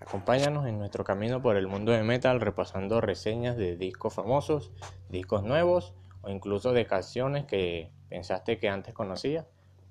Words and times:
Acompáñanos 0.00 0.66
en 0.66 0.78
nuestro 0.78 1.04
camino 1.04 1.42
por 1.42 1.56
el 1.56 1.66
mundo 1.66 1.92
de 1.92 2.02
metal 2.02 2.40
repasando 2.40 3.00
reseñas 3.00 3.56
de 3.56 3.76
discos 3.76 4.14
famosos, 4.14 4.70
discos 5.08 5.42
nuevos 5.42 5.94
o 6.22 6.30
incluso 6.30 6.72
de 6.72 6.86
canciones 6.86 7.44
que 7.44 7.90
pensaste 8.08 8.58
que 8.58 8.68
antes 8.68 8.94
conocías, 8.94 9.46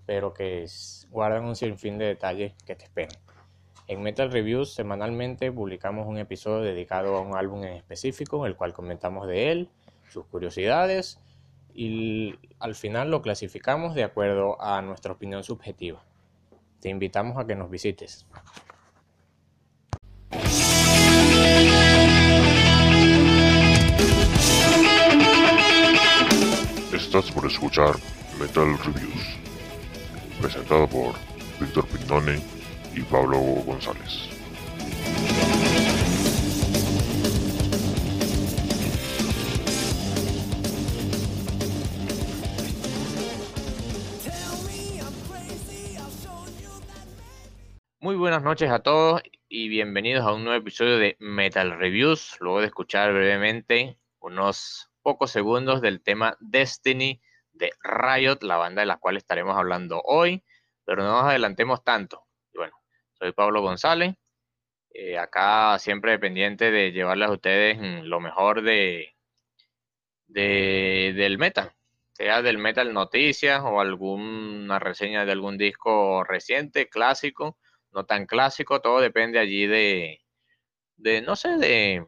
pero 0.05 0.33
que 0.33 0.65
guardan 1.09 1.45
un 1.45 1.55
sinfín 1.55 1.97
de 1.97 2.05
detalles 2.05 2.53
que 2.65 2.75
te 2.75 2.85
esperan. 2.85 3.17
En 3.87 4.01
Metal 4.01 4.31
Reviews 4.31 4.73
semanalmente 4.73 5.51
publicamos 5.51 6.07
un 6.07 6.17
episodio 6.17 6.61
dedicado 6.61 7.15
a 7.15 7.21
un 7.21 7.35
álbum 7.35 7.63
en 7.63 7.73
específico, 7.73 8.45
el 8.45 8.55
cual 8.55 8.73
comentamos 8.73 9.27
de 9.27 9.51
él, 9.51 9.69
sus 10.09 10.25
curiosidades 10.25 11.19
y 11.73 12.35
al 12.59 12.75
final 12.75 13.11
lo 13.11 13.21
clasificamos 13.21 13.93
de 13.93 14.03
acuerdo 14.03 14.61
a 14.61 14.81
nuestra 14.81 15.13
opinión 15.13 15.43
subjetiva. 15.43 16.03
Te 16.81 16.89
invitamos 16.89 17.37
a 17.37 17.45
que 17.45 17.55
nos 17.55 17.69
visites. 17.69 18.25
Estás 27.07 27.31
por 27.31 27.45
escuchar 27.45 27.95
Metal 28.37 28.77
Reviews, 28.79 29.39
presentado 30.41 30.89
por 30.89 31.15
Víctor 31.57 31.87
Pignone 31.87 32.41
y 32.93 33.01
Pablo 33.03 33.39
González. 33.39 34.29
Muy 48.01 48.17
buenas 48.17 48.43
noches 48.43 48.69
a 48.69 48.79
todos 48.79 49.21
y 49.47 49.69
bienvenidos 49.69 50.25
a 50.25 50.33
un 50.33 50.43
nuevo 50.43 50.59
episodio 50.59 50.97
de 50.97 51.15
Metal 51.21 51.71
Reviews. 51.79 52.35
Luego 52.41 52.59
de 52.59 52.67
escuchar 52.67 53.13
brevemente 53.13 53.97
unos 54.19 54.86
pocos 55.07 55.31
segundos 55.31 55.79
del 55.79 56.03
tema 56.03 56.35
Destiny 56.41 57.21
de 57.53 57.71
Riot, 57.81 58.39
la 58.41 58.57
banda 58.57 58.81
de 58.81 58.87
la 58.87 58.97
cual 58.97 59.15
estaremos 59.15 59.55
hablando 59.55 60.01
hoy, 60.03 60.43
pero 60.83 61.01
no 61.01 61.13
nos 61.13 61.23
adelantemos 61.23 61.81
tanto. 61.81 62.25
bueno, 62.53 62.73
soy 63.13 63.31
Pablo 63.31 63.61
González, 63.61 64.15
eh, 64.93 65.17
acá 65.17 65.79
siempre 65.79 66.19
pendiente 66.19 66.71
de 66.71 66.91
llevarles 66.91 67.29
a 67.29 67.31
ustedes 67.31 68.03
lo 68.03 68.19
mejor 68.19 68.63
de, 68.63 69.15
de 70.27 71.13
del 71.15 71.37
metal, 71.37 71.71
sea 72.11 72.41
del 72.41 72.57
metal 72.57 72.93
noticias 72.93 73.61
o 73.63 73.79
alguna 73.79 74.77
reseña 74.77 75.23
de 75.23 75.31
algún 75.31 75.57
disco 75.57 76.25
reciente, 76.25 76.89
clásico 76.89 77.57
no 77.93 78.05
tan 78.05 78.25
clásico, 78.25 78.81
todo 78.81 78.99
depende 78.99 79.39
allí 79.39 79.67
de, 79.67 80.19
de 80.97 81.21
no 81.21 81.37
sé, 81.37 81.57
de, 81.57 82.05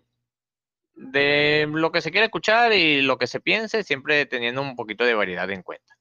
de 1.00 1.66
lo 1.72 1.92
que 1.92 2.02
se 2.02 2.12
quiere 2.12 2.26
escuchar 2.26 2.74
y 2.74 3.02
lo 3.02 3.18
que 3.18 3.26
se 3.26 3.40
piense, 3.40 3.84
siempre 3.84 4.26
teniendo 4.26 4.62
un 4.62 4.76
poquito 4.76 5.06
de 5.06 5.14
variedad 5.14 5.50
en 5.50 5.64
cuenta. 5.64 5.96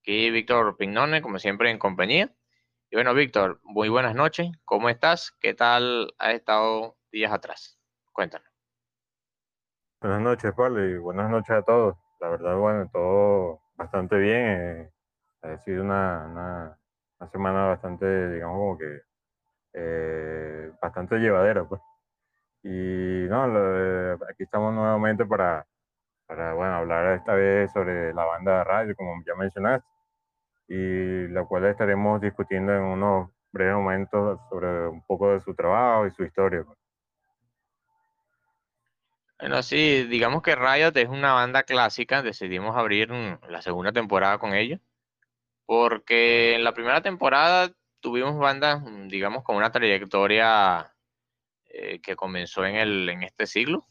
Aquí 0.00 0.30
Víctor 0.30 0.76
Pignone, 0.76 1.22
como 1.22 1.38
siempre, 1.38 1.70
en 1.70 1.78
compañía. 1.78 2.30
Y 2.90 2.96
bueno, 2.96 3.14
Víctor, 3.14 3.58
muy 3.62 3.88
buenas 3.88 4.14
noches. 4.14 4.50
¿Cómo 4.66 4.90
estás? 4.90 5.32
¿Qué 5.40 5.54
tal 5.54 6.14
has 6.18 6.34
estado 6.34 6.98
días 7.10 7.32
atrás? 7.32 7.78
Cuéntanos. 8.12 8.48
Buenas 10.00 10.20
noches, 10.20 10.52
Pablo, 10.54 10.84
y 10.84 10.98
buenas 10.98 11.30
noches 11.30 11.50
a 11.50 11.62
todos. 11.62 11.96
La 12.20 12.28
verdad, 12.28 12.56
bueno, 12.56 12.88
todo 12.92 13.62
bastante 13.76 14.18
bien. 14.18 14.44
Eh, 14.46 14.90
ha 15.42 15.58
sido 15.58 15.82
una, 15.82 16.76
una 17.18 17.30
semana 17.30 17.64
bastante, 17.64 18.34
digamos, 18.34 18.58
como 18.58 18.78
que 18.78 19.00
eh, 19.72 20.70
bastante 20.82 21.16
llevadera, 21.16 21.66
pues. 21.66 21.80
Y 22.70 23.26
no, 23.30 23.44
aquí 24.28 24.42
estamos 24.42 24.74
nuevamente 24.74 25.24
para, 25.24 25.66
para, 26.26 26.52
bueno, 26.52 26.74
hablar 26.74 27.16
esta 27.16 27.32
vez 27.32 27.72
sobre 27.72 28.12
la 28.12 28.26
banda 28.26 28.58
de 28.58 28.64
radio, 28.64 28.94
como 28.94 29.22
ya 29.26 29.34
mencionaste, 29.34 29.88
y 30.68 31.28
la 31.28 31.46
cual 31.46 31.64
estaremos 31.64 32.20
discutiendo 32.20 32.74
en 32.74 32.82
unos 32.82 33.30
breves 33.52 33.74
momentos 33.74 34.38
sobre 34.50 34.86
un 34.86 35.02
poco 35.06 35.32
de 35.32 35.40
su 35.40 35.54
trabajo 35.54 36.06
y 36.06 36.10
su 36.10 36.24
historia. 36.24 36.62
Pues. 36.62 36.76
Bueno, 39.40 39.62
sí, 39.62 40.04
digamos 40.04 40.42
que 40.42 40.54
Riot 40.54 40.94
es 40.96 41.08
una 41.08 41.32
banda 41.32 41.62
clásica, 41.62 42.20
decidimos 42.20 42.76
abrir 42.76 43.10
la 43.48 43.62
segunda 43.62 43.92
temporada 43.92 44.36
con 44.36 44.52
ellos 44.52 44.78
porque 45.64 46.54
en 46.54 46.64
la 46.64 46.72
primera 46.72 47.02
temporada 47.02 47.70
tuvimos 48.00 48.38
bandas, 48.38 48.82
digamos, 49.08 49.44
con 49.44 49.56
una 49.56 49.70
trayectoria 49.70 50.94
eh, 51.68 52.00
que 52.00 52.16
comenzó 52.16 52.64
en, 52.64 52.76
el, 52.76 53.08
en 53.08 53.22
este 53.22 53.46
siglo 53.46 53.86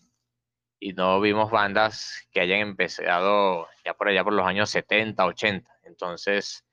y 0.79 0.93
no 0.93 1.19
vimos 1.21 1.51
bandas 1.51 2.27
que 2.31 2.41
hayan 2.41 2.59
empezado 2.59 3.67
ya 3.85 3.93
por 3.95 4.09
allá 4.09 4.23
por 4.23 4.33
los 4.33 4.45
años 4.45 4.69
70, 4.69 5.25
80. 5.25 5.71
Entonces, 5.83 6.65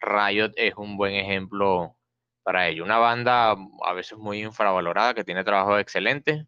Riot 0.00 0.52
es 0.56 0.74
un 0.76 0.96
buen 0.96 1.14
ejemplo 1.14 1.96
para 2.42 2.68
ello. 2.68 2.84
Una 2.84 2.98
banda 2.98 3.56
a 3.84 3.92
veces 3.94 4.18
muy 4.18 4.42
infravalorada 4.42 5.14
que 5.14 5.24
tiene 5.24 5.44
trabajo 5.44 5.78
excelente. 5.78 6.46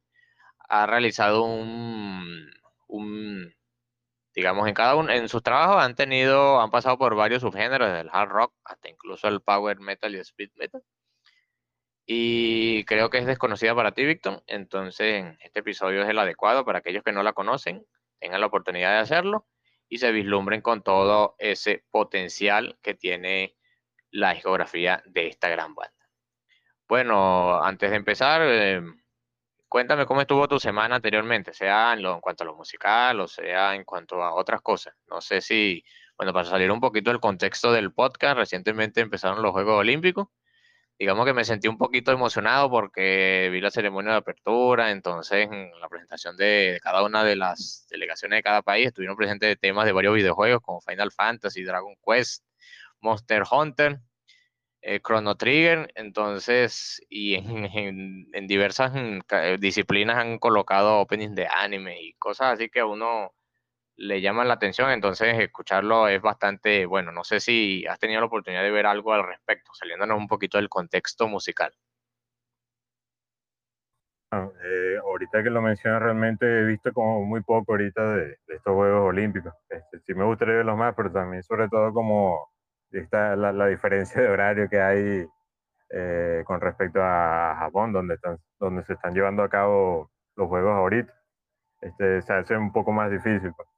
Ha 0.68 0.86
realizado 0.86 1.44
un, 1.44 2.50
un 2.88 3.54
digamos, 4.36 4.68
en 4.68 4.74
cada 4.74 4.96
uno, 4.96 5.10
en 5.10 5.28
sus 5.28 5.42
trabajos 5.42 5.82
han 5.82 5.94
tenido, 5.94 6.60
han 6.60 6.70
pasado 6.70 6.98
por 6.98 7.14
varios 7.16 7.42
subgéneros, 7.42 7.90
del 7.90 8.10
hard 8.12 8.28
rock 8.28 8.54
hasta 8.64 8.88
incluso 8.90 9.28
el 9.28 9.40
power 9.40 9.80
metal 9.80 10.12
y 10.12 10.16
el 10.16 10.20
speed 10.22 10.50
metal. 10.56 10.82
Y 12.06 12.84
creo 12.84 13.10
que 13.10 13.18
es 13.18 13.26
desconocida 13.26 13.74
para 13.74 13.92
ti, 13.92 14.04
Víctor. 14.04 14.44
Entonces, 14.46 15.36
este 15.40 15.60
episodio 15.60 16.02
es 16.02 16.08
el 16.08 16.18
adecuado 16.18 16.64
para 16.64 16.78
aquellos 16.78 17.02
que 17.02 17.12
no 17.12 17.24
la 17.24 17.32
conocen, 17.32 17.84
tengan 18.20 18.40
la 18.40 18.46
oportunidad 18.46 18.92
de 18.92 18.98
hacerlo 18.98 19.46
y 19.88 19.98
se 19.98 20.12
vislumbren 20.12 20.62
con 20.62 20.82
todo 20.82 21.34
ese 21.38 21.84
potencial 21.90 22.78
que 22.80 22.94
tiene 22.94 23.56
la 24.10 24.34
discografía 24.34 25.02
de 25.06 25.26
esta 25.26 25.48
gran 25.48 25.74
banda. 25.74 25.92
Bueno, 26.88 27.60
antes 27.60 27.90
de 27.90 27.96
empezar, 27.96 28.40
eh, 28.44 28.80
cuéntame 29.68 30.06
cómo 30.06 30.20
estuvo 30.20 30.46
tu 30.46 30.60
semana 30.60 30.96
anteriormente, 30.96 31.52
sea 31.52 31.92
en, 31.92 32.02
lo, 32.02 32.14
en 32.14 32.20
cuanto 32.20 32.44
a 32.44 32.46
lo 32.46 32.54
musical 32.54 33.20
o 33.20 33.26
sea 33.26 33.74
en 33.74 33.84
cuanto 33.84 34.22
a 34.22 34.34
otras 34.34 34.60
cosas. 34.60 34.94
No 35.08 35.20
sé 35.20 35.40
si, 35.40 35.84
bueno, 36.16 36.32
para 36.32 36.48
salir 36.48 36.70
un 36.70 36.80
poquito 36.80 37.10
del 37.10 37.20
contexto 37.20 37.72
del 37.72 37.92
podcast, 37.92 38.38
recientemente 38.38 39.00
empezaron 39.00 39.42
los 39.42 39.50
Juegos 39.50 39.80
Olímpicos. 39.80 40.28
Digamos 40.98 41.26
que 41.26 41.34
me 41.34 41.44
sentí 41.44 41.68
un 41.68 41.76
poquito 41.76 42.10
emocionado 42.12 42.70
porque 42.70 43.50
vi 43.52 43.60
la 43.60 43.70
ceremonia 43.70 44.12
de 44.12 44.18
apertura, 44.18 44.90
entonces 44.90 45.48
en 45.50 45.70
la 45.80 45.88
presentación 45.88 46.36
de 46.36 46.78
cada 46.82 47.04
una 47.04 47.22
de 47.22 47.36
las 47.36 47.86
delegaciones 47.90 48.38
de 48.38 48.42
cada 48.42 48.62
país 48.62 48.86
estuvieron 48.88 49.16
presentes 49.16 49.58
temas 49.60 49.84
de 49.84 49.92
varios 49.92 50.14
videojuegos 50.14 50.62
como 50.62 50.80
Final 50.80 51.12
Fantasy, 51.12 51.64
Dragon 51.64 51.94
Quest, 52.04 52.44
Monster 53.00 53.42
Hunter 53.50 54.00
eh, 54.88 55.00
Chrono 55.00 55.34
Trigger, 55.36 55.90
entonces, 55.96 57.02
y 57.08 57.34
en, 57.34 58.28
en, 58.32 58.46
diversas 58.46 58.92
mm, 58.94 59.58
disciplinas 59.58 60.18
han 60.18 60.38
colocado 60.38 61.00
openings 61.00 61.34
de 61.34 61.48
anime 61.48 62.00
y 62.00 62.12
cosas 62.14 62.54
así 62.54 62.68
que 62.68 62.84
uno 62.84 63.32
le 63.96 64.20
llaman 64.20 64.48
la 64.48 64.54
atención, 64.54 64.90
entonces 64.90 65.38
escucharlo 65.38 66.08
es 66.08 66.20
bastante 66.20 66.86
bueno. 66.86 67.12
No 67.12 67.24
sé 67.24 67.40
si 67.40 67.86
has 67.86 67.98
tenido 67.98 68.20
la 68.20 68.26
oportunidad 68.26 68.62
de 68.62 68.70
ver 68.70 68.86
algo 68.86 69.12
al 69.12 69.26
respecto, 69.26 69.72
saliéndonos 69.74 70.18
un 70.18 70.28
poquito 70.28 70.58
del 70.58 70.68
contexto 70.68 71.28
musical. 71.28 71.72
Eh, 74.32 74.96
ahorita 75.02 75.42
que 75.42 75.50
lo 75.50 75.62
mencionas, 75.62 76.02
realmente 76.02 76.46
he 76.46 76.64
visto 76.64 76.92
como 76.92 77.24
muy 77.24 77.42
poco 77.42 77.72
ahorita 77.72 78.16
de, 78.16 78.38
estos 78.48 78.74
Juegos 78.74 79.08
Olímpicos. 79.08 79.54
Este, 79.68 80.00
sí 80.00 80.14
me 80.14 80.24
gustaría 80.24 80.56
verlos 80.56 80.76
más, 80.76 80.94
pero 80.94 81.10
también 81.10 81.42
sobre 81.42 81.68
todo 81.68 81.92
como 81.92 82.50
está 82.90 83.36
la, 83.36 83.52
la, 83.52 83.66
diferencia 83.66 84.20
de 84.20 84.28
horario 84.28 84.68
que 84.68 84.80
hay 84.80 85.26
eh, 85.90 86.42
con 86.46 86.60
respecto 86.60 87.00
a 87.02 87.56
Japón, 87.58 87.92
donde, 87.92 88.14
están, 88.14 88.38
donde 88.58 88.84
se 88.84 88.94
están 88.94 89.14
llevando 89.14 89.42
a 89.42 89.48
cabo 89.48 90.10
los 90.36 90.48
juegos 90.48 90.72
ahorita. 90.74 91.12
Este, 91.80 92.22
se 92.22 92.32
hace 92.32 92.56
un 92.56 92.72
poco 92.72 92.92
más 92.92 93.10
difícil. 93.10 93.52
Pues. 93.56 93.68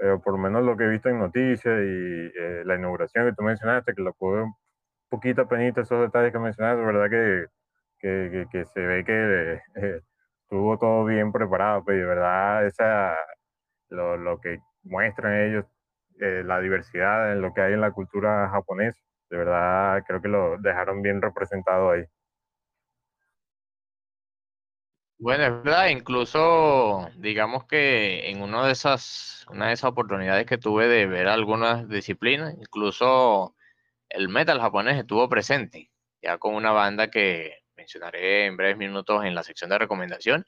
Pero 0.00 0.20
por 0.22 0.34
lo 0.34 0.40
menos 0.40 0.64
lo 0.64 0.76
que 0.78 0.84
he 0.84 0.88
visto 0.88 1.10
en 1.10 1.18
noticias 1.20 1.78
y 1.80 2.32
eh, 2.38 2.62
la 2.64 2.76
inauguración 2.76 3.26
que 3.28 3.34
tú 3.34 3.42
mencionaste, 3.44 3.94
que 3.94 4.02
lo 4.02 4.14
pude 4.14 4.42
un 4.44 4.54
poquito 5.10 5.48
penita 5.48 5.82
esos 5.82 6.00
detalles 6.02 6.32
que 6.32 6.38
mencionaste, 6.40 6.82
verdad 6.84 7.10
que, 7.10 7.46
que, 8.00 8.46
que, 8.52 8.64
se 8.66 8.80
ve 8.80 9.04
que 9.04 9.60
eh, 9.76 10.02
estuvo 10.44 10.78
todo 10.78 11.04
bien 11.06 11.32
preparado, 11.32 11.84
pero 11.84 11.98
pues, 11.98 11.98
de 11.98 12.06
verdad 12.06 12.66
esa, 12.66 13.16
lo, 13.90 14.16
lo 14.16 14.40
que 14.40 14.60
muestran 14.84 15.34
ellos 15.42 15.66
eh, 16.20 16.42
la 16.44 16.60
diversidad 16.60 17.32
en 17.32 17.42
lo 17.42 17.52
que 17.54 17.62
hay 17.62 17.72
en 17.74 17.80
la 17.80 17.92
cultura 17.92 18.48
japonesa. 18.50 19.00
De 19.30 19.38
verdad, 19.38 20.02
creo 20.06 20.20
que 20.22 20.28
lo 20.28 20.58
dejaron 20.58 21.02
bien 21.02 21.22
representado 21.22 21.92
ahí. 21.92 22.04
Bueno, 25.22 25.44
es 25.44 25.50
verdad, 25.64 25.88
incluso 25.88 27.06
digamos 27.16 27.66
que 27.66 28.30
en 28.30 28.40
una 28.42 28.64
de 28.66 28.72
esas, 28.72 29.44
una 29.50 29.66
de 29.68 29.74
esas 29.74 29.90
oportunidades 29.90 30.46
que 30.46 30.56
tuve 30.56 30.88
de 30.88 31.04
ver 31.06 31.28
algunas 31.28 31.86
disciplinas, 31.90 32.54
incluso 32.58 33.54
el 34.08 34.30
metal 34.30 34.60
japonés 34.60 34.98
estuvo 34.98 35.28
presente, 35.28 35.90
ya 36.22 36.38
con 36.38 36.54
una 36.54 36.72
banda 36.72 37.10
que 37.10 37.58
mencionaré 37.76 38.46
en 38.46 38.56
breves 38.56 38.78
minutos 38.78 39.24
en 39.24 39.34
la 39.34 39.42
sección 39.42 39.68
de 39.70 39.78
recomendación. 39.78 40.46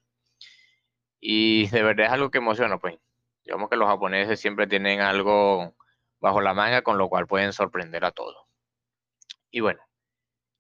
Y 1.21 1.69
de 1.69 1.83
verdad 1.83 2.07
es 2.07 2.13
algo 2.13 2.31
que 2.31 2.39
emociona, 2.39 2.79
pues. 2.79 2.97
Digamos 3.45 3.69
que 3.71 3.77
los 3.77 3.89
japoneses 3.89 4.41
siempre 4.41 4.67
tienen 4.67 5.01
algo 5.01 5.75
bajo 6.21 6.41
la 6.41 6.55
manga, 6.55 6.83
con 6.83 6.99
lo 6.99 7.09
cual 7.09 7.27
pueden 7.27 7.53
sorprender 7.53 8.05
a 8.05 8.13
todos. 8.13 8.37
Y 9.51 9.61
bueno, 9.61 9.81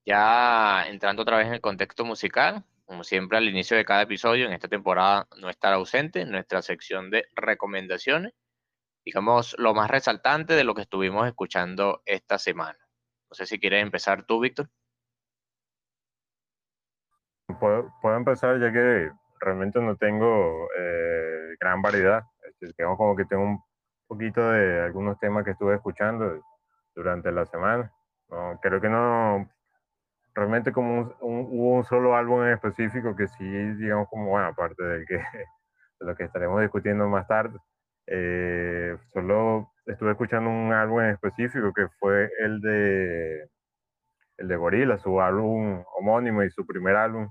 ya 0.06 0.87
entrando 0.88 1.23
otra 1.23 1.38
vez 1.38 1.49
en 1.49 1.55
el 1.55 1.61
contexto 1.61 2.05
musical, 2.05 2.65
como 2.84 3.05
siempre 3.05 3.38
al 3.38 3.49
inicio 3.49 3.76
de 3.76 3.84
cada 3.84 4.02
episodio, 4.02 4.46
en 4.46 4.52
esta 4.52 4.69
temporada 4.69 5.26
no 5.38 5.49
estará 5.49 5.76
ausente 5.76 6.25
nuestra 6.26 6.62
sección 6.62 7.11
de 7.11 7.26
recomendaciones, 7.34 8.34
digamos 9.05 9.56
lo 9.58 9.75
más 9.75 9.90
resaltante 9.90 10.55
de 10.55 10.64
lo 10.64 10.75
que 10.75 10.82
estuvimos 10.82 11.26
escuchando 11.26 12.02
esta 12.05 12.38
semana. 12.38 12.79
No 13.31 13.34
sé 13.34 13.46
si 13.46 13.58
quieres 13.58 13.82
empezar 13.82 14.25
tú, 14.25 14.40
Víctor. 14.40 14.69
Puedo, 17.58 17.90
empezar 18.17 18.61
ya 18.61 18.73
que 18.73 19.11
realmente 19.40 19.81
no 19.81 19.96
tengo 19.96 20.69
eh, 20.79 21.56
gran 21.61 21.82
variedad. 21.82 22.23
Este, 22.43 22.67
digamos 22.76 22.99
como 22.99 23.17
que 23.17 23.25
tengo 23.25 23.43
un 23.43 23.64
poquito 24.06 24.50
de 24.50 24.82
algunos 24.82 25.19
temas 25.19 25.44
que 25.44 25.52
estuve 25.52 25.75
escuchando 25.75 26.43
durante 26.94 27.32
la 27.32 27.46
semana. 27.46 27.93
No, 28.29 28.58
creo 28.62 28.81
que 28.81 28.88
no, 28.88 29.50
realmente 30.34 30.73
como 30.73 31.14
hubo 31.20 31.76
un 31.76 31.84
solo 31.84 32.17
álbum 32.17 32.43
en 32.44 32.55
específico 32.55 33.17
que 33.17 33.29
sí, 33.29 33.44
digamos 33.44 34.08
como, 34.08 34.31
bueno, 34.31 34.49
aparte 34.49 34.82
del 34.82 35.06
que, 35.06 35.17
de 36.00 36.06
lo 36.06 36.17
que 36.17 36.25
estaremos 36.25 36.61
discutiendo 36.61 37.08
más 37.08 37.26
tarde, 37.29 37.58
eh, 38.06 38.96
solo 39.12 39.73
estuve 39.87 40.12
escuchando 40.12 40.50
un 40.50 40.73
álbum 40.73 41.00
en 41.00 41.11
específico 41.11 41.73
que 41.73 41.88
fue 42.00 42.31
el 42.40 42.61
de 42.61 43.49
el 44.38 44.49
de 44.49 44.56
Gorilla, 44.56 44.99
su 44.99 45.20
álbum 45.20 45.84
homónimo 45.99 46.43
y 46.43 46.50
su 46.50 46.67
primer 46.67 46.96
álbum, 46.96 47.31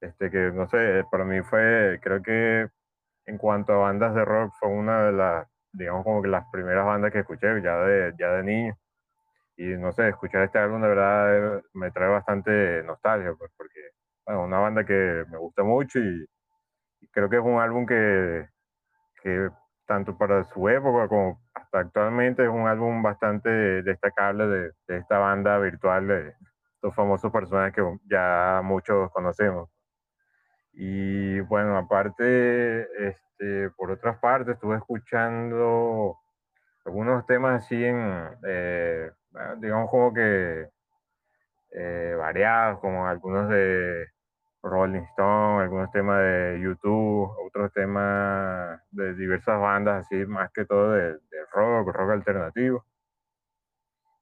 este 0.00 0.30
que 0.30 0.52
no 0.52 0.68
sé, 0.68 1.04
para 1.10 1.24
mí 1.24 1.42
fue, 1.42 2.00
creo 2.02 2.22
que 2.22 2.68
en 3.26 3.38
cuanto 3.38 3.72
a 3.74 3.78
bandas 3.78 4.14
de 4.14 4.24
rock 4.24 4.52
fue 4.60 4.70
una 4.70 5.04
de 5.04 5.12
las 5.12 5.48
digamos 5.72 6.04
como 6.04 6.22
que 6.22 6.28
las 6.28 6.44
primeras 6.52 6.86
bandas 6.86 7.12
que 7.12 7.20
escuché 7.20 7.62
ya 7.62 7.76
de, 7.78 8.14
ya 8.18 8.30
de 8.32 8.42
niño. 8.44 8.76
Y 9.60 9.76
no 9.76 9.92
sé, 9.92 10.08
escuchar 10.08 10.44
este 10.44 10.58
álbum 10.58 10.80
de 10.80 10.88
verdad 10.88 11.58
eh, 11.58 11.62
me 11.74 11.90
trae 11.90 12.08
bastante 12.08 12.82
nostalgia, 12.84 13.34
pues, 13.38 13.52
porque 13.58 13.80
bueno, 14.24 14.44
una 14.44 14.58
banda 14.58 14.86
que 14.86 15.26
me 15.30 15.36
gusta 15.36 15.62
mucho 15.62 15.98
y, 15.98 16.26
creo 17.12 17.28
que 17.28 17.36
es 17.36 17.42
un 17.42 17.60
álbum 17.60 17.84
que, 17.84 18.48
que 19.22 19.50
tanto 19.86 20.16
para 20.16 20.44
su 20.44 20.66
época 20.70 21.08
como 21.08 21.42
hasta 21.52 21.80
actualmente 21.80 22.44
es 22.44 22.48
un 22.48 22.68
álbum 22.68 23.02
bastante 23.02 23.50
destacable 23.82 24.46
de, 24.46 24.72
de 24.88 24.96
esta 24.96 25.18
banda 25.18 25.58
virtual 25.58 26.08
de 26.08 26.34
estos 26.76 26.94
famosos 26.94 27.30
personajes 27.30 27.74
que 27.74 27.82
ya 28.10 28.62
muchos 28.64 29.10
conocemos. 29.12 29.68
Y 30.72 31.40
bueno, 31.40 31.76
aparte, 31.76 32.88
este, 33.08 33.68
por 33.76 33.90
otras 33.90 34.16
partes, 34.20 34.54
estuve 34.54 34.76
escuchando 34.76 36.16
algunos 36.86 37.26
temas 37.26 37.64
así 37.64 37.84
en, 37.84 38.26
eh, 38.46 39.10
digamos 39.58 39.90
como 39.90 40.12
que 40.12 40.68
eh, 41.72 42.14
variados, 42.18 42.80
como 42.80 43.06
algunos 43.06 43.48
de 43.48 44.06
Rolling 44.62 45.02
Stone, 45.12 45.62
algunos 45.62 45.90
temas 45.92 46.18
de 46.20 46.60
YouTube, 46.62 47.30
otros 47.46 47.72
temas 47.72 48.80
de 48.90 49.14
diversas 49.14 49.60
bandas, 49.60 50.06
así 50.06 50.26
más 50.26 50.50
que 50.52 50.64
todo 50.64 50.92
de, 50.92 51.18
rock, 51.52 51.88
rock 51.94 52.10
alternativo. 52.10 52.84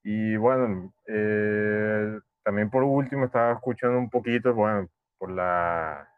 Y 0.03 0.37
bueno, 0.37 0.93
eh, 1.07 2.19
también 2.43 2.71
por 2.71 2.83
último 2.83 3.27
estaba 3.27 3.53
escuchando 3.53 3.99
un 3.99 4.11
poquito, 4.11 4.55
bueno, 4.55 4.89
por 5.19 5.31
la 5.31 6.09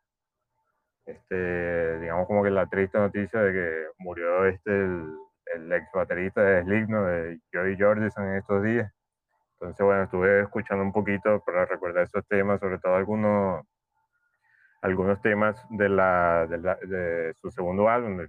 este, 1.07 1.99
digamos 2.01 2.27
como 2.27 2.43
que 2.43 2.51
la 2.51 2.67
triste 2.67 2.99
noticia 2.99 3.41
de 3.41 3.53
que 3.53 3.87
murió 3.99 4.47
este 4.47 4.71
el, 4.71 5.13
ex 5.55 5.87
baterista 5.93 6.43
de 6.43 6.63
Slipknot, 6.63 7.07
de 7.07 7.41
Joey 7.53 7.77
Jordison 7.79 8.25
en 8.29 8.37
estos 8.37 8.63
días. 8.63 8.93
Entonces, 9.55 9.85
bueno, 9.85 10.05
estuve 10.05 10.41
escuchando 10.41 10.83
un 10.83 10.93
poquito 10.93 11.43
para 11.45 11.67
recordar 11.67 12.05
esos 12.05 12.27
temas, 12.27 12.61
sobre 12.61 12.79
todo 12.79 12.95
algunos, 12.95 13.63
algunos 14.81 15.21
temas 15.21 15.63
de, 15.69 15.89
la, 15.89 16.47
de, 16.47 17.35
su 17.41 17.51
segundo 17.51 17.89
álbum, 17.89 18.27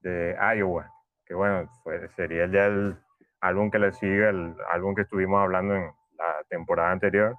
de, 0.00 0.36
Iowa, 0.56 0.88
que 1.26 1.34
bueno, 1.34 1.68
sería 2.14 2.46
ya 2.46 2.66
el 2.66 2.96
álbum 3.40 3.70
que 3.70 3.78
le 3.80 3.92
sigue, 3.92 4.28
el 4.28 4.54
álbum 4.70 4.94
que 4.94 5.02
estuvimos 5.02 5.42
hablando 5.42 5.74
en 5.74 5.90
la 6.16 6.44
temporada 6.48 6.92
anterior. 6.92 7.34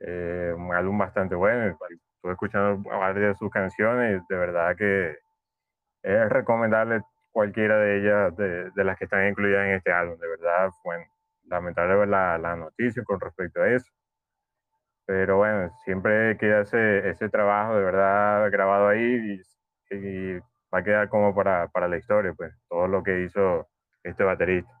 Eh, 0.00 0.54
un 0.56 0.74
álbum 0.74 0.96
bastante 0.98 1.34
bueno, 1.34 1.66
estuve 1.66 2.32
escuchando 2.32 2.82
varias 2.88 3.28
de 3.28 3.34
sus 3.34 3.50
canciones 3.50 4.22
y 4.22 4.32
de 4.32 4.38
verdad 4.38 4.74
que 4.76 5.18
es 6.02 6.28
recomendable 6.30 7.02
cualquiera 7.34 7.76
de 7.78 7.98
ellas, 7.98 8.36
de, 8.36 8.84
las 8.84 8.96
que 8.96 9.04
están 9.04 9.28
incluidas 9.28 9.66
en 9.66 9.74
este 9.74 9.92
álbum. 9.92 10.18
De 10.18 10.28
verdad, 10.28 10.70
fue 10.82 11.04
lamentable 11.44 12.06
la, 12.06 12.56
noticia 12.56 13.02
con 13.04 13.20
respecto 13.20 13.60
a 13.60 13.68
eso. 13.68 13.90
Pero 15.04 15.38
bueno, 15.38 15.68
siempre 15.84 16.38
queda 16.38 16.62
ese, 16.62 17.28
trabajo 17.28 17.76
de 17.76 17.84
verdad 17.84 18.50
grabado 18.50 18.88
ahí 18.88 19.42
y, 19.90 20.38
va 20.72 20.78
a 20.78 20.84
quedar 20.84 21.08
como 21.08 21.34
para, 21.34 21.68
la 21.88 21.96
historia, 21.96 22.32
pues, 22.34 22.54
todo 22.68 22.88
lo 22.88 23.02
que 23.02 23.24
hizo 23.24 23.68
este 24.02 24.24
baterista. 24.24 24.72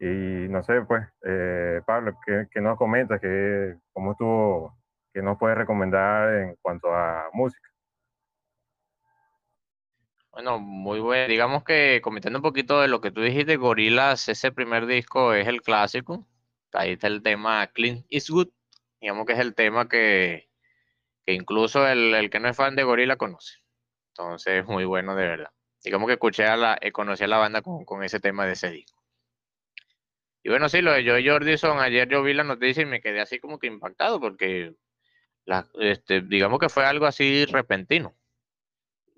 Y 0.00 0.48
no 0.48 0.62
sé, 0.62 0.82
pues, 0.82 1.06
eh, 1.22 1.82
Pablo, 1.86 2.18
¿qué, 2.26 2.46
¿qué, 2.50 2.60
nos 2.60 2.78
comentas? 2.78 3.20
¿Qué, 3.20 3.76
¿Cómo 3.92 4.12
estuvo 4.12 4.76
que 5.12 5.22
nos 5.22 5.38
puedes 5.38 5.56
recomendar 5.56 6.34
en 6.34 6.56
cuanto 6.62 6.92
a 6.94 7.28
música? 7.32 7.73
Bueno, 10.34 10.58
muy 10.58 10.98
bueno. 10.98 11.28
Digamos 11.28 11.62
que 11.62 12.00
comentando 12.02 12.40
un 12.40 12.42
poquito 12.42 12.80
de 12.80 12.88
lo 12.88 13.00
que 13.00 13.12
tú 13.12 13.20
dijiste, 13.20 13.56
Gorilas, 13.56 14.28
ese 14.28 14.50
primer 14.50 14.86
disco 14.86 15.32
es 15.32 15.46
el 15.46 15.62
clásico. 15.62 16.26
Ahí 16.72 16.92
está 16.92 17.06
el 17.06 17.22
tema 17.22 17.64
Clint 17.68 18.04
Eastwood. 18.10 18.48
Digamos 19.00 19.26
que 19.26 19.34
es 19.34 19.38
el 19.38 19.54
tema 19.54 19.88
que, 19.88 20.50
incluso 21.26 21.86
el, 21.86 22.30
que 22.30 22.40
no 22.40 22.48
es 22.48 22.56
fan 22.56 22.74
de 22.74 22.82
Gorila 22.82 23.16
conoce. 23.16 23.58
Entonces, 24.08 24.66
muy 24.66 24.84
bueno 24.84 25.14
de 25.14 25.26
verdad. 25.26 25.50
Digamos 25.84 26.08
que 26.08 26.14
escuché 26.14 26.46
a 26.46 26.56
la, 26.56 26.78
eh, 26.80 26.90
conocí 26.90 27.22
a 27.22 27.28
la 27.28 27.38
banda 27.38 27.62
con, 27.62 27.84
con 27.84 28.02
ese 28.02 28.18
tema 28.18 28.44
de 28.44 28.54
ese 28.54 28.70
disco. 28.70 29.00
Y 30.42 30.48
bueno, 30.48 30.68
sí, 30.68 30.82
lo 30.82 30.92
de 30.92 31.04
Joy 31.04 31.28
Jordison, 31.28 31.78
ayer 31.78 32.08
yo 32.08 32.24
vi 32.24 32.34
la 32.34 32.44
noticia 32.44 32.82
y 32.82 32.86
me 32.86 33.00
quedé 33.00 33.20
así 33.20 33.38
como 33.38 33.58
que 33.60 33.68
impactado 33.68 34.20
porque 34.20 34.74
este, 35.80 36.22
digamos 36.22 36.58
que 36.58 36.68
fue 36.68 36.84
algo 36.84 37.06
así 37.06 37.44
repentino. 37.46 38.16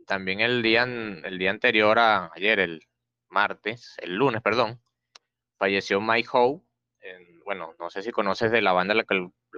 También 0.06 0.40
el 0.40 0.62
día, 0.62 0.84
el 0.84 1.38
día 1.38 1.50
anterior 1.50 1.98
a 1.98 2.30
ayer, 2.34 2.60
el 2.60 2.80
martes, 3.28 3.94
el 3.98 4.14
lunes, 4.16 4.42
perdón, 4.42 4.80
falleció 5.58 6.00
Mike 6.00 6.28
Howe. 6.32 6.62
bueno, 7.44 7.74
no 7.78 7.90
sé 7.90 8.02
si 8.02 8.12
conoces 8.12 8.50
de 8.50 8.62
la 8.62 8.72
banda 8.72 8.92
a 8.94 8.96
la, 8.96 9.04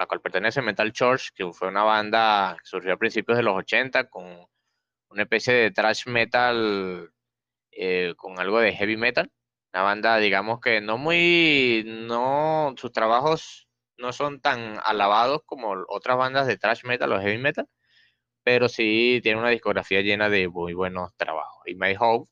cual 0.07 0.21
pertenece 0.23 0.62
Metal 0.62 0.93
Church, 0.93 1.31
que 1.35 1.50
fue 1.52 1.69
una 1.69 1.85
banda 1.85 2.57
que 2.59 2.67
surgió 2.67 2.95
a 2.95 2.99
principios 2.99 3.38
de 3.38 3.45
los 3.45 3.57
80 3.57 4.09
con 4.11 4.47
una 5.11 5.23
especie 5.23 5.55
de 5.55 5.71
thrash 5.71 6.07
metal 6.07 7.12
eh, 7.73 8.14
con 8.17 8.38
algo 8.40 8.61
de 8.61 8.75
heavy 8.75 8.97
metal. 8.97 9.31
Una 9.73 9.83
banda, 9.83 10.19
digamos 10.19 10.61
que 10.61 10.81
no 10.81 10.99
muy, 10.99 11.85
no, 11.87 12.75
sus 12.76 12.93
trabajos 12.93 13.69
no 13.99 14.12
son 14.12 14.40
tan 14.40 14.78
alabados 14.85 15.43
como 15.47 15.75
otras 15.88 16.17
bandas 16.17 16.47
de 16.47 16.57
thrash 16.57 16.85
metal 16.85 17.12
o 17.12 17.21
heavy 17.21 17.38
metal, 17.38 17.69
pero 18.49 18.67
sí 18.71 19.21
tiene 19.23 19.38
una 19.38 19.50
discografía 19.50 20.00
llena 20.00 20.31
de 20.31 20.49
muy 20.49 20.73
buenos 20.73 21.14
trabajos. 21.17 21.62
Y 21.67 21.75
May 21.75 21.97
Hope 22.00 22.31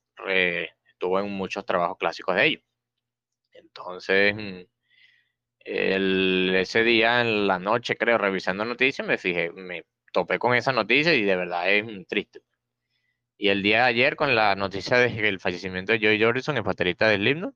estuvo 0.88 1.20
en 1.20 1.30
muchos 1.30 1.66
trabajos 1.66 1.98
clásicos 1.98 2.34
de 2.36 2.46
ellos. 2.46 2.62
Entonces, 3.52 4.34
mm, 4.34 4.62
ese 5.60 6.84
día 6.84 7.20
en 7.20 7.46
la 7.46 7.58
noche, 7.58 7.96
creo, 7.96 8.16
revisando 8.16 8.64
noticias, 8.64 9.06
me 9.06 9.18
fijé, 9.18 9.52
me 9.52 9.84
topé 10.10 10.38
con 10.38 10.54
esa 10.54 10.72
noticia 10.72 11.12
y 11.12 11.22
de 11.22 11.36
verdad 11.36 11.70
es 11.70 11.84
triste. 12.08 12.40
Y 13.36 13.48
el 13.50 13.62
día 13.62 13.80
de 13.80 13.84
ayer 13.84 14.16
con 14.16 14.34
la 14.34 14.56
noticia 14.56 14.96
del 14.98 15.38
fallecimiento 15.38 15.92
de 15.92 15.98
Joey 16.00 16.22
Jordison, 16.22 16.56
el 16.56 16.62
baterista 16.62 17.08
del 17.08 17.28
himno, 17.28 17.54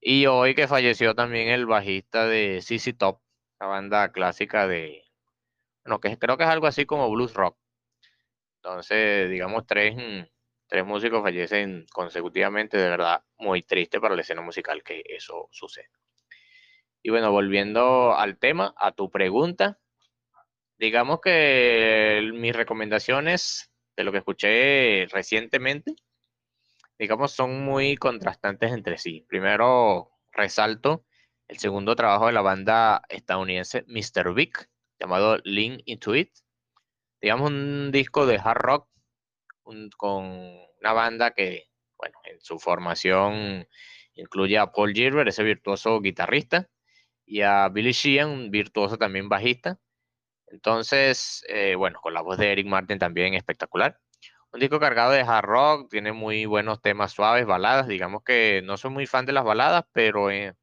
y 0.00 0.26
hoy 0.26 0.56
que 0.56 0.66
falleció 0.68 1.14
también 1.14 1.50
el 1.50 1.66
bajista 1.66 2.26
de 2.26 2.60
CC 2.62 2.94
Top, 2.94 3.20
la 3.60 3.66
banda 3.68 4.10
clásica 4.12 4.66
de, 4.66 5.04
bueno, 5.84 6.00
que 6.00 6.18
creo 6.18 6.36
que 6.36 6.44
es 6.44 6.50
algo 6.50 6.66
así 6.66 6.86
como 6.86 7.08
blues 7.10 7.34
rock. 7.34 7.56
Entonces, 8.66 9.30
digamos, 9.30 9.64
tres, 9.64 9.94
mm, 9.94 10.26
tres 10.66 10.84
músicos 10.84 11.22
fallecen 11.22 11.86
consecutivamente, 11.92 12.76
de 12.76 12.88
verdad, 12.88 13.22
muy 13.38 13.62
triste 13.62 14.00
para 14.00 14.16
la 14.16 14.22
escena 14.22 14.42
musical 14.42 14.82
que 14.82 15.04
eso 15.06 15.48
sucede. 15.52 15.88
Y 17.00 17.10
bueno, 17.10 17.30
volviendo 17.30 18.16
al 18.16 18.38
tema, 18.38 18.74
a 18.76 18.90
tu 18.90 19.08
pregunta, 19.08 19.78
digamos 20.78 21.20
que 21.20 22.28
mis 22.34 22.56
recomendaciones 22.56 23.72
de 23.96 24.02
lo 24.02 24.10
que 24.10 24.18
escuché 24.18 25.06
recientemente, 25.12 25.94
digamos, 26.98 27.30
son 27.30 27.64
muy 27.64 27.96
contrastantes 27.96 28.72
entre 28.72 28.98
sí. 28.98 29.24
Primero, 29.28 30.10
resalto 30.32 31.04
el 31.46 31.58
segundo 31.58 31.94
trabajo 31.94 32.26
de 32.26 32.32
la 32.32 32.42
banda 32.42 33.02
estadounidense 33.10 33.84
Mr. 33.86 34.34
Big, 34.34 34.54
llamado 34.98 35.38
Lean 35.44 35.80
Into 35.84 36.16
It, 36.16 36.32
digamos, 37.26 37.50
un 37.50 37.90
disco 37.90 38.24
de 38.24 38.38
hard 38.38 38.58
rock 38.58 38.88
con 39.96 40.20
una 40.80 40.92
banda 40.92 41.32
que, 41.32 41.64
bueno, 41.98 42.16
en 42.22 42.40
su 42.40 42.60
formación 42.60 43.66
incluye 44.14 44.56
a 44.58 44.70
Paul 44.70 44.92
Gilbert, 44.92 45.28
ese 45.28 45.42
virtuoso 45.42 46.00
guitarrista, 46.00 46.68
y 47.24 47.40
a 47.42 47.68
Billy 47.68 47.90
Sheehan, 47.90 48.28
un 48.28 48.50
virtuoso 48.52 48.96
también 48.96 49.28
bajista. 49.28 49.80
Entonces, 50.46 51.44
eh, 51.48 51.74
bueno, 51.74 51.98
con 52.00 52.14
la 52.14 52.20
voz 52.20 52.38
de 52.38 52.52
Eric 52.52 52.68
Martin 52.68 53.00
también 53.00 53.34
espectacular. 53.34 53.98
Un 54.52 54.60
disco 54.60 54.78
cargado 54.78 55.10
de 55.10 55.22
hard 55.22 55.46
rock, 55.46 55.90
tiene 55.90 56.12
muy 56.12 56.46
buenos 56.46 56.80
temas 56.80 57.10
suaves, 57.10 57.44
baladas. 57.44 57.88
Digamos 57.88 58.22
que 58.22 58.62
no 58.64 58.76
soy 58.76 58.92
muy 58.92 59.06
fan 59.06 59.26
de 59.26 59.32
las 59.32 59.42
baladas, 59.42 59.84
pero 59.92 60.30
eh, 60.30 60.54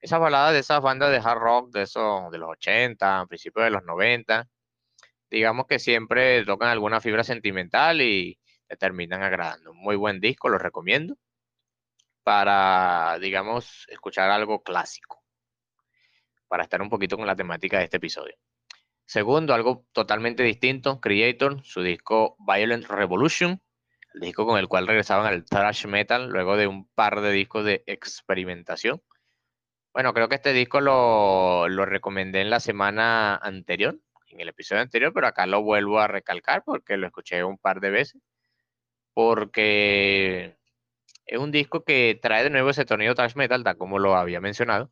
esas 0.00 0.18
baladas 0.18 0.52
de 0.52 0.58
esas 0.58 0.80
bandas 0.82 1.12
de 1.12 1.18
hard 1.18 1.38
rock 1.38 1.70
de 1.72 1.82
esos 1.82 2.28
de 2.32 2.38
los 2.38 2.50
80, 2.50 3.26
principios 3.28 3.66
de 3.66 3.70
los 3.70 3.84
90, 3.84 4.48
digamos 5.32 5.66
que 5.66 5.78
siempre 5.78 6.44
tocan 6.44 6.68
alguna 6.68 7.00
fibra 7.00 7.24
sentimental 7.24 8.02
y 8.02 8.38
te 8.68 8.76
terminan 8.76 9.22
agradando. 9.22 9.72
Muy 9.72 9.96
buen 9.96 10.20
disco, 10.20 10.50
lo 10.50 10.58
recomiendo 10.58 11.16
para, 12.22 13.18
digamos, 13.18 13.86
escuchar 13.88 14.30
algo 14.30 14.62
clásico, 14.62 15.24
para 16.48 16.64
estar 16.64 16.82
un 16.82 16.90
poquito 16.90 17.16
con 17.16 17.26
la 17.26 17.34
temática 17.34 17.78
de 17.78 17.84
este 17.84 17.96
episodio. 17.96 18.36
Segundo, 19.06 19.54
algo 19.54 19.86
totalmente 19.92 20.42
distinto, 20.42 21.00
Creator, 21.00 21.64
su 21.64 21.82
disco 21.82 22.36
Violent 22.38 22.86
Revolution, 22.86 23.60
el 24.14 24.20
disco 24.20 24.46
con 24.46 24.58
el 24.58 24.68
cual 24.68 24.86
regresaban 24.86 25.26
al 25.26 25.46
thrash 25.46 25.86
metal 25.86 26.28
luego 26.28 26.58
de 26.58 26.66
un 26.66 26.86
par 26.88 27.22
de 27.22 27.32
discos 27.32 27.64
de 27.64 27.82
experimentación. 27.86 29.02
Bueno, 29.94 30.12
creo 30.12 30.28
que 30.28 30.36
este 30.36 30.52
disco 30.52 30.82
lo, 30.82 31.68
lo 31.68 31.86
recomendé 31.86 32.42
en 32.42 32.50
la 32.50 32.60
semana 32.60 33.36
anterior, 33.36 33.98
en 34.32 34.40
el 34.40 34.48
episodio 34.48 34.82
anterior, 34.82 35.12
pero 35.12 35.26
acá 35.26 35.46
lo 35.46 35.62
vuelvo 35.62 36.00
a 36.00 36.08
recalcar 36.08 36.62
porque 36.64 36.96
lo 36.96 37.06
escuché 37.06 37.44
un 37.44 37.58
par 37.58 37.80
de 37.80 37.90
veces. 37.90 38.20
Porque 39.14 40.56
es 41.26 41.38
un 41.38 41.52
disco 41.52 41.84
que 41.84 42.18
trae 42.20 42.44
de 42.44 42.50
nuevo 42.50 42.70
ese 42.70 42.86
sonido 42.86 43.14
thrash 43.14 43.36
metal, 43.36 43.64
tal 43.64 43.76
como 43.76 43.98
lo 43.98 44.16
había 44.16 44.40
mencionado, 44.40 44.90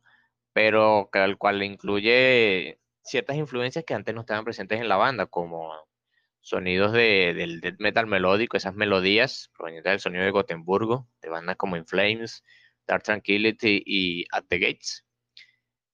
pero 0.53 1.09
al 1.13 1.37
cual 1.37 1.63
incluye 1.63 2.79
ciertas 3.03 3.37
influencias 3.37 3.85
que 3.85 3.93
antes 3.93 4.13
no 4.15 4.21
estaban 4.21 4.45
presentes 4.45 4.79
en 4.79 4.89
la 4.89 4.97
banda, 4.97 5.25
como 5.25 5.71
sonidos 6.41 6.91
de, 6.93 7.33
del 7.35 7.61
death 7.61 7.79
metal 7.79 8.07
melódico, 8.07 8.57
esas 8.57 8.75
melodías 8.75 9.51
provenientes 9.55 9.91
del 9.91 9.99
sonido 9.99 10.23
de 10.25 10.31
Gotemburgo, 10.31 11.07
de 11.21 11.29
bandas 11.29 11.55
como 11.57 11.77
In 11.77 11.85
Flames, 11.85 12.43
Dark 12.87 13.03
Tranquility 13.03 13.83
y 13.85 14.25
At 14.31 14.45
the 14.47 14.59
Gates. 14.59 15.05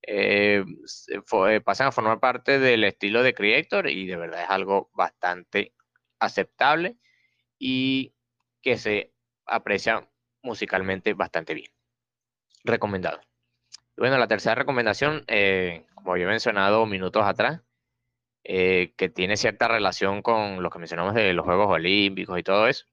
Eh, 0.10 0.64
eh, 1.10 1.62
pasan 1.62 1.88
a 1.88 1.92
formar 1.92 2.22
parte 2.22 2.60
del 2.60 2.86
estilo 2.86 3.24
de 3.24 3.34
Creator 3.34 3.90
y 3.90 4.08
de 4.08 4.16
verdad 4.16 4.44
es 4.44 4.50
algo 4.50 4.90
bastante 4.94 5.74
aceptable 6.18 6.98
y 7.60 8.16
que 8.62 8.78
se 8.78 9.14
aprecia 9.46 10.10
musicalmente 10.42 11.14
bastante 11.14 11.54
bien. 11.54 11.72
Recomendado. 12.64 13.20
bueno, 13.98 14.18
la 14.18 14.28
tercera 14.28 14.56
recomendación, 14.56 15.24
eh, 15.28 15.86
como 15.96 16.14
había 16.14 16.28
mencionado 16.28 16.86
minutos 16.86 17.24
atrás, 17.26 17.62
eh, 18.46 18.94
que 18.96 19.10
tiene 19.10 19.36
cierta 19.36 19.68
relación 19.68 20.22
con 20.22 20.64
lo 20.64 20.70
que 20.70 20.80
mencionamos 20.80 21.16
de 21.16 21.34
los 21.34 21.46
Juegos 21.46 21.68
Olímpicos 21.70 22.40
y 22.40 22.44
todo 22.44 22.68
eso. 22.68 22.86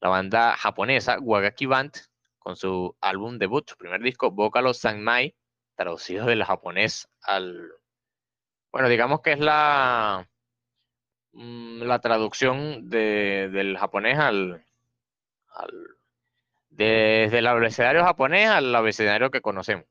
La 0.00 0.10
banda 0.10 0.56
japonesa 0.58 1.18
Wagaki 1.20 1.66
Band, 1.66 1.92
con 2.38 2.56
su 2.56 2.96
álbum 3.00 3.38
debut, 3.38 3.68
su 3.68 3.76
primer 3.76 4.02
disco, 4.02 4.30
Vocalo 4.30 4.74
Sanmai, 4.74 5.34
traducido 5.80 6.26
del 6.26 6.44
japonés 6.44 7.08
al... 7.22 7.72
Bueno, 8.70 8.90
digamos 8.90 9.22
que 9.22 9.32
es 9.32 9.40
la, 9.40 10.28
mm, 11.32 11.82
la 11.84 12.00
traducción 12.00 12.90
del 12.90 13.78
japonés 13.78 14.18
al, 14.18 14.66
desde 16.68 17.38
el 17.38 17.46
abecedario 17.46 18.04
japonés 18.04 18.50
al 18.50 18.74
abecedario 18.74 19.30
que 19.30 19.40
conocemos. 19.40 19.86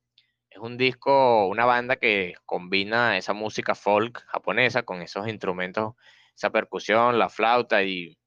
Es 0.52 0.60
un 0.60 0.78
disco, 0.78 1.48
una 1.48 1.66
banda 1.66 1.96
que 1.96 2.36
combina 2.46 3.18
esa 3.18 3.34
música 3.34 3.74
folk 3.74 4.24
japonesa 4.28 4.84
con 4.84 5.02
esos 5.02 5.28
instrumentos, 5.28 5.96
esa 6.36 6.52
percusión, 6.52 7.18
la 7.18 7.30
flauta 7.30 7.82
y 7.82 8.20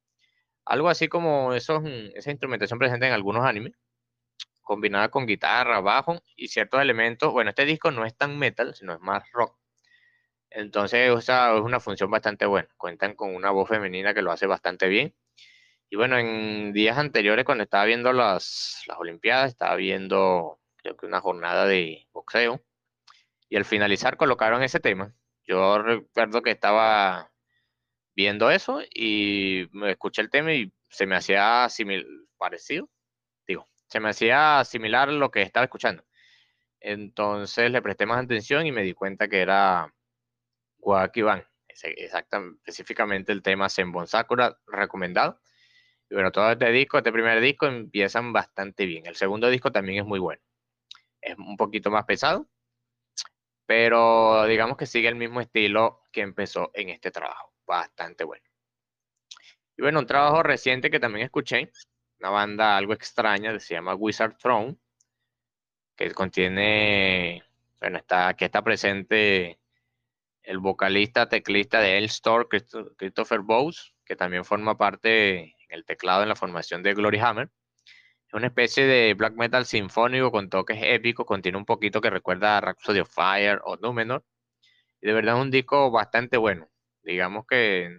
algo 0.65 0.89
así 0.89 1.07
como 1.07 1.55
esos, 1.55 1.83
esa 2.15 2.31
instrumentación 2.33 2.81
presente 2.81 3.07
en 3.07 3.13
algunos 3.13 3.45
animes, 3.45 3.75
combinada 4.63 5.11
con 5.11 5.27
guitarra, 5.27 5.81
bajo 5.81 6.23
y 6.37 6.49
ciertos 6.49 6.81
elementos. 6.81 7.33
Bueno, 7.33 7.51
este 7.51 7.65
disco 7.65 7.91
no 7.91 8.05
es 8.05 8.17
tan 8.17 8.39
metal, 8.39 8.75
sino 8.75 8.95
es 8.95 9.01
más 9.01 9.25
rock. 9.33 9.59
Entonces, 10.51 11.11
esa 11.19 11.55
es 11.55 11.61
una 11.61 11.81
función 11.81 12.11
bastante 12.11 12.47
buena. 12.47 12.69
Cuentan 12.77 13.15
con 13.15 13.35
una 13.35 13.51
voz 13.51 13.69
femenina 13.69 14.15
que 14.15 14.23
lo 14.23 14.33
hace 14.33 14.47
bastante 14.47 14.89
bien 14.89 15.15
y 15.93 15.97
bueno, 15.97 16.17
en 16.17 16.73
días 16.73 16.97
anteriores, 16.97 17.45
cuando 17.45 17.65
estaba 17.65 17.85
viendo 17.85 18.15
las, 18.15 18.83
las 18.87 18.97
Olimpiadas, 18.99 19.51
estaba 19.51 19.77
viendo, 19.77 20.59
creo 20.77 20.97
que 20.97 21.05
una 21.05 21.21
jornada 21.21 21.67
de 21.67 22.09
boxeo. 22.15 22.65
Y 23.51 23.57
al 23.57 23.67
finalizar 23.67 24.17
colocaron 24.17 24.63
ese 24.63 24.81
tema. 24.81 25.15
Yo 25.47 25.83
recuerdo 25.83 26.41
que 26.41 26.51
estaba 26.51 27.31
viendo 28.17 28.51
eso 28.51 28.81
y 28.95 29.69
me 29.73 29.91
escuché 29.91 30.23
el 30.23 30.31
tema 30.31 30.55
y 30.55 30.73
se 30.89 31.05
me 31.05 31.15
hacía 31.15 31.69
parecido. 32.39 32.89
Se 33.93 34.01
me 34.01 34.09
hacía 34.09 34.65
similar 34.65 35.11
lo 35.11 35.31
que 35.31 35.43
estaba 35.43 35.65
escuchando. 35.65 36.03
Entonces 36.81 37.71
le 37.71 37.83
presté 37.83 38.07
más 38.07 38.25
atención 38.25 38.67
y 38.67 38.73
me 38.73 38.83
di 38.83 38.95
cuenta 38.95 39.29
que 39.29 39.43
era 39.43 39.95
Guakiban. 40.79 41.47
Exactamente, 41.69 42.57
específicamente 42.65 43.33
el 43.33 43.43
tema 43.43 43.69
Senbon 43.69 44.07
Sakura 44.07 44.59
recomendado. 44.67 45.43
Y 46.09 46.15
bueno, 46.15 46.33
todo 46.33 46.51
este 46.53 46.73
disco, 46.73 46.97
este 46.97 47.13
primer 47.13 47.39
disco 47.43 47.67
empiezan 47.67 48.33
bastante 48.33 48.87
bien. 48.87 49.05
El 49.05 49.15
segundo 49.15 49.51
disco 49.51 49.71
también 49.71 49.99
es 49.99 50.07
muy 50.07 50.21
bueno. 50.21 50.41
Es 51.21 51.37
un 51.37 51.59
poquito 51.59 51.91
más 51.91 52.07
pesado, 52.07 52.49
pero 53.67 54.47
digamos 54.47 54.79
que 54.79 54.87
sigue 54.87 55.09
el 55.09 55.17
mismo 55.17 55.43
estilo 55.43 56.01
que 56.11 56.23
empezó 56.23 56.71
en 56.73 56.89
este 56.89 57.11
trabajo. 57.11 57.53
Bastante 57.67 58.25
bueno. 58.25 58.45
Y 59.77 59.83
bueno, 59.83 59.99
un 59.99 60.07
trabajo 60.07 60.43
reciente 60.43 60.91
que 60.91 60.99
también 60.99 61.27
escuché, 61.27 61.71
una 62.23 62.31
banda 62.31 62.77
algo 62.77 62.93
extraña 62.93 63.53
que 63.53 63.61
se 63.61 63.75
llama 63.75 63.97
Wizard 63.97 64.37
Throne, 64.37 64.77
que 65.97 66.13
contiene, 66.13 67.43
bueno, 67.81 67.99
está, 67.99 68.29
aquí 68.29 68.45
está 68.45 68.63
presente 68.63 69.59
el 70.45 70.59
vocalista, 70.59 71.29
teclista 71.29 71.81
de 71.81 71.99
El 71.99 72.05
Store, 72.05 72.47
Christopher 72.97 73.41
Bowes, 73.41 73.95
que 74.05 74.15
también 74.15 74.45
forma 74.45 74.79
parte 74.79 75.57
el 75.69 75.85
teclado 75.85 76.23
en 76.23 76.29
la 76.29 76.37
formación 76.37 76.83
de 76.85 76.95
Glory 76.95 77.19
Hammer. 77.19 77.51
Es 78.29 78.35
una 78.35 78.47
especie 78.47 78.87
de 78.87 79.15
black 79.15 79.35
metal 79.35 79.67
sinfónico 79.67 80.31
con 80.31 80.49
toques 80.49 80.79
épicos, 80.81 81.27
contiene 81.27 81.59
un 81.59 81.65
poquito 81.65 82.01
que 82.01 82.11
recuerda 82.11 82.57
a 82.57 82.61
Rhapsody 82.61 83.01
of 83.01 83.13
Fire 83.13 83.61
o 83.65 83.77
Numenor. 83.77 84.25
Y 85.01 85.09
de 85.09 85.13
verdad 85.13 85.37
es 85.37 85.43
un 85.43 85.51
disco 85.51 85.91
bastante 85.91 86.37
bueno. 86.37 86.69
Digamos 87.03 87.47
que, 87.47 87.91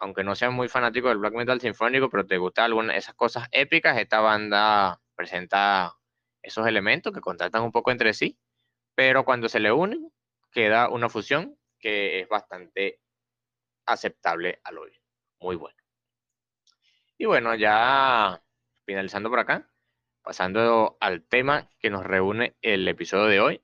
aunque 0.00 0.24
no 0.24 0.34
seas 0.34 0.52
muy 0.52 0.68
fanático 0.68 1.08
del 1.08 1.18
black 1.18 1.34
metal 1.34 1.60
sinfónico, 1.60 2.08
pero 2.10 2.26
te 2.26 2.38
gustan 2.38 2.66
algunas 2.66 2.96
esas 2.96 3.14
cosas 3.14 3.48
épicas, 3.50 3.98
esta 3.98 4.20
banda 4.20 5.00
presenta 5.14 5.96
esos 6.42 6.66
elementos 6.66 7.12
que 7.12 7.20
contrastan 7.20 7.62
un 7.62 7.72
poco 7.72 7.90
entre 7.90 8.14
sí, 8.14 8.38
pero 8.94 9.24
cuando 9.24 9.48
se 9.48 9.60
le 9.60 9.72
unen, 9.72 10.12
queda 10.50 10.88
una 10.88 11.08
fusión 11.08 11.58
que 11.78 12.20
es 12.20 12.28
bastante 12.28 13.00
aceptable 13.86 14.60
al 14.64 14.78
oído. 14.78 15.00
Muy 15.40 15.56
bueno. 15.56 15.76
Y 17.16 17.26
bueno, 17.26 17.54
ya 17.54 18.42
finalizando 18.84 19.28
por 19.28 19.40
acá, 19.40 19.68
pasando 20.22 20.96
al 21.00 21.24
tema 21.24 21.68
que 21.78 21.90
nos 21.90 22.04
reúne 22.04 22.56
el 22.62 22.86
episodio 22.86 23.26
de 23.26 23.40
hoy. 23.40 23.62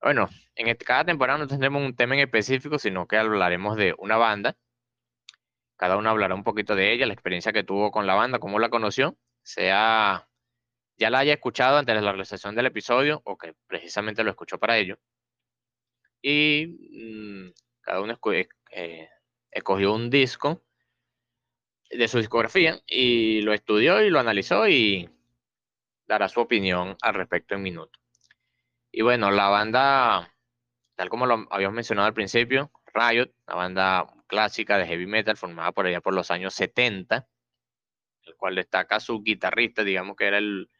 Bueno, 0.00 0.28
en 0.54 0.68
este, 0.68 0.84
cada 0.84 1.04
temporada 1.04 1.38
no 1.38 1.46
tendremos 1.46 1.82
un 1.82 1.94
tema 1.96 2.14
en 2.14 2.20
específico, 2.20 2.78
sino 2.78 3.06
que 3.06 3.16
hablaremos 3.16 3.76
de 3.76 3.94
una 3.98 4.16
banda. 4.16 4.56
Cada 5.82 5.96
uno 5.96 6.10
hablará 6.10 6.36
un 6.36 6.44
poquito 6.44 6.76
de 6.76 6.92
ella, 6.92 7.06
la 7.06 7.12
experiencia 7.12 7.52
que 7.52 7.64
tuvo 7.64 7.90
con 7.90 8.06
la 8.06 8.14
banda, 8.14 8.38
cómo 8.38 8.60
la 8.60 8.68
conoció, 8.68 9.16
sea 9.42 10.28
ya 10.96 11.10
la 11.10 11.18
haya 11.18 11.32
escuchado 11.32 11.76
antes 11.76 11.92
de 11.92 12.00
la 12.00 12.12
realización 12.12 12.54
del 12.54 12.66
episodio 12.66 13.20
o 13.24 13.36
que 13.36 13.56
precisamente 13.66 14.22
lo 14.22 14.30
escuchó 14.30 14.58
para 14.58 14.78
ello. 14.78 14.96
Y 16.22 16.68
mm, 16.68 17.52
cada 17.80 18.00
uno 18.00 18.16
eh, 18.70 19.08
escogió 19.50 19.92
un 19.92 20.08
disco 20.08 20.62
de 21.90 22.06
su 22.06 22.18
discografía 22.18 22.80
y 22.86 23.40
lo 23.40 23.52
estudió 23.52 24.00
y 24.02 24.10
lo 24.10 24.20
analizó 24.20 24.68
y 24.68 25.10
dará 26.06 26.28
su 26.28 26.38
opinión 26.38 26.96
al 27.02 27.14
respecto 27.14 27.56
en 27.56 27.62
minuto. 27.62 27.98
Y 28.92 29.02
bueno, 29.02 29.32
la 29.32 29.48
banda, 29.48 30.32
tal 30.94 31.08
como 31.08 31.26
lo 31.26 31.44
habíamos 31.50 31.74
mencionado 31.74 32.06
al 32.06 32.14
principio, 32.14 32.70
Riot, 32.94 33.32
la 33.48 33.56
banda 33.56 34.06
clásica 34.32 34.78
de 34.78 34.86
heavy 34.86 35.06
metal 35.06 35.36
formada 35.36 35.72
por 35.72 35.86
allá 35.86 36.00
por 36.00 36.14
los 36.14 36.30
años 36.30 36.54
70, 36.54 37.28
el 38.24 38.34
cual 38.36 38.54
destaca 38.54 38.98
su 38.98 39.22
guitarrista, 39.22 39.84
digamos 39.84 40.16
que 40.16 40.24
era 40.24 40.38
el 40.38 40.70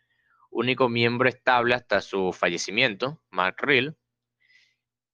único 0.50 0.88
miembro 0.88 1.28
estable 1.28 1.74
hasta 1.74 2.00
su 2.00 2.32
fallecimiento, 2.32 3.20
Mark 3.28 3.56
Rill. 3.58 3.94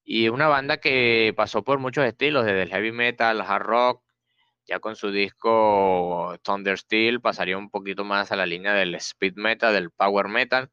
Y 0.05 0.29
una 0.29 0.47
banda 0.47 0.77
que 0.77 1.33
pasó 1.35 1.65
por 1.65 1.79
muchos 1.79 2.05
estilos, 2.05 2.45
desde 2.45 2.61
el 2.61 2.69
heavy 2.69 2.93
metal, 2.93 3.41
hard 3.41 3.63
rock, 3.63 4.03
ya 4.65 4.79
con 4.79 4.95
su 4.95 5.11
disco 5.11 6.37
Thunder 6.41 6.77
Steel 6.77 7.19
pasaría 7.19 7.57
un 7.57 7.69
poquito 7.69 8.05
más 8.05 8.31
a 8.31 8.37
la 8.37 8.45
línea 8.45 8.73
del 8.73 8.95
speed 8.95 9.33
metal, 9.35 9.73
del 9.73 9.91
power 9.91 10.29
metal. 10.29 10.71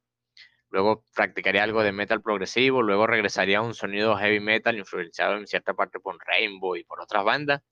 Luego 0.76 1.06
practicaría 1.14 1.62
algo 1.62 1.83
de 1.83 1.90
metal 1.90 2.21
progresivo, 2.21 2.83
luego 2.83 3.06
regresaría 3.06 3.61
a 3.61 3.62
un 3.62 3.73
sonido 3.73 4.14
heavy 4.18 4.40
metal 4.40 4.76
influenciado 4.76 5.38
en 5.38 5.47
cierta 5.47 5.73
parte 5.73 5.99
por 6.00 6.18
Rainbow 6.23 6.76
y 6.76 6.85
por 6.85 7.00
otras 7.00 7.25
bandas. 7.25 7.62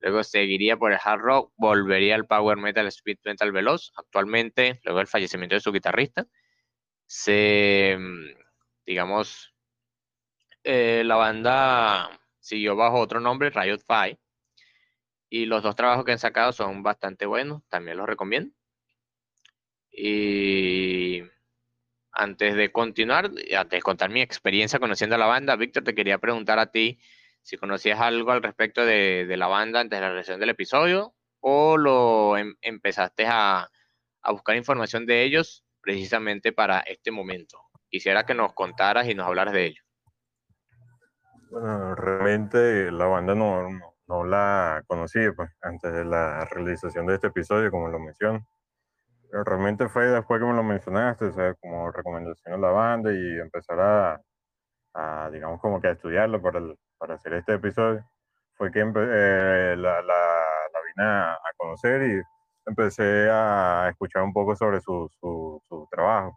Luego 0.00 0.24
seguiría 0.24 0.78
por 0.78 0.92
el 0.92 0.98
hard 1.04 1.20
rock, 1.20 1.52
volvería 1.58 2.14
al 2.14 2.26
power 2.26 2.56
metal, 2.56 2.86
speed 2.86 3.18
metal 3.22 3.52
veloz. 3.52 3.92
Actualmente, 3.96 4.80
luego 4.84 4.96
del 4.96 5.08
fallecimiento 5.08 5.56
de 5.56 5.60
su 5.60 5.72
guitarrista, 5.72 6.26
se, 7.06 7.98
digamos, 8.86 9.54
eh, 10.64 11.02
la 11.04 11.16
banda 11.16 12.18
siguió 12.40 12.76
bajo 12.76 12.98
otro 12.98 13.20
nombre, 13.20 13.50
Riot 13.50 13.82
Five, 13.86 14.18
y 15.28 15.44
los 15.44 15.62
dos 15.62 15.76
trabajos 15.76 16.06
que 16.06 16.12
han 16.12 16.18
sacado 16.18 16.52
son 16.52 16.82
bastante 16.82 17.26
buenos, 17.26 17.62
también 17.68 17.98
los 17.98 18.06
recomiendo. 18.06 18.54
Y 19.90 21.24
antes 22.18 22.56
de 22.56 22.72
continuar, 22.72 23.26
antes 23.26 23.70
de 23.70 23.82
contar 23.82 24.10
mi 24.10 24.20
experiencia 24.20 24.80
conociendo 24.80 25.14
a 25.14 25.18
la 25.18 25.26
banda, 25.26 25.56
Víctor, 25.56 25.84
te 25.84 25.94
quería 25.94 26.18
preguntar 26.18 26.58
a 26.58 26.66
ti 26.66 26.98
si 27.42 27.56
conocías 27.56 28.00
algo 28.00 28.32
al 28.32 28.42
respecto 28.42 28.84
de, 28.84 29.32
la 29.38 29.46
banda 29.46 29.80
antes 29.80 29.96
de 29.96 30.00
la 30.00 30.08
realización 30.08 30.40
del 30.40 30.50
episodio 30.50 31.14
o 31.40 31.76
lo 31.76 32.36
em, 32.36 32.54
empezaste 32.60 33.26
a, 33.26 33.68
buscar 34.30 34.56
información 34.56 35.06
de 35.06 35.22
ellos 35.22 35.64
precisamente 35.80 36.52
para 36.52 36.80
este 36.80 37.10
momento. 37.10 37.58
Quisiera 37.88 38.26
que 38.26 38.34
nos 38.34 38.52
contaras 38.52 39.08
y 39.08 39.14
nos 39.14 39.26
hablaras 39.26 39.54
de 39.54 39.66
ellos. 39.66 39.84
Bueno, 41.50 41.94
realmente 41.94 42.92
la 42.92 43.06
banda 43.06 43.34
no, 43.34 43.70
no, 44.06 44.24
la 44.24 44.82
conocí 44.86 45.20
pues, 45.34 45.48
antes 45.62 45.90
de 45.90 46.04
la 46.04 46.44
realización 46.44 47.06
de 47.06 47.14
este 47.14 47.28
episodio, 47.28 47.70
como 47.70 47.88
lo 47.88 47.98
menciono. 47.98 48.46
Realmente 49.30 49.88
fue 49.88 50.06
después 50.06 50.40
que 50.40 50.46
me 50.46 50.54
lo 50.54 50.62
mencionaste, 50.62 51.26
o 51.26 51.32
sea, 51.32 51.54
como 51.54 51.90
recomendación 51.90 52.54
a 52.54 52.58
la 52.58 52.70
banda 52.70 53.12
y 53.12 53.38
empezar 53.40 53.78
a, 53.80 54.20
a 54.94 55.30
digamos, 55.30 55.60
como 55.60 55.80
que 55.80 55.88
a 55.88 55.92
estudiarlo 55.92 56.40
para, 56.42 56.60
para 56.98 57.14
hacer 57.14 57.34
este 57.34 57.54
episodio. 57.54 58.04
Fue 58.54 58.72
que 58.72 58.80
eh, 58.80 59.76
la, 59.76 60.02
la, 60.02 60.02
la, 60.02 60.80
vine 60.96 61.08
a, 61.08 61.38
conocer 61.56 62.02
y 62.02 62.22
empecé 62.66 63.28
a 63.30 63.88
escuchar 63.90 64.22
un 64.22 64.32
poco 64.32 64.56
sobre 64.56 64.80
su, 64.80 65.08
su, 65.20 65.62
su 65.68 65.88
trabajo. 65.90 66.34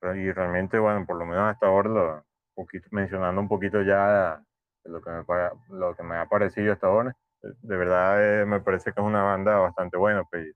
Pues. 0.00 0.16
Y 0.16 0.32
realmente, 0.32 0.78
bueno, 0.78 1.06
por 1.06 1.16
lo 1.16 1.24
menos 1.26 1.44
hasta 1.50 1.66
ahora 1.66 1.88
lo, 1.88 2.24
poquito, 2.54 2.88
mencionando 2.90 3.40
un 3.40 3.48
poquito 3.48 3.82
ya 3.82 4.42
lo 4.84 5.00
que 5.00 5.10
me, 5.10 5.24
lo 5.78 5.94
que 5.94 6.02
me 6.02 6.16
ha 6.16 6.26
parecido 6.26 6.72
hasta 6.72 6.86
ahora. 6.88 7.16
De 7.42 7.76
verdad 7.76 8.42
eh, 8.42 8.46
me 8.46 8.60
parece 8.60 8.92
que 8.92 9.00
es 9.00 9.06
una 9.06 9.22
banda 9.22 9.58
bastante 9.58 9.96
buena. 9.96 10.24
Pues, 10.24 10.54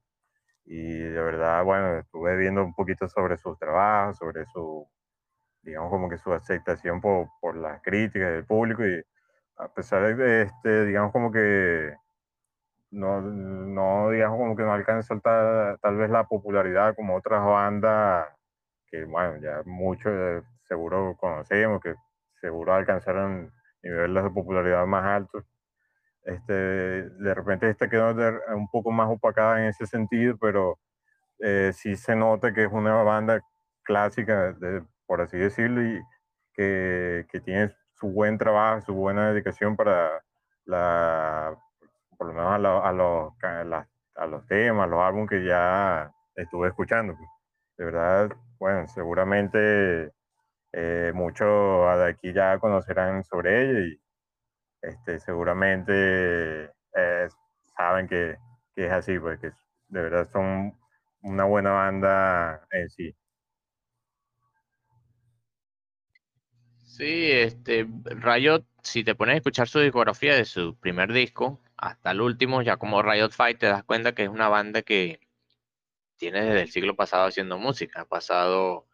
y 0.67 0.99
de 0.99 1.23
verdad, 1.23 1.65
bueno, 1.65 1.99
estuve 1.99 2.37
viendo 2.37 2.65
un 2.65 2.75
poquito 2.75 3.09
sobre 3.09 3.37
sus 3.39 3.59
trabajos, 3.59 4.19
sobre 4.19 4.45
su, 4.47 4.89
digamos, 5.63 5.91
como 5.91 6.09
que 6.11 6.19
su 6.19 6.33
aceptación 6.33 7.01
por, 7.01 7.29
por 7.41 7.57
las 7.57 7.81
críticas 7.83 8.33
del 8.33 8.47
público. 8.47 8.85
Y 8.87 9.03
a 9.59 9.69
pesar 9.69 10.17
de, 10.17 10.43
este, 10.43 10.87
digamos, 10.87 11.13
como 11.13 11.33
que 11.33 11.95
no, 12.91 13.21
no, 13.23 14.11
digamos, 14.11 14.39
como 14.39 14.57
que 14.57 14.63
no 14.65 14.73
alcanza 14.73 15.19
tal, 15.21 15.79
tal 15.81 15.97
vez 15.97 16.11
la 16.11 16.25
popularidad 16.27 16.95
como 16.97 17.17
otras 17.17 17.45
bandas 17.45 18.29
que, 18.89 19.05
bueno, 19.05 19.39
ya 19.43 19.63
muchos 19.67 20.45
seguro 20.69 21.17
conocemos, 21.19 21.81
que 21.81 21.95
seguro 22.41 22.75
alcanzaron 22.75 23.53
niveles 23.83 24.25
de 24.25 24.31
popularidad 24.31 24.87
más 24.87 25.05
altos. 25.05 25.45
Este, 26.27 26.53
de 27.09 27.35
repente 27.35 27.71
este 27.71 27.89
quedó 27.89 28.13
un 28.55 28.69
poco 28.69 28.91
más 28.91 29.09
opacada 29.09 29.61
en 29.61 29.69
ese 29.69 29.87
sentido, 29.87 30.37
pero 30.41 30.77
eh, 31.39 31.71
sí 31.73 31.97
se 31.97 32.17
nota 32.17 32.53
que 32.53 32.65
es 32.65 32.73
una 32.73 32.95
banda 33.05 33.41
clásica, 33.85 34.53
de, 34.55 34.83
por 35.07 35.21
así 35.21 35.39
decirlo, 35.39 35.83
y 35.83 36.03
que, 36.53 37.27
que, 37.31 37.41
tiene 37.41 37.73
su 37.95 38.09
buen 38.09 38.39
trabajo, 38.39 38.81
su 38.83 38.95
buena 38.95 39.31
dedicación 39.31 39.77
para 39.77 40.21
la, 40.65 41.57
por 42.19 42.27
lo 42.29 42.33
menos 42.33 42.51
a, 42.51 42.55
a, 42.89 42.93
los, 42.93 43.33
a, 44.17 44.27
los 44.27 44.47
temas, 44.49 44.89
los 44.91 45.01
álbumes 45.01 45.31
que 45.31 45.45
ya 45.45 46.13
estuve 46.35 46.69
escuchando. 46.69 47.15
Pues. 47.17 47.29
De 47.79 47.85
verdad, 47.85 48.37
bueno, 48.59 48.89
seguramente 48.89 50.13
eh, 50.73 51.13
muchos 51.15 51.99
de 51.99 52.09
aquí 52.09 52.33
ya 52.33 52.59
conocerán 52.59 53.23
sobre 53.23 53.71
ella 53.71 53.97
este, 54.83 55.19
seguramente 55.21 56.65
eh, 56.95 57.29
saben 57.77 58.09
que, 58.09 58.37
que, 58.75 58.87
es 58.87 58.93
así, 58.93 59.19
porque 59.19 59.51
pues, 59.51 59.55
de 59.89 60.03
verdad 60.03 60.29
son 60.33 60.79
una 61.23 61.45
buena 61.45 61.73
banda 61.73 62.67
en 62.71 62.89
sí. 62.89 63.15
Sí, 66.97 67.31
este, 67.31 67.87
Riot, 68.05 68.65
si 68.83 69.05
te 69.05 69.15
pones 69.15 69.35
a 69.35 69.37
escuchar 69.37 69.69
su 69.69 69.81
discografía 69.81 70.35
de 70.35 70.47
su 70.47 70.77
primer 70.77 71.13
disco 71.13 71.61
hasta 71.77 72.13
el 72.13 72.23
último, 72.23 72.63
ya 72.63 72.79
como 72.79 73.03
Riot 73.03 73.33
Fight, 73.33 73.59
te 73.59 73.67
das 73.67 73.85
cuenta 73.85 74.15
que 74.15 74.23
es 74.25 74.31
una 74.31 74.49
banda 74.49 74.83
que 74.83 75.21
tiene 76.17 76.43
desde 76.43 76.63
el 76.63 76.71
siglo 76.71 76.97
pasado 76.97 77.27
haciendo 77.27 77.59
música, 77.59 78.03
ha 78.03 78.05
pasado 78.07 78.87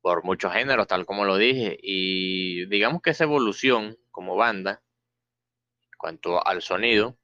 por 0.00 0.24
muchos 0.24 0.52
géneros, 0.52 0.86
tal 0.86 1.06
como 1.06 1.24
lo 1.24 1.36
dije, 1.36 1.78
y 1.80 2.66
digamos 2.66 3.02
que 3.02 3.10
esa 3.10 3.24
evolución 3.24 3.96
como 4.10 4.36
banda, 4.36 4.82
cuanto 5.96 6.46
al 6.46 6.62
sonido, 6.62 7.18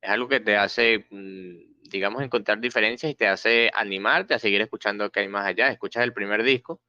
es 0.00 0.10
algo 0.10 0.28
que 0.28 0.40
te 0.40 0.56
hace, 0.56 1.06
mm, 1.10 1.82
digamos, 1.90 2.22
encontrar 2.22 2.60
diferencias 2.60 3.10
y 3.12 3.14
te 3.14 3.28
hace 3.28 3.70
animarte 3.74 4.34
a 4.34 4.38
seguir 4.38 4.60
escuchando 4.60 5.10
qué 5.10 5.20
hay 5.20 5.28
más 5.28 5.46
allá. 5.46 5.70
Escuchas 5.70 6.04
el 6.04 6.12
primer 6.12 6.42
disco, 6.42 6.80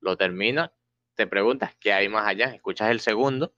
lo 0.00 0.16
terminas, 0.16 0.70
te 1.14 1.26
preguntas 1.26 1.74
qué 1.80 1.92
hay 1.92 2.08
más 2.08 2.26
allá, 2.26 2.46
escuchas 2.54 2.90
el 2.90 3.00
segundo, 3.00 3.54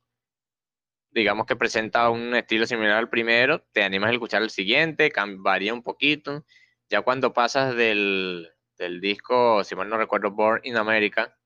digamos 1.12 1.46
que 1.46 1.56
presenta 1.56 2.10
un 2.10 2.34
estilo 2.34 2.66
similar 2.66 2.96
al 2.96 3.08
primero, 3.08 3.62
te 3.72 3.82
animas 3.84 4.10
a 4.10 4.12
escuchar 4.14 4.42
el 4.42 4.50
siguiente, 4.50 5.12
varía 5.38 5.74
un 5.74 5.82
poquito. 5.82 6.44
Ya 6.88 7.02
cuando 7.02 7.32
pasas 7.32 7.76
del, 7.76 8.50
del 8.78 9.00
disco, 9.00 9.62
si 9.64 9.74
mal 9.74 9.88
no 9.88 9.96
recuerdo, 9.98 10.30
Born 10.30 10.60
in 10.64 10.76
America, 10.76 11.36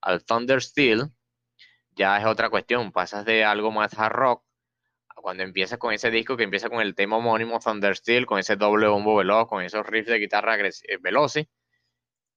al 0.00 0.24
Thunder 0.24 0.62
Steel, 0.62 1.10
ya 1.94 2.18
es 2.18 2.24
otra 2.26 2.50
cuestión. 2.50 2.92
Pasas 2.92 3.24
de 3.24 3.44
algo 3.44 3.70
más 3.70 3.98
hard 3.98 4.12
rock 4.12 4.44
cuando 5.22 5.44
empiezas 5.44 5.78
con 5.78 5.94
ese 5.94 6.10
disco 6.10 6.36
que 6.36 6.42
empieza 6.42 6.68
con 6.68 6.82
el 6.82 6.94
tema 6.94 7.16
homónimo 7.16 7.60
Thunder 7.60 7.96
Steel, 7.96 8.26
con 8.26 8.38
ese 8.38 8.56
doble 8.56 8.88
bombo 8.88 9.16
veloz, 9.16 9.48
con 9.48 9.62
esos 9.62 9.86
riffs 9.86 10.10
de 10.10 10.18
guitarra 10.18 10.58
eh, 10.58 10.72
veloces, 11.00 11.46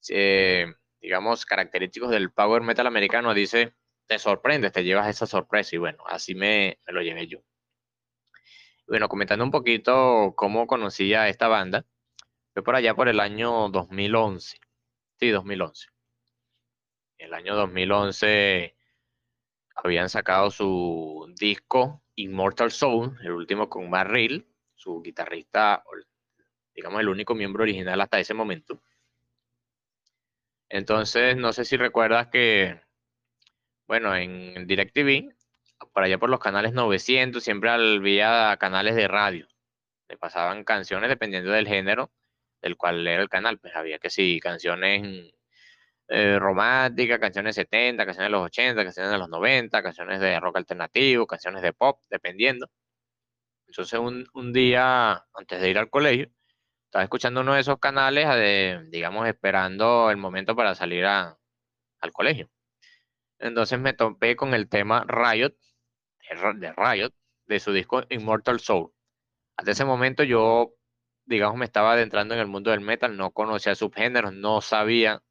eh, 0.09 0.67
digamos, 1.01 1.45
característicos 1.45 2.11
del 2.11 2.31
power 2.31 2.61
metal 2.61 2.87
americano, 2.87 3.33
dice, 3.33 3.73
te 4.05 4.19
sorprendes, 4.19 4.71
te 4.71 4.83
llevas 4.83 5.09
esa 5.09 5.25
sorpresa 5.25 5.75
y 5.75 5.79
bueno, 5.79 6.03
así 6.07 6.35
me, 6.35 6.79
me 6.85 6.93
lo 6.93 7.01
llevé 7.01 7.27
yo. 7.27 7.39
Bueno, 8.87 9.09
comentando 9.09 9.43
un 9.43 9.51
poquito 9.51 10.33
cómo 10.37 10.67
conocí 10.67 11.13
a 11.15 11.27
esta 11.27 11.47
banda, 11.47 11.85
fue 12.53 12.63
por 12.63 12.75
allá 12.75 12.93
por 12.93 13.09
el 13.09 13.19
año 13.19 13.69
2011. 13.69 14.59
Sí, 15.19 15.29
2011. 15.29 15.87
El 17.17 17.33
año 17.33 17.55
2011 17.55 18.75
habían 19.75 20.09
sacado 20.09 20.51
su 20.51 21.33
disco 21.35 22.04
Immortal 22.15 22.71
Soul, 22.71 23.17
el 23.23 23.31
último 23.31 23.69
con 23.69 23.89
Matt 23.89 24.09
su 24.75 25.01
guitarrista, 25.01 25.83
digamos 26.73 27.01
el 27.01 27.09
único 27.09 27.35
miembro 27.35 27.63
original 27.63 27.99
hasta 28.01 28.19
ese 28.19 28.33
momento. 28.33 28.81
Entonces, 30.69 31.37
no 31.37 31.53
sé 31.53 31.65
si 31.65 31.77
recuerdas 31.77 32.27
que, 32.27 32.81
bueno, 33.87 34.15
en 34.15 34.67
DirecTV, 34.67 35.33
por 35.93 36.03
allá 36.03 36.17
por 36.17 36.29
los 36.29 36.39
canales 36.39 36.73
900, 36.73 37.43
siempre 37.43 37.69
había 37.69 38.55
canales 38.57 38.95
de 38.95 39.07
radio. 39.07 39.47
Le 40.09 40.17
pasaban 40.17 40.63
canciones 40.63 41.09
dependiendo 41.09 41.51
del 41.51 41.67
género 41.67 42.11
del 42.61 42.77
cual 42.77 43.07
era 43.07 43.21
el 43.21 43.29
canal. 43.29 43.59
Pues 43.59 43.75
había 43.75 43.99
que 43.99 44.09
sí, 44.09 44.39
canciones 44.39 45.33
eh, 46.07 46.37
románticas, 46.39 47.19
canciones 47.19 47.55
70, 47.55 48.05
canciones 48.05 48.27
de 48.27 48.31
los 48.37 48.45
80, 48.45 48.83
canciones 48.83 49.11
de 49.11 49.17
los 49.17 49.29
90, 49.29 49.83
canciones 49.83 50.19
de 50.19 50.39
rock 50.39 50.57
alternativo, 50.57 51.27
canciones 51.27 51.61
de 51.61 51.73
pop, 51.73 51.99
dependiendo. 52.09 52.67
Entonces 53.67 53.99
un, 53.99 54.27
un 54.33 54.53
día, 54.53 55.25
antes 55.33 55.61
de 55.61 55.69
ir 55.69 55.77
al 55.77 55.89
colegio, 55.89 56.29
estaba 56.85 57.03
escuchando 57.03 57.41
uno 57.41 57.55
de 57.55 57.61
esos 57.61 57.79
canales, 57.79 58.27
de, 58.29 58.85
digamos, 58.89 59.27
esperando 59.27 60.11
el 60.11 60.17
momento 60.17 60.55
para 60.55 60.75
salir 60.75 61.05
a, 61.05 61.37
al 62.01 62.11
colegio. 62.13 62.49
Entonces 63.39 63.79
me 63.79 63.93
topé 63.93 64.35
con 64.35 64.53
el 64.53 64.69
tema 64.69 65.05
Riot, 65.07 65.55
de 66.55 66.73
Riot, 66.73 67.13
de 67.47 67.59
su 67.59 67.73
disco 67.73 68.03
Immortal 68.09 68.59
Soul. 68.59 68.91
Hasta 69.57 69.71
ese 69.71 69.85
momento 69.85 70.23
yo 70.23 70.75
digamos, 71.25 71.57
me 71.57 71.65
estaba 71.65 71.93
adentrando 71.93 72.33
en 72.35 72.39
el 72.39 72.47
mundo 72.47 72.71
del 72.71 72.81
metal, 72.81 73.17
no 73.17 73.31
conocía 73.31 73.75
subgéneros, 73.75 74.33
no 74.33 74.61
sabía 74.61 75.21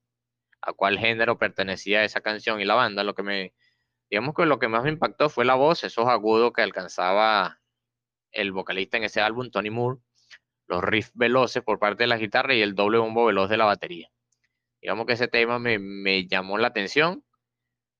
a 0.66 0.72
cuál 0.72 0.98
género 0.98 1.38
pertenecía 1.38 2.04
esa 2.04 2.20
canción 2.20 2.60
y 2.60 2.64
la 2.64 2.74
banda. 2.74 3.04
Lo 3.04 3.14
que 3.14 3.22
me, 3.22 3.54
Digamos 4.10 4.34
que 4.34 4.46
lo 4.46 4.58
que 4.58 4.68
más 4.68 4.84
me 4.84 4.90
impactó 4.90 5.28
fue 5.28 5.44
la 5.44 5.54
voz, 5.54 5.82
esos 5.84 6.06
agudos 6.06 6.52
que 6.52 6.62
alcanzaba 6.62 7.60
el 8.30 8.52
vocalista 8.52 8.96
en 8.96 9.04
ese 9.04 9.20
álbum, 9.20 9.50
Tony 9.50 9.70
Moore, 9.70 10.00
los 10.66 10.82
riffs 10.82 11.12
veloces 11.14 11.62
por 11.62 11.78
parte 11.78 12.04
de 12.04 12.08
la 12.08 12.16
guitarra 12.16 12.54
y 12.54 12.62
el 12.62 12.74
doble 12.74 12.98
bombo 12.98 13.26
veloz 13.26 13.48
de 13.48 13.56
la 13.56 13.64
batería. 13.64 14.10
Digamos 14.80 15.06
que 15.06 15.14
ese 15.14 15.28
tema 15.28 15.58
me, 15.58 15.78
me 15.78 16.26
llamó 16.26 16.58
la 16.58 16.68
atención. 16.68 17.24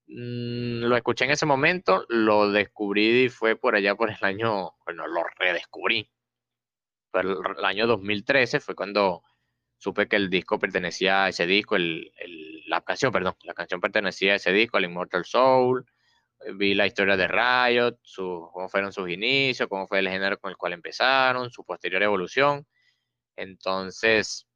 Mm, 0.07 0.85
lo 0.85 0.97
escuché 0.97 1.25
en 1.25 1.33
ese 1.33 1.47
momento, 1.47 2.05
lo 2.09 2.51
descubrí 2.51 3.25
y 3.25 3.29
fue 3.29 3.57
por 3.57 3.75
allá 3.75 3.95
por 3.97 4.11
el 4.11 4.19
año, 4.21 4.73
bueno, 4.85 5.07
lo 5.07 5.25
redescubrí. 5.39 6.11
Fue 7.11 7.23
el, 7.23 7.37
el 7.59 7.65
año 7.65 7.87
2013 7.87 8.61
fue 8.61 8.75
cuando 8.75 9.23
supe 9.85 10.09
que 10.09 10.17
el 10.17 10.31
disco 10.31 10.59
pertenecía 10.59 11.25
a 11.25 11.29
ese 11.29 11.47
disco, 11.47 11.77
el, 11.77 12.11
la 12.67 12.81
canción, 12.81 13.13
perdón, 13.13 13.37
la 13.43 13.53
canción 13.53 13.83
pertenecía 13.83 14.33
a 14.33 14.37
ese 14.37 14.51
disco, 14.51 14.79
al 14.79 14.85
Immortal 14.85 15.27
Soul. 15.27 15.85
Vi 16.57 16.75
la 16.75 16.87
historia 16.87 17.19
de 17.19 17.29
Riot, 17.29 17.99
su, 18.03 18.49
cómo 18.53 18.69
fueron 18.71 18.93
sus 18.95 19.11
inicios, 19.11 19.69
cómo 19.69 19.87
fue 19.87 19.99
el 19.99 20.09
género 20.09 20.39
con 20.39 20.51
el 20.51 20.57
cual 20.57 20.73
empezaron, 20.73 21.51
su 21.51 21.65
posterior 21.65 22.03
evolución. 22.03 22.67
Entonces, 23.37 24.47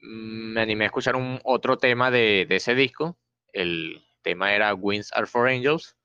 me 0.00 0.62
animé 0.62 0.84
a 0.84 0.86
escuchar 0.86 1.16
un 1.16 1.38
otro 1.44 1.76
tema 1.76 2.10
de, 2.10 2.46
ese 2.48 2.74
disco. 2.74 3.18
El 3.52 4.02
tema 4.22 4.54
era 4.54 4.74
Winds 4.74 5.12
Are 5.12 5.26
for 5.26 5.48
Angels. 5.48 5.96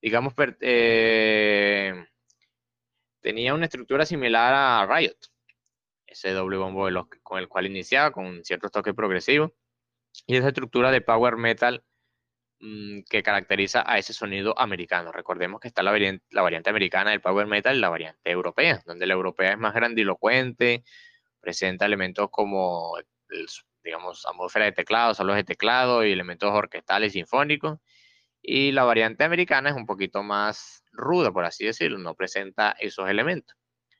Digamos, 0.00 0.32
eh, 0.60 2.06
tenía 3.20 3.54
una 3.54 3.64
estructura 3.66 4.06
similar 4.06 4.54
a 4.54 4.86
Riot 4.86 5.18
ese 6.08 6.32
doble 6.32 6.56
bombo 6.56 6.88
con 7.22 7.38
el 7.38 7.48
cual 7.48 7.66
iniciaba, 7.66 8.10
con 8.12 8.44
ciertos 8.44 8.72
toques 8.72 8.94
progresivos, 8.94 9.52
y 10.26 10.36
esa 10.36 10.48
estructura 10.48 10.90
de 10.90 11.00
power 11.00 11.36
metal 11.36 11.84
mm, 12.60 13.00
que 13.08 13.22
caracteriza 13.22 13.84
a 13.86 13.98
ese 13.98 14.12
sonido 14.12 14.58
americano. 14.58 15.12
Recordemos 15.12 15.60
que 15.60 15.68
está 15.68 15.82
la 15.82 15.90
variante, 15.92 16.24
la 16.30 16.42
variante 16.42 16.70
americana 16.70 17.10
del 17.10 17.20
power 17.20 17.46
metal 17.46 17.76
y 17.76 17.80
la 17.80 17.90
variante 17.90 18.30
europea, 18.30 18.82
donde 18.86 19.06
la 19.06 19.14
europea 19.14 19.52
es 19.52 19.58
más 19.58 19.74
grandilocuente, 19.74 20.84
presenta 21.40 21.86
elementos 21.86 22.28
como, 22.30 22.96
digamos, 23.84 24.26
atmósfera 24.26 24.66
de 24.66 24.72
teclado, 24.72 25.14
solos 25.14 25.36
de 25.36 25.44
teclado 25.44 26.04
y 26.04 26.12
elementos 26.12 26.50
orquestales 26.52 27.12
sinfónicos. 27.12 27.78
Y 28.42 28.72
la 28.72 28.84
variante 28.84 29.24
americana 29.24 29.70
es 29.70 29.76
un 29.76 29.86
poquito 29.86 30.22
más 30.22 30.84
ruda, 30.92 31.32
por 31.32 31.44
así 31.44 31.64
decirlo, 31.66 31.98
no 31.98 32.14
presenta 32.14 32.76
esos 32.80 33.08
elementos. 33.08 33.56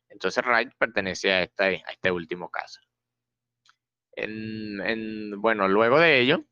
Entonces 0.08 0.44
Wright 0.44 0.72
pertenece 0.78 1.32
a 1.32 1.42
este, 1.42 2.10
último 2.10 2.50
caso. 2.50 2.80
En, 4.12 5.40
bueno, 5.40 5.68
luego 5.68 6.00
de 6.00 6.20
ello, 6.20 6.44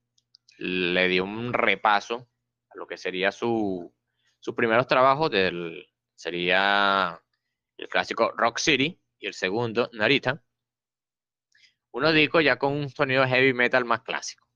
le 0.59 1.09
dio 1.09 1.25
un 1.25 1.53
repaso 1.53 2.29
a 2.71 2.77
lo 2.77 2.87
que 2.87 2.97
sería 2.97 3.33
su, 3.33 3.93
sus 4.39 4.55
primeros 4.55 4.87
trabajos 4.87 5.31
del, 5.31 5.89
sería 6.15 7.21
el 7.77 7.89
clásico 7.89 8.33
Rock 8.37 8.59
City 8.59 9.01
y 9.19 9.27
el 9.27 9.35
segundo 9.35 9.91
Narita. 9.93 10.43
Unos 11.91 12.15
discos 12.15 12.45
ya 12.45 12.57
con 12.57 12.73
un 12.73 12.91
sonido 12.91 13.27
heavy 13.27 13.53
metal 13.55 13.85
más 13.85 14.03
clásico. 14.03 14.47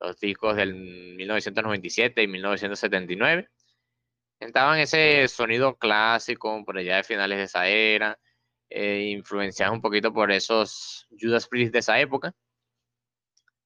Los 0.00 0.18
discos 0.20 0.56
del 0.56 0.74
1997 0.74 2.22
y 2.22 2.26
1979 2.26 3.50
Estaban 4.40 4.78
ese 4.78 5.26
sonido 5.28 5.76
clásico 5.76 6.64
por 6.64 6.76
allá 6.78 6.96
de 6.96 7.04
finales 7.04 7.38
de 7.38 7.44
esa 7.44 7.68
era, 7.68 8.18
eh, 8.68 9.08
influenciados 9.10 9.74
un 9.74 9.80
poquito 9.80 10.12
por 10.12 10.30
esos 10.30 11.06
Judas 11.18 11.48
Priest 11.48 11.72
de 11.72 11.78
esa 11.78 11.98
época. 12.00 12.34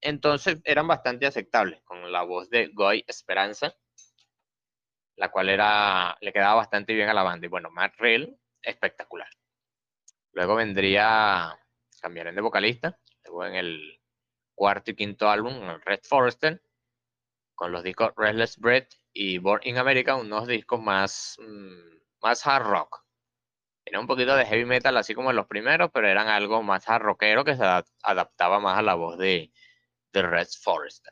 Entonces 0.00 0.60
eran 0.64 0.86
bastante 0.86 1.26
aceptables, 1.26 1.82
con 1.82 2.10
la 2.10 2.22
voz 2.22 2.48
de 2.50 2.68
Goy 2.72 3.04
Esperanza, 3.06 3.74
la 5.16 5.30
cual 5.30 5.50
era, 5.50 6.16
le 6.20 6.32
quedaba 6.32 6.54
bastante 6.54 6.94
bien 6.94 7.08
a 7.08 7.14
la 7.14 7.22
banda. 7.22 7.46
Y 7.46 7.50
bueno, 7.50 7.70
Matt 7.70 7.94
Real, 7.98 8.38
espectacular. 8.62 9.28
Luego 10.32 10.54
vendría, 10.54 11.58
cambiar 12.00 12.32
de 12.32 12.40
vocalista, 12.40 12.98
luego 13.24 13.44
en 13.46 13.54
el 13.56 14.00
cuarto 14.54 14.92
y 14.92 14.94
quinto 14.94 15.28
álbum, 15.28 15.60
Red 15.84 16.00
Forester, 16.04 16.62
con 17.54 17.72
los 17.72 17.82
discos 17.82 18.12
Restless 18.16 18.56
Bread 18.58 18.86
y 19.12 19.38
Born 19.38 19.62
in 19.64 19.78
America, 19.78 20.16
unos 20.16 20.46
discos 20.46 20.80
más, 20.80 21.36
mm, 21.40 21.98
más 22.22 22.46
hard 22.46 22.66
rock. 22.66 23.04
Tenía 23.84 24.00
un 24.00 24.06
poquito 24.06 24.36
de 24.36 24.46
heavy 24.46 24.64
metal, 24.64 24.96
así 24.96 25.14
como 25.14 25.30
en 25.30 25.36
los 25.36 25.46
primeros, 25.46 25.90
pero 25.92 26.08
eran 26.08 26.28
algo 26.28 26.62
más 26.62 26.88
hard 26.88 27.02
rockero 27.02 27.44
que 27.44 27.56
se 27.56 27.64
adaptaba 28.02 28.60
más 28.60 28.78
a 28.78 28.82
la 28.82 28.94
voz 28.94 29.18
de, 29.18 29.52
de 30.12 30.22
Red 30.22 30.48
Forest. 30.62 31.08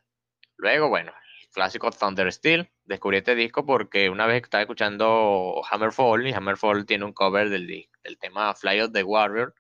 Luego, 0.57 0.89
bueno, 0.89 1.13
el 1.43 1.49
clásico 1.51 1.91
Thunder 1.91 2.33
Steel. 2.33 2.71
Descubrí 2.85 3.19
este 3.19 3.35
disco 3.35 3.67
porque 3.67 4.11
una 4.11 4.27
vez 4.27 4.43
estaba 4.43 4.63
escuchando 4.63 5.63
Hammerfall, 5.71 6.27
y 6.27 6.33
Hammerfall 6.33 6.87
tiene 6.87 7.05
un 7.05 7.13
cover 7.13 7.51
del, 7.51 7.67
del 8.03 8.19
tema 8.19 8.55
Fly 8.55 8.81
of 8.81 8.93
the 8.93 9.03
Warrior 9.03 9.55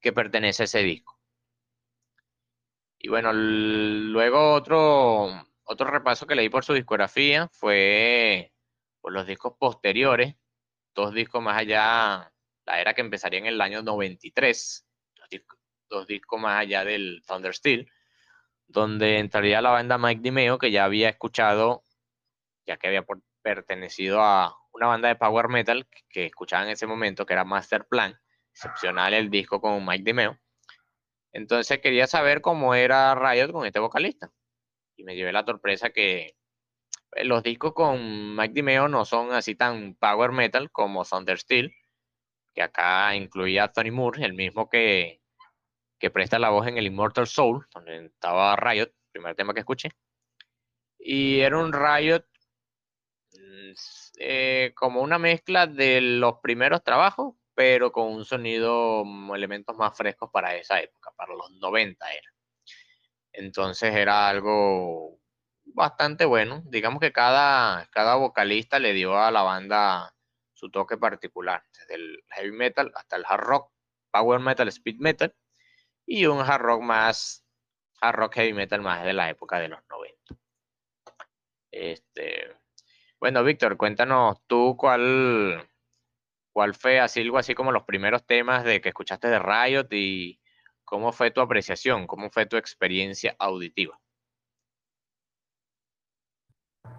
que 0.00 0.12
pertenece 0.12 0.62
a 0.62 0.64
ese 0.64 0.80
disco. 0.82 1.18
Y 2.98 3.08
bueno, 3.08 3.32
luego 3.32 4.52
otro, 4.52 5.46
otro 5.64 5.90
repaso 5.90 6.26
que 6.26 6.34
leí 6.34 6.48
por 6.48 6.64
su 6.64 6.74
discografía 6.74 7.48
fue 7.52 8.52
por 9.00 9.12
los 9.12 9.26
discos 9.26 9.54
posteriores, 9.58 10.36
dos 10.94 11.12
discos 11.12 11.42
más 11.42 11.56
allá, 11.56 12.32
la 12.64 12.80
era 12.80 12.94
que 12.94 13.00
empezaría 13.00 13.40
en 13.40 13.46
el 13.46 13.60
año 13.60 13.82
93, 13.82 14.86
dos 15.88 16.06
discos, 16.06 16.40
más 16.40 16.60
allá 16.60 16.84
del 16.84 17.22
Thunder 17.26 17.54
Steel, 17.54 17.90
donde 18.66 19.18
entraría 19.18 19.60
la 19.60 19.70
banda 19.70 19.98
Mike 19.98 20.22
Dimeo, 20.22 20.58
que 20.58 20.70
ya 20.70 20.84
había 20.84 21.08
escuchado, 21.08 21.82
ya 22.66 22.76
que 22.76 22.86
había 22.88 23.04
pertenecido 23.42 24.22
a 24.22 24.56
una 24.72 24.86
banda 24.86 25.08
de 25.08 25.16
power 25.16 25.48
metal 25.48 25.88
que, 26.08 26.26
escuchaba 26.26 26.64
en 26.64 26.70
ese 26.70 26.86
momento, 26.86 27.26
que 27.26 27.34
era 27.34 27.44
Master 27.44 27.86
Plan, 27.86 28.18
excepcional 28.52 29.14
el 29.14 29.30
disco 29.30 29.60
con 29.60 29.84
Mike 29.84 30.04
Dimeo. 30.04 30.38
Entonces 31.32 31.80
quería 31.80 32.06
saber 32.06 32.40
cómo 32.40 32.74
era 32.74 33.14
Riot 33.14 33.52
con 33.52 33.66
este 33.66 33.80
vocalista 33.80 34.30
y 35.02 35.04
me 35.04 35.16
llevé 35.16 35.32
la 35.32 35.44
sorpresa 35.44 35.90
que 35.90 36.36
eh, 37.12 37.24
los 37.24 37.42
discos 37.42 37.74
con 37.74 38.36
Mike 38.36 38.54
Dimeo 38.54 38.88
no 38.88 39.04
son 39.04 39.32
así 39.32 39.54
tan 39.56 39.94
power 39.96 40.32
metal 40.32 40.70
como 40.70 41.04
Thunder 41.04 41.38
Steel, 41.38 41.74
que 42.54 42.62
acá 42.62 43.14
incluía 43.16 43.64
a 43.64 43.72
Tony 43.72 43.90
Moore, 43.90 44.24
el 44.24 44.34
mismo 44.34 44.68
que, 44.68 45.20
que 45.98 46.10
presta 46.10 46.38
la 46.38 46.50
voz 46.50 46.66
en 46.68 46.78
el 46.78 46.86
Immortal 46.86 47.26
Soul, 47.26 47.66
donde 47.74 48.06
estaba 48.06 48.56
Riot, 48.56 48.92
primer 49.10 49.34
tema 49.34 49.54
que 49.54 49.60
escuché. 49.60 49.90
Y 50.98 51.40
era 51.40 51.58
un 51.58 51.72
Riot 51.72 52.24
mm, 53.32 53.72
eh, 54.18 54.72
como 54.76 55.02
una 55.02 55.18
mezcla 55.18 55.66
de 55.66 56.00
los 56.00 56.38
primeros 56.40 56.84
trabajos, 56.84 57.34
pero 57.54 57.90
con 57.92 58.06
un 58.12 58.24
sonido, 58.24 59.04
mm, 59.04 59.34
elementos 59.34 59.76
más 59.76 59.96
frescos 59.96 60.30
para 60.32 60.54
esa 60.56 60.80
época, 60.80 61.10
para 61.16 61.34
los 61.34 61.50
90 61.52 62.08
era. 62.12 62.31
Entonces 63.32 63.94
era 63.94 64.28
algo 64.28 65.18
bastante 65.64 66.24
bueno. 66.24 66.62
Digamos 66.66 67.00
que 67.00 67.12
cada, 67.12 67.86
cada 67.90 68.16
vocalista 68.16 68.78
le 68.78 68.92
dio 68.92 69.18
a 69.18 69.30
la 69.30 69.42
banda 69.42 70.14
su 70.52 70.70
toque 70.70 70.96
particular, 70.96 71.64
desde 71.78 71.94
el 71.94 72.24
heavy 72.30 72.52
metal 72.52 72.92
hasta 72.94 73.16
el 73.16 73.24
hard 73.26 73.42
rock, 73.42 73.72
power 74.10 74.40
metal, 74.40 74.68
speed 74.68 74.96
metal 75.00 75.34
y 76.06 76.26
un 76.26 76.40
hard 76.40 76.62
rock 76.62 76.82
más, 76.82 77.44
hard 78.00 78.16
rock 78.16 78.34
heavy 78.34 78.52
metal 78.52 78.80
más 78.80 79.04
de 79.04 79.12
la 79.12 79.30
época 79.30 79.58
de 79.58 79.68
los 79.68 79.80
90. 79.88 80.36
Este, 81.72 82.56
bueno, 83.18 83.42
Víctor, 83.44 83.76
cuéntanos 83.76 84.38
tú 84.46 84.76
cuál, 84.76 85.68
cuál 86.52 86.74
fue 86.74 87.00
así 87.00 87.22
algo 87.22 87.38
así 87.38 87.54
como 87.54 87.72
los 87.72 87.84
primeros 87.84 88.26
temas 88.26 88.64
de 88.64 88.80
que 88.80 88.90
escuchaste 88.90 89.28
de 89.28 89.38
Riot 89.38 89.88
y 89.92 90.41
¿Cómo 90.92 91.10
fue 91.10 91.30
tu 91.30 91.40
apreciación? 91.40 92.06
¿Cómo 92.06 92.28
fue 92.28 92.44
tu 92.44 92.58
experiencia 92.58 93.34
auditiva? 93.38 93.98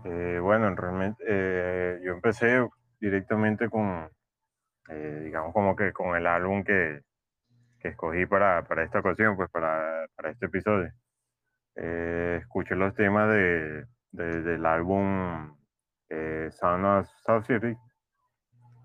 Eh, 0.04 0.40
bueno, 0.42 0.74
realmente 0.76 1.24
eh, 1.28 2.00
yo 2.04 2.14
empecé 2.14 2.68
directamente 3.00 3.70
con, 3.70 4.10
eh, 4.90 5.22
digamos, 5.26 5.54
como 5.54 5.76
que 5.76 5.94
con 5.94 6.16
el 6.16 6.26
álbum 6.26 6.64
que, 6.64 7.02
que 7.80 7.90
escogí 7.90 8.26
para, 8.26 8.64
para, 8.64 8.84
esta 8.84 8.98
ocasión, 8.98 9.36
pues 9.36 9.52
para, 9.52 10.08
para 10.16 10.32
este 10.32 10.48
episodio. 10.48 10.92
escuché 11.76 12.74
los 12.74 12.96
temas 12.96 13.30
de, 13.30 13.86
del 14.10 14.66
álbum 14.66 15.56
Sound 16.50 16.84
of 16.84 17.08
South 17.28 17.46
City, 17.46 17.78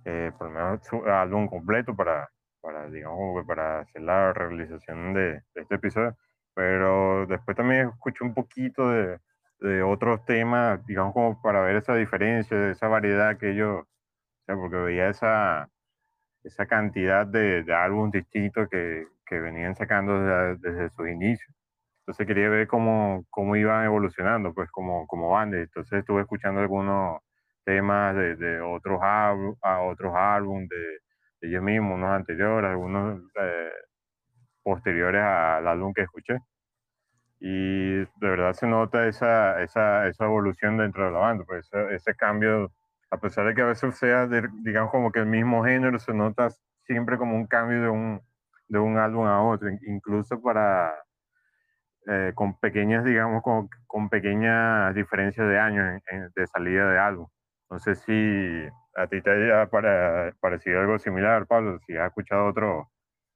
por 0.05 0.49
lo 0.49 0.51
menos 0.51 0.87
su 0.87 1.03
álbum 1.07 1.49
completo 1.49 1.97
para, 1.97 2.29
para, 2.61 2.89
digamos, 2.91 3.45
para 3.47 3.81
hacer 3.81 4.03
la 4.03 4.33
realización 4.33 5.15
de, 5.15 5.43
este 5.55 5.75
episodio. 5.77 6.17
Pero 6.55 7.27
después 7.27 7.57
también 7.57 7.89
escuché 7.89 8.25
un 8.25 8.35
poquito 8.35 8.89
de, 8.91 9.19
de, 9.61 9.83
otros 9.83 10.25
temas, 10.25 10.85
digamos, 10.87 11.13
como 11.15 11.41
para 11.43 11.61
ver 11.63 11.77
esa 11.77 11.95
diferencia, 11.95 12.71
esa 12.71 12.89
variedad 12.89 13.39
que 13.39 13.53
ellos, 13.53 13.83
o 13.83 13.87
sea, 14.47 14.57
porque 14.57 14.77
veía 14.77 15.09
esa, 15.09 15.69
esa 16.45 16.67
cantidad 16.67 17.27
de, 17.27 17.63
de 17.65 17.75
álbumes 17.75 18.13
distintos 18.13 18.69
que, 18.71 19.07
que, 19.27 19.41
venían 19.41 19.77
sacando 19.77 20.21
desde, 20.21 20.71
desde 20.71 20.91
sus 20.91 21.09
inicios. 21.09 21.55
Entonces 22.01 22.27
quería 22.27 22.49
ver 22.49 22.67
cómo, 22.69 23.27
cómo 23.31 23.57
iban 23.57 23.85
evolucionando, 23.85 24.55
pues 24.55 24.71
como, 24.71 25.07
como 25.07 25.31
banda. 25.31 25.59
Entonces 25.59 26.01
estuve 26.01 26.23
escuchando 26.23 26.61
algunos 26.61 27.21
temas 27.65 28.17
de, 28.17 28.37
de 28.37 28.61
otros, 28.63 28.99
a 29.03 29.81
otros 29.83 30.15
álbumes 30.17 30.69
de, 30.71 30.99
ellos 31.41 31.63
mismos, 31.63 31.95
unos 31.95 32.11
anteriores, 32.11 32.71
algunos 32.71 33.23
eh, 33.41 33.71
posteriores 34.63 35.23
al 35.23 35.67
álbum 35.69 35.93
que 35.93 36.03
escuché. 36.03 36.39
Y 37.41 37.99
de 37.99 38.09
verdad 38.21 38.53
se 38.53 38.67
nota 38.67 39.07
esa, 39.07 39.63
esa, 39.63 40.09
esa 40.09 40.25
evolución 40.25 40.79
dentro 40.79 41.07
de 41.07 41.13
la 41.13 41.19
banda, 41.21 41.45
pues 41.47 41.67
ese, 41.67 41.95
ese 41.95 42.15
cambio, 42.17 42.73
a 43.11 43.19
pesar 43.19 43.47
de 43.47 43.55
que 43.55 43.63
a 43.63 43.67
veces 43.67 43.97
sea, 43.97 44.27
digamos, 44.65 44.91
como 44.91 45.13
que 45.13 45.21
el 45.21 45.27
mismo 45.27 45.65
género, 45.65 45.99
se 45.99 46.13
nota 46.13 46.49
siempre 46.85 47.17
como 47.17 47.37
un 47.37 47.47
cambio 47.47 47.83
de 47.83 47.89
un, 47.89 48.21
de 48.69 48.79
un 48.79 48.99
álbum 48.99 49.27
a 49.27 49.43
otro, 49.43 49.69
incluso 49.87 50.41
para, 50.43 50.95
eh, 52.07 52.33
con 52.35 52.59
pequeñas, 52.59 53.05
digamos, 53.05 53.43
con, 53.43 53.69
con, 53.87 54.09
pequeñas 54.09 54.95
diferencias 54.95 55.47
de 55.49 55.59
años 55.59 56.03
de 56.35 56.47
salida 56.47 56.91
de 56.91 56.99
álbum. 56.99 57.29
Sé 57.79 57.95
si 57.97 58.69
a 58.99 59.07
ti 59.07 59.23
te 59.23 59.31
haya 59.31 59.69
parecido 60.41 60.81
algo 60.81 60.99
similar, 60.99 61.47
Pablo, 61.47 61.79
si 61.87 61.97
has 61.97 62.09
escuchado 62.09 62.49
otro, 62.49 62.91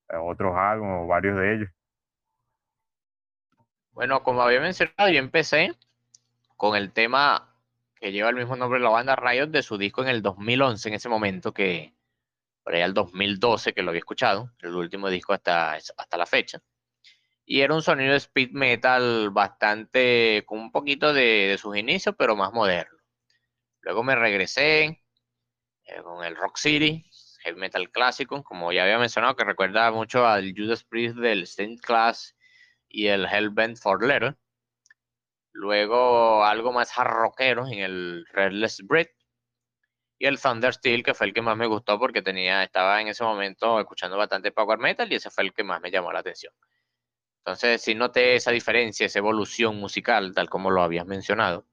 eh, 0.08 0.16
otros 0.16 0.54
álbumes 0.56 1.04
o 1.04 1.06
varios 1.06 1.38
de 1.38 1.54
ellos. 1.54 1.70
Bueno, 3.92 4.22
como 4.22 4.42
había 4.42 4.60
mencionado, 4.60 5.08
yo 5.10 5.18
empecé 5.18 5.74
con 6.56 6.76
el 6.76 6.92
tema 6.92 7.54
que 7.94 8.10
lleva 8.10 8.30
el 8.30 8.36
mismo 8.36 8.56
nombre 8.56 8.78
de 8.78 8.84
la 8.84 8.90
banda 8.90 9.16
Riot 9.16 9.48
de 9.48 9.62
su 9.62 9.78
disco 9.78 10.02
en 10.02 10.08
el 10.08 10.22
2011, 10.22 10.88
en 10.88 10.94
ese 10.94 11.08
momento 11.08 11.52
que 11.52 11.94
por 12.62 12.74
allá 12.74 12.84
el 12.84 12.94
2012 12.94 13.72
que 13.72 13.82
lo 13.82 13.90
había 13.90 14.00
escuchado, 14.00 14.50
el 14.60 14.74
último 14.74 15.08
disco 15.08 15.32
hasta, 15.32 15.74
hasta 15.74 16.16
la 16.16 16.26
fecha. 16.26 16.60
Y 17.44 17.60
era 17.60 17.74
un 17.74 17.82
sonido 17.82 18.12
de 18.12 18.18
speed 18.18 18.52
metal 18.52 19.30
bastante, 19.30 20.44
con 20.46 20.60
un 20.60 20.72
poquito 20.72 21.12
de, 21.12 21.56
sus 21.60 21.76
inicios, 21.76 22.14
pero 22.16 22.36
más 22.36 22.52
moderno. 22.52 22.96
Luego 23.80 24.04
me 24.04 24.14
regresé 24.14 25.01
con 26.02 26.24
el 26.24 26.36
Rock 26.36 26.56
City, 26.56 27.04
heavy 27.42 27.58
metal 27.58 27.90
clásico, 27.90 28.42
como 28.42 28.72
ya 28.72 28.84
había 28.84 28.98
mencionado, 28.98 29.36
que 29.36 29.44
recuerda 29.44 29.90
mucho 29.90 30.26
al 30.26 30.54
Judas 30.56 30.84
Priest 30.84 31.16
del 31.16 31.46
Saint 31.46 31.80
Class 31.80 32.36
y 32.88 33.08
el 33.08 33.26
Hellbent 33.26 33.78
for 33.78 34.04
Letter. 34.04 34.36
Luego 35.52 36.44
algo 36.44 36.72
más 36.72 36.94
rockero 36.96 37.66
en 37.66 37.80
el 37.80 38.26
Redless 38.32 38.82
Breed. 38.86 39.08
Y 40.18 40.26
el 40.26 40.40
Thunder 40.40 40.72
Steel, 40.72 41.02
que 41.02 41.14
fue 41.14 41.26
el 41.26 41.34
que 41.34 41.42
más 41.42 41.56
me 41.56 41.66
gustó 41.66 41.98
porque 41.98 42.22
tenía, 42.22 42.62
estaba 42.62 43.00
en 43.00 43.08
ese 43.08 43.24
momento 43.24 43.80
escuchando 43.80 44.16
bastante 44.16 44.52
power 44.52 44.78
metal 44.78 45.10
y 45.12 45.16
ese 45.16 45.30
fue 45.30 45.44
el 45.44 45.52
que 45.52 45.64
más 45.64 45.80
me 45.80 45.90
llamó 45.90 46.12
la 46.12 46.20
atención. 46.20 46.54
Entonces, 47.38 47.82
si 47.82 47.96
noté 47.96 48.36
esa 48.36 48.52
diferencia, 48.52 49.06
esa 49.06 49.18
evolución 49.18 49.76
musical, 49.76 50.32
tal 50.32 50.48
como 50.48 50.70
lo 50.70 50.82
habías 50.82 51.06
mencionado, 51.06 51.66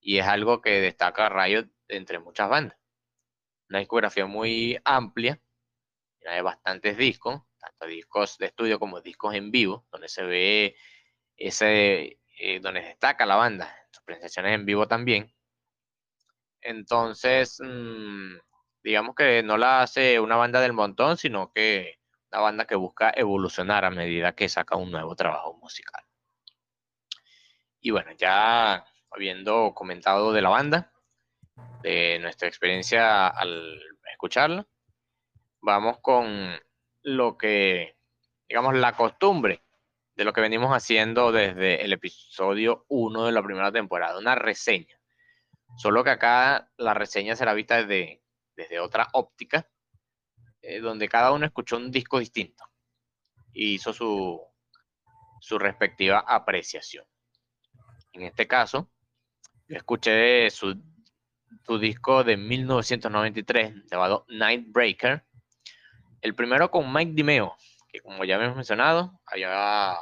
y 0.00 0.18
es 0.18 0.26
algo 0.26 0.60
que 0.60 0.80
destaca 0.80 1.28
Riot 1.28 1.68
entre 1.86 2.18
muchas 2.18 2.48
bandas. 2.48 2.81
Una 3.72 3.78
discografía 3.78 4.26
muy 4.26 4.78
amplia, 4.84 5.40
de 6.20 6.42
bastantes 6.42 6.94
discos, 6.98 7.40
tanto 7.58 7.86
discos 7.86 8.36
de 8.36 8.44
estudio 8.44 8.78
como 8.78 9.00
discos 9.00 9.34
en 9.34 9.50
vivo, 9.50 9.86
donde 9.90 10.10
se 10.10 10.24
ve 10.24 10.76
ese, 11.38 12.20
eh, 12.38 12.60
donde 12.60 12.82
destaca 12.82 13.24
la 13.24 13.36
banda, 13.36 13.74
sus 13.90 14.04
presentaciones 14.04 14.52
en 14.56 14.66
vivo 14.66 14.86
también. 14.86 15.34
Entonces, 16.60 17.56
mm, 17.64 18.34
digamos 18.82 19.14
que 19.14 19.42
no 19.42 19.56
la 19.56 19.80
hace 19.80 20.20
una 20.20 20.36
banda 20.36 20.60
del 20.60 20.74
montón, 20.74 21.16
sino 21.16 21.50
que 21.50 21.98
una 22.30 22.42
banda 22.42 22.66
que 22.66 22.74
busca 22.74 23.10
evolucionar 23.16 23.86
a 23.86 23.90
medida 23.90 24.34
que 24.34 24.50
saca 24.50 24.76
un 24.76 24.90
nuevo 24.90 25.16
trabajo 25.16 25.54
musical. 25.54 26.04
Y 27.80 27.90
bueno, 27.90 28.12
ya 28.18 28.84
habiendo 29.10 29.72
comentado 29.74 30.34
de 30.34 30.42
la 30.42 30.50
banda, 30.50 30.91
de 31.82 32.18
nuestra 32.20 32.48
experiencia 32.48 33.28
al 33.28 33.80
escucharla, 34.10 34.66
vamos 35.60 35.98
con 36.00 36.58
lo 37.02 37.36
que, 37.36 37.96
digamos, 38.48 38.74
la 38.74 38.96
costumbre 38.96 39.62
de 40.14 40.24
lo 40.24 40.32
que 40.32 40.40
venimos 40.40 40.70
haciendo 40.70 41.32
desde 41.32 41.84
el 41.84 41.92
episodio 41.92 42.84
1 42.88 43.26
de 43.26 43.32
la 43.32 43.42
primera 43.42 43.72
temporada, 43.72 44.18
una 44.18 44.34
reseña. 44.34 44.98
Solo 45.76 46.04
que 46.04 46.10
acá 46.10 46.70
la 46.76 46.94
reseña 46.94 47.34
será 47.34 47.54
vista 47.54 47.82
desde, 47.82 48.22
desde 48.54 48.78
otra 48.78 49.08
óptica, 49.12 49.68
eh, 50.60 50.80
donde 50.80 51.08
cada 51.08 51.32
uno 51.32 51.46
escuchó 51.46 51.76
un 51.76 51.90
disco 51.90 52.18
distinto 52.18 52.64
y 53.52 53.74
hizo 53.74 53.92
su, 53.92 54.40
su 55.40 55.58
respectiva 55.58 56.24
apreciación. 56.26 57.04
En 58.12 58.22
este 58.22 58.46
caso, 58.46 58.90
escuché 59.66 60.50
su, 60.50 60.80
su 61.66 61.78
disco 61.78 62.24
de 62.24 62.36
1993 62.36 63.86
llamado 63.90 64.24
Nightbreaker. 64.28 65.24
El 66.20 66.34
primero 66.34 66.70
con 66.70 66.92
Mike 66.92 67.12
Dimeo, 67.14 67.56
que 67.88 68.00
como 68.00 68.24
ya 68.24 68.36
hemos 68.36 68.56
mencionado, 68.56 69.20
había, 69.26 69.96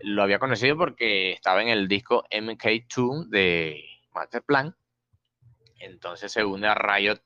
lo 0.00 0.22
había 0.22 0.38
conocido 0.38 0.76
porque 0.76 1.32
estaba 1.32 1.62
en 1.62 1.68
el 1.68 1.88
disco 1.88 2.24
MK2 2.30 3.28
de 3.28 3.84
Masterplan. 4.12 4.76
Entonces 5.78 6.32
se 6.32 6.44
une 6.44 6.66
a 6.66 6.74
Riot 6.74 7.20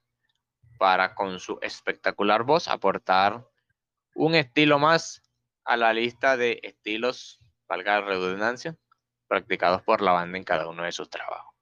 para 0.78 1.14
con 1.14 1.40
su 1.40 1.58
espectacular 1.62 2.44
voz 2.44 2.68
aportar 2.68 3.46
un 4.14 4.34
estilo 4.34 4.78
más 4.78 5.22
a 5.64 5.76
la 5.76 5.92
lista 5.92 6.36
de 6.36 6.60
estilos, 6.62 7.40
valga 7.68 8.00
la 8.00 8.06
redundancia, 8.06 8.76
practicados 9.26 9.82
por 9.82 10.02
la 10.02 10.12
banda 10.12 10.38
en 10.38 10.44
cada 10.44 10.68
uno 10.68 10.84
de 10.84 10.92
sus 10.92 11.08
trabajos. 11.08 11.53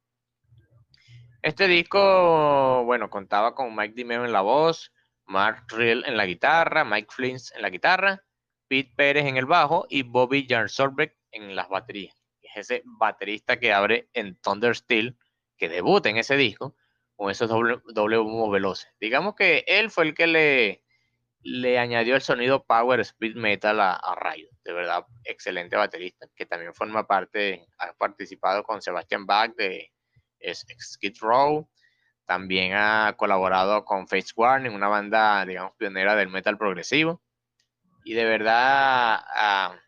Este 1.42 1.66
disco, 1.66 2.84
bueno, 2.84 3.10
contaba 3.10 3.52
con 3.56 3.74
Mike 3.74 3.94
Dimeo 3.96 4.24
en 4.24 4.30
la 4.30 4.42
voz, 4.42 4.92
Mark 5.26 5.64
Rill 5.70 6.04
en 6.06 6.16
la 6.16 6.24
guitarra, 6.24 6.84
Mike 6.84 7.08
Flins 7.10 7.52
en 7.56 7.62
la 7.62 7.70
guitarra, 7.70 8.22
Pete 8.68 8.92
Pérez 8.94 9.26
en 9.26 9.36
el 9.36 9.46
bajo 9.46 9.84
y 9.90 10.04
Bobby 10.04 10.46
Jarsorbeck 10.48 11.16
en 11.32 11.56
las 11.56 11.68
baterías. 11.68 12.14
Es 12.42 12.58
ese 12.58 12.82
baterista 12.84 13.58
que 13.58 13.72
abre 13.72 14.08
en 14.12 14.36
Thunder 14.36 14.76
Steel, 14.76 15.18
que 15.56 15.68
debuta 15.68 16.08
en 16.10 16.18
ese 16.18 16.36
disco 16.36 16.76
con 17.16 17.28
esos 17.28 17.48
doble, 17.48 17.80
doble 17.92 18.18
humo 18.18 18.48
veloces. 18.48 18.88
Digamos 19.00 19.34
que 19.34 19.64
él 19.66 19.90
fue 19.90 20.04
el 20.04 20.14
que 20.14 20.28
le, 20.28 20.84
le 21.40 21.76
añadió 21.76 22.14
el 22.14 22.22
sonido 22.22 22.62
Power 22.62 23.00
Speed 23.00 23.34
Metal 23.34 23.80
a, 23.80 23.94
a 23.94 24.14
Rayo. 24.14 24.48
De 24.62 24.72
verdad, 24.72 25.06
excelente 25.24 25.74
baterista, 25.74 26.28
que 26.36 26.46
también 26.46 26.72
forma 26.72 27.04
parte, 27.04 27.66
ha 27.78 27.92
participado 27.94 28.62
con 28.62 28.80
Sebastian 28.80 29.26
Bach 29.26 29.52
de 29.56 29.90
Skid 30.52 31.16
Row. 31.20 31.68
También 32.26 32.72
ha 32.74 33.14
colaborado 33.16 33.84
con 33.84 34.06
Face 34.06 34.32
Warning, 34.36 34.72
una 34.72 34.88
banda, 34.88 35.44
digamos, 35.44 35.72
pionera 35.76 36.14
del 36.14 36.28
metal 36.28 36.56
progresivo. 36.56 37.22
Y 38.04 38.14
de 38.14 38.24
verdad 38.24 39.20
ha, 39.34 39.78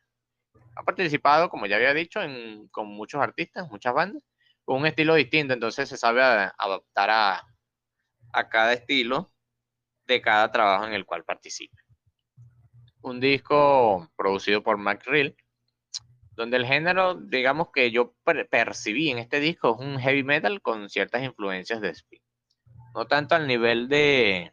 participado, 0.84 1.48
como 1.48 1.66
ya 1.66 1.76
había 1.76 1.94
dicho, 1.94 2.22
en, 2.22 2.68
con 2.68 2.88
muchos 2.88 3.20
artistas, 3.20 3.70
muchas 3.70 3.94
bandas, 3.94 4.22
con 4.64 4.80
un 4.80 4.86
estilo 4.86 5.14
distinto. 5.14 5.54
Entonces 5.54 5.88
se 5.88 5.96
sabe 5.96 6.22
adaptar 6.22 7.10
a, 7.10 7.42
a 8.32 8.48
cada 8.48 8.72
estilo 8.72 9.32
de 10.06 10.20
cada 10.20 10.50
trabajo 10.50 10.86
en 10.86 10.92
el 10.92 11.06
cual 11.06 11.24
participe. 11.24 11.76
Un 13.00 13.20
disco 13.20 14.10
producido 14.16 14.62
por 14.62 14.76
Mac 14.76 15.04
Rill, 15.06 15.36
donde 16.36 16.56
el 16.56 16.66
género, 16.66 17.14
digamos 17.14 17.68
que 17.72 17.90
yo 17.90 18.14
percibí 18.50 19.10
en 19.10 19.18
este 19.18 19.40
disco, 19.40 19.76
es 19.78 19.86
un 19.86 19.98
heavy 19.98 20.24
metal 20.24 20.60
con 20.60 20.88
ciertas 20.88 21.22
influencias 21.22 21.80
de 21.80 21.90
speed. 21.90 22.20
No 22.94 23.06
tanto 23.06 23.34
al 23.34 23.46
nivel 23.46 23.88
de, 23.88 24.52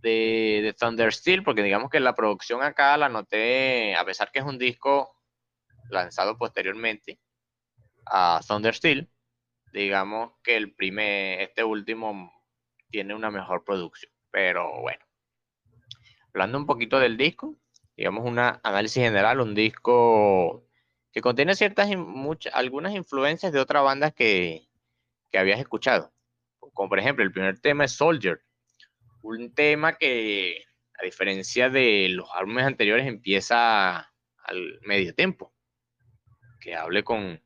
de, 0.00 0.60
de 0.62 0.74
Thunder 0.78 1.12
Steel, 1.12 1.42
porque 1.42 1.62
digamos 1.62 1.90
que 1.90 2.00
la 2.00 2.14
producción 2.14 2.62
acá 2.62 2.96
la 2.96 3.08
noté, 3.08 3.94
a 3.94 4.04
pesar 4.04 4.30
que 4.30 4.38
es 4.38 4.44
un 4.44 4.58
disco 4.58 5.14
lanzado 5.90 6.36
posteriormente 6.36 7.18
a 8.06 8.40
Thunder 8.46 8.74
Steel, 8.74 9.10
digamos 9.72 10.32
que 10.42 10.56
el 10.56 10.74
primer, 10.74 11.40
este 11.40 11.64
último 11.64 12.32
tiene 12.90 13.14
una 13.14 13.30
mejor 13.30 13.64
producción. 13.64 14.12
Pero 14.30 14.80
bueno, 14.80 15.04
hablando 16.28 16.58
un 16.58 16.66
poquito 16.66 16.98
del 16.98 17.16
disco, 17.16 17.56
digamos 17.98 18.24
un 18.24 18.38
análisis 18.38 19.02
general, 19.02 19.40
un 19.40 19.56
disco 19.56 20.64
que 21.10 21.20
contiene 21.20 21.56
ciertas, 21.56 21.88
muchas, 21.96 22.54
algunas 22.54 22.94
influencias 22.94 23.52
de 23.52 23.58
otras 23.58 23.82
bandas 23.82 24.14
que, 24.14 24.68
que 25.32 25.38
habías 25.38 25.58
escuchado. 25.58 26.12
Como 26.60 26.88
por 26.88 27.00
ejemplo, 27.00 27.24
el 27.24 27.32
primer 27.32 27.58
tema 27.58 27.84
es 27.84 27.92
Soldier, 27.92 28.40
un 29.22 29.52
tema 29.52 29.98
que, 29.98 30.64
a 30.96 31.04
diferencia 31.04 31.70
de 31.70 32.08
los 32.10 32.28
álbumes 32.34 32.66
anteriores, 32.66 33.04
empieza 33.04 34.12
al 34.44 34.80
medio 34.82 35.12
tiempo, 35.12 35.52
que 36.60 36.76
hable 36.76 37.02
con, 37.02 37.42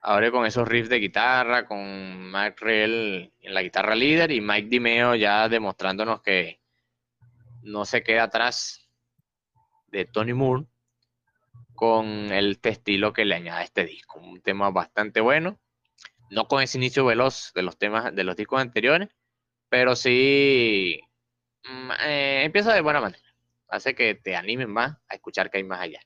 Ahora 0.00 0.30
con 0.30 0.46
esos 0.46 0.68
riffs 0.68 0.88
de 0.88 1.00
guitarra, 1.00 1.66
con 1.66 2.30
Mike 2.30 2.56
Rell 2.60 3.32
en 3.40 3.54
la 3.54 3.62
guitarra 3.62 3.96
líder 3.96 4.30
y 4.30 4.40
Mike 4.40 4.68
Dimeo 4.68 5.16
ya 5.16 5.48
demostrándonos 5.48 6.22
que 6.22 6.60
no 7.62 7.84
se 7.84 8.04
queda 8.04 8.22
atrás 8.22 8.87
de 9.88 10.04
Tony 10.04 10.34
Moore, 10.34 10.66
con 11.74 12.06
el 12.32 12.58
estilo 12.62 13.12
que 13.12 13.24
le 13.24 13.34
añade 13.34 13.64
este 13.64 13.84
disco. 13.84 14.18
Un 14.18 14.40
tema 14.40 14.70
bastante 14.70 15.20
bueno, 15.20 15.58
no 16.30 16.48
con 16.48 16.62
ese 16.62 16.78
inicio 16.78 17.04
veloz 17.04 17.52
de 17.54 17.62
los 17.62 17.78
temas 17.78 18.14
de 18.14 18.24
los 18.24 18.36
discos 18.36 18.60
anteriores, 18.60 19.08
pero 19.68 19.96
sí 19.96 21.00
mm, 21.64 21.90
eh, 22.06 22.42
empieza 22.44 22.74
de 22.74 22.80
buena 22.80 23.00
manera. 23.00 23.22
Hace 23.68 23.94
que 23.94 24.14
te 24.14 24.34
animen 24.34 24.70
más 24.70 24.96
a 25.08 25.14
escuchar 25.14 25.50
que 25.50 25.58
hay 25.58 25.64
más 25.64 25.80
allá. 25.80 26.00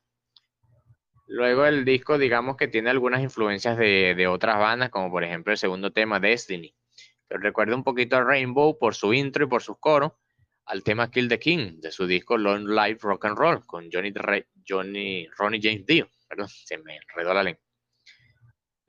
Luego 1.27 1.65
el 1.65 1.85
disco, 1.85 2.19
digamos 2.19 2.57
que 2.57 2.69
tiene 2.69 2.91
algunas 2.91 3.23
influencias 3.23 3.79
de, 3.79 4.27
otras 4.29 4.59
bandas, 4.59 4.91
como 4.91 5.11
por 5.11 5.25
ejemplo 5.25 5.53
el 5.53 5.59
segundo 5.59 5.91
tema, 5.91 6.21
Destiny, 6.21 6.75
que 7.29 7.39
recuerda 7.39 7.75
un 7.75 7.85
poquito 7.85 8.17
a 8.17 8.23
Rainbow 8.23 8.79
por 8.79 8.95
su 8.95 9.15
intro 9.15 9.45
y 9.45 9.49
por 9.49 9.63
sus 9.63 9.79
coros, 9.79 10.13
al 10.67 10.83
tema 10.83 11.11
Kill 11.11 11.29
the 11.29 11.39
King 11.39 11.81
de 11.81 11.91
su 11.91 12.07
disco 12.07 12.37
Long 12.37 12.69
Life 12.69 13.01
Rock 13.03 13.27
and 13.27 13.37
Roll 13.37 13.67
con 13.67 13.89
Johnny, 13.93 14.13
Johnny 14.67 15.27
Ronnie 15.37 15.61
James 15.63 15.87
Dio. 15.87 16.09
Perdón, 16.29 16.49
se 16.49 16.79
me 16.79 16.97
enredó 16.97 17.35
la 17.35 17.43
lengua. 17.43 17.63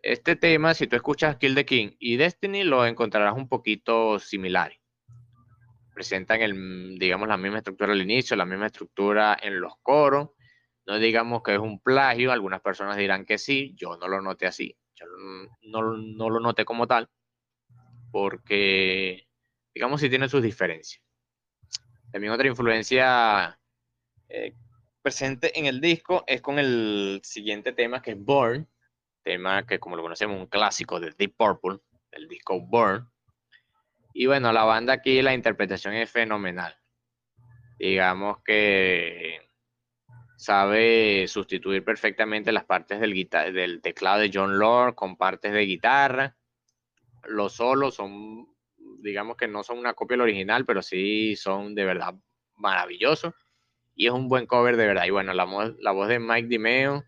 Este 0.02 0.36
tema, 0.36 0.74
si 0.74 0.88
tú 0.88 0.98
escuchas 0.98 1.38
Kill 1.38 1.56
the 1.56 1.66
King 1.66 1.92
y 1.98 2.18
Destiny, 2.18 2.64
lo 2.64 2.86
encontrarás 2.86 3.36
un 3.36 3.48
poquito 3.48 4.20
similar. 4.20 4.74
Presentan 5.94 6.42
el, 6.42 6.98
digamos, 7.00 7.28
la 7.28 7.38
misma 7.38 7.60
estructura 7.60 7.94
al 7.94 8.02
inicio, 8.02 8.36
la 8.36 8.46
misma 8.46 8.66
estructura 8.66 9.38
en 9.42 9.62
los 9.62 9.74
coros. 9.82 10.32
No 10.86 11.00
digamos 11.00 11.42
que 11.44 11.54
es 11.54 11.60
un 11.60 11.80
plagio, 11.80 12.32
algunas 12.32 12.62
personas 12.62 12.98
dirán 12.98 13.26
que 13.26 13.38
sí, 13.38 13.74
yo 13.78 13.96
no 13.96 14.08
lo 14.08 14.22
noté 14.22 14.48
así, 14.48 14.78
yo 14.96 15.06
no, 15.62 15.82
lo 16.30 16.40
noté 16.42 16.66
como 16.66 16.88
tal, 16.88 17.10
porque, 18.12 19.30
digamos, 19.74 20.02
sí 20.02 20.10
tiene 20.10 20.28
sus 20.28 20.44
diferencias. 20.44 21.03
También 22.14 22.32
otra 22.32 22.48
influencia 22.48 23.60
eh, 24.30 24.54
presente 25.02 25.58
en 25.58 25.66
el 25.66 25.82
disco 25.82 26.24
es 26.28 26.44
con 26.44 26.60
el 26.60 27.20
siguiente 27.24 27.74
tema 27.74 28.04
que 28.04 28.12
es 28.12 28.24
Born, 28.24 28.70
tema 29.24 29.66
que 29.66 29.80
como 29.80 29.96
lo 29.96 30.04
conocemos, 30.04 30.38
un 30.38 30.46
clásico 30.46 31.00
de 31.00 31.12
Deep 31.18 31.36
Purple, 31.36 31.80
el 32.12 32.28
disco 32.28 32.62
Burn. 32.62 33.10
Y 34.14 34.28
bueno, 34.28 34.54
la 34.54 34.64
banda 34.64 34.94
aquí, 34.94 35.24
la 35.24 35.34
interpretación 35.34 35.96
es 35.96 36.12
fenomenal. 36.12 36.78
Digamos 37.80 38.44
que 38.44 39.50
sabe 40.38 41.28
sustituir 41.28 41.84
perfectamente 41.84 42.52
las 42.52 42.66
partes 42.66 43.00
del, 43.00 43.28
del 43.54 43.82
teclado 43.82 44.20
de 44.20 44.30
John 44.32 44.60
Lord 44.60 44.94
con 44.94 45.18
partes 45.18 45.52
de 45.52 45.66
guitarra. 45.66 46.38
Los 47.24 47.54
solos 47.54 47.96
son, 47.96 48.53
digamos 49.04 49.38
que 49.38 49.48
no 49.48 49.64
son 49.64 49.78
una 49.78 49.94
copia 49.94 50.16
del 50.16 50.22
original, 50.22 50.66
pero 50.66 50.82
sí 50.82 51.36
son 51.36 51.76
de 51.76 51.86
verdad 51.86 52.16
maravillosos. 52.56 53.34
Y 53.96 54.08
es 54.08 54.12
un 54.12 54.28
buen 54.28 54.48
cover 54.48 54.78
de 54.78 54.88
verdad. 54.88 55.06
Y 55.06 55.12
bueno, 55.12 55.34
la, 55.34 55.44
voz 55.44 56.08
de 56.08 56.20
Mike 56.20 56.48
Dimeo 56.48 57.04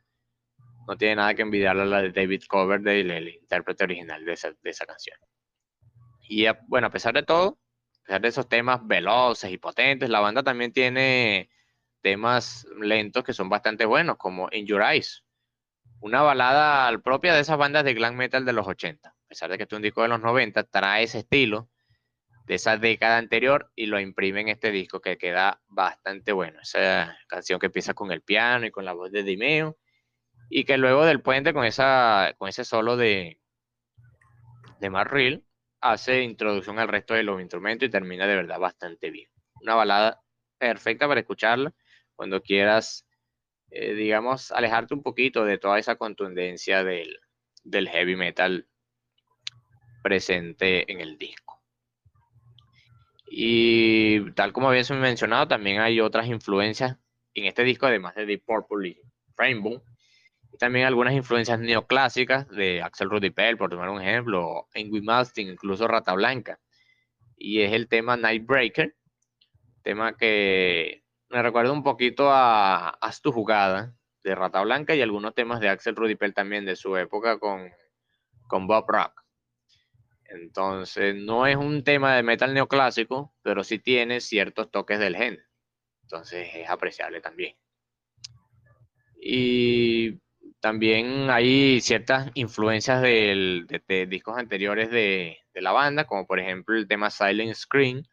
no 0.87 0.97
tiene 0.97 1.15
nada 1.15 1.33
que 1.33 1.41
envidiarle 1.41 1.83
a 1.83 1.85
la 1.85 2.01
de 2.01 2.11
David 2.11 2.43
Coverdale, 2.47 3.17
el 3.17 3.29
intérprete 3.29 3.85
original 3.85 4.23
de 4.23 4.33
esa, 4.33 4.85
canción. 4.85 5.17
Y 6.29 6.45
bueno, 6.67 6.87
a 6.87 6.91
pesar 6.91 7.15
de 7.15 7.23
todo, 7.23 7.57
a 8.01 8.05
pesar 8.05 8.21
de 8.21 8.27
esos 8.27 8.47
temas 8.47 8.85
veloces 8.85 9.51
y 9.51 9.57
potentes, 9.57 10.09
la 10.09 10.19
banda 10.19 10.43
también 10.43 10.71
tiene 10.71 11.49
temas 12.01 12.67
lentos 12.79 13.23
que 13.23 13.33
son 13.33 13.49
bastante 13.49 13.85
buenos, 13.85 14.17
como 14.17 14.47
In 14.51 14.67
Your 14.67 14.83
Eyes, 14.83 15.23
una 16.01 16.21
balada 16.21 16.95
propia 16.99 17.33
de 17.33 17.39
esas 17.39 17.57
bandas 17.57 17.83
de 17.83 17.95
glam 17.95 18.15
metal 18.15 18.45
de 18.45 18.53
los 18.53 18.67
80. 18.67 19.09
A 19.09 19.27
pesar 19.27 19.49
de 19.49 19.57
que 19.57 19.63
es 19.63 19.73
un 19.73 19.81
disco 19.81 20.03
de 20.03 20.09
los 20.09 20.21
90, 20.21 20.65
trae 20.65 21.03
ese 21.03 21.19
estilo 21.19 21.67
de 22.45 22.55
esa 22.55 22.77
década 22.77 23.17
anterior 23.17 23.71
y 23.75 23.87
lo 23.87 23.99
imprime 23.99 24.41
en 24.41 24.49
este 24.49 24.71
disco 24.71 25.01
que 25.01 25.17
queda 25.17 25.61
bastante 25.67 26.31
bueno. 26.31 26.59
Esa 26.61 27.17
canción 27.27 27.59
que 27.59 27.67
empieza 27.67 27.93
con 27.93 28.11
el 28.11 28.21
piano 28.21 28.65
y 28.65 28.71
con 28.71 28.85
la 28.85 28.93
voz 28.93 29.11
de 29.11 29.23
Dimeo 29.23 29.77
y 30.49 30.63
que 30.63 30.77
luego 30.77 31.05
del 31.05 31.21
puente 31.21 31.53
con, 31.53 31.65
esa, 31.65 32.35
con 32.37 32.49
ese 32.49 32.63
solo 32.63 32.97
de, 32.97 33.39
de 34.79 34.89
Marril 34.89 35.45
hace 35.81 36.21
introducción 36.21 36.79
al 36.79 36.87
resto 36.87 37.13
de 37.13 37.23
los 37.23 37.41
instrumentos 37.41 37.87
y 37.87 37.91
termina 37.91 38.27
de 38.27 38.35
verdad 38.35 38.59
bastante 38.59 39.09
bien. 39.09 39.29
Una 39.61 39.75
balada 39.75 40.21
perfecta 40.57 41.07
para 41.07 41.19
escucharla 41.19 41.73
cuando 42.15 42.41
quieras, 42.41 43.07
eh, 43.71 43.93
digamos, 43.93 44.51
alejarte 44.51 44.93
un 44.93 45.03
poquito 45.03 45.45
de 45.45 45.57
toda 45.57 45.79
esa 45.79 45.95
contundencia 45.95 46.83
del, 46.83 47.19
del 47.63 47.89
heavy 47.89 48.15
metal 48.15 48.67
presente 50.03 50.91
en 50.91 51.01
el 51.01 51.17
disco. 51.17 51.54
Y 53.25 54.31
tal 54.31 54.53
como 54.53 54.69
habías 54.69 54.91
mencionado, 54.91 55.47
también 55.47 55.81
hay 55.81 55.99
otras 55.99 56.27
influencias 56.27 56.97
en 57.33 57.45
este 57.45 57.63
disco, 57.63 57.85
además 57.85 58.15
de 58.15 58.25
Deep 58.25 58.43
Purple 58.45 58.89
y 58.89 59.01
Rainbow, 59.35 59.83
también 60.57 60.85
algunas 60.85 61.13
influencias 61.13 61.59
neoclásicas 61.59 62.47
de 62.49 62.81
Axel 62.81 63.09
Rudy 63.09 63.29
Pell, 63.29 63.57
por 63.57 63.69
tomar 63.69 63.89
un 63.89 64.01
ejemplo, 64.01 64.67
Ingrid 64.73 65.03
Malmsteen, 65.03 65.49
incluso 65.49 65.87
Rata 65.87 66.13
Blanca. 66.13 66.59
Y 67.35 67.61
es 67.61 67.73
el 67.73 67.89
tema 67.89 68.15
Nightbreaker, 68.15 68.95
tema 69.83 70.15
que 70.15 71.03
me 71.29 71.41
recuerda 71.41 71.73
un 71.73 71.83
poquito 71.83 72.29
a 72.31 72.97
tu 73.21 73.31
jugada 73.31 73.93
de 74.23 74.35
Rata 74.35 74.61
Blanca 74.61 74.95
y 74.95 75.01
algunos 75.01 75.35
temas 75.35 75.59
de 75.59 75.69
Axel 75.69 75.95
Rudy 75.95 76.15
Pell 76.15 76.33
también 76.33 76.65
de 76.65 76.75
su 76.75 76.95
época 76.95 77.37
con, 77.37 77.69
con 78.47 78.65
Bob 78.67 78.85
Rock. 78.87 79.24
Entonces, 80.29 81.15
no 81.15 81.47
es 81.47 81.55
un 81.55 81.83
tema 81.83 82.15
de 82.15 82.23
metal 82.23 82.53
neoclásico, 82.53 83.33
pero 83.41 83.63
sí 83.63 83.79
tiene 83.79 84.21
ciertos 84.21 84.71
toques 84.71 84.99
del 84.99 85.15
género. 85.15 85.43
Entonces, 86.03 86.49
es 86.53 86.69
apreciable 86.69 87.21
también. 87.21 87.55
Y 89.17 90.19
también 90.59 91.29
hay 91.29 91.79
ciertas 91.81 92.31
influencias 92.33 93.01
de, 93.01 93.65
discos 94.07 94.37
anteriores 94.37 94.89
de, 94.89 95.37
la 95.53 95.71
banda, 95.71 96.05
como 96.05 96.25
por 96.25 96.39
ejemplo 96.39 96.75
el 96.75 96.87
tema 96.87 97.09
Silent 97.09 97.55
Screen, 97.55 98.07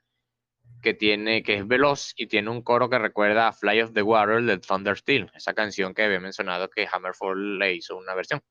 que 0.82 0.94
tiene, 0.94 1.42
que 1.42 1.54
es 1.54 1.66
veloz 1.66 2.12
y 2.16 2.26
tiene 2.26 2.50
un 2.50 2.62
coro 2.62 2.90
que 2.90 2.98
recuerda 2.98 3.48
a 3.48 3.52
Fly 3.52 3.82
of 3.82 3.92
the 3.94 4.02
Water 4.02 4.42
de 4.42 4.58
Thunder 4.58 4.96
Steel, 4.96 5.30
esa 5.34 5.54
canción 5.54 5.94
que 5.94 6.02
había 6.02 6.20
mencionado 6.20 6.68
que 6.68 6.86
Hammerfall 6.90 7.58
le 7.58 7.74
hizo 7.74 7.96
una 7.96 8.14
versión. 8.14 8.42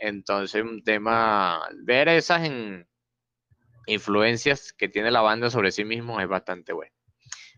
Entonces, 0.00 0.62
un 0.62 0.82
tema, 0.82 1.68
ver 1.82 2.08
esas 2.08 2.48
influencias 3.86 4.72
que 4.72 4.88
tiene 4.88 5.10
la 5.10 5.20
banda 5.20 5.50
sobre 5.50 5.72
sí 5.72 5.84
mismo 5.84 6.20
es 6.20 6.28
bastante 6.28 6.72
bueno. 6.72 6.94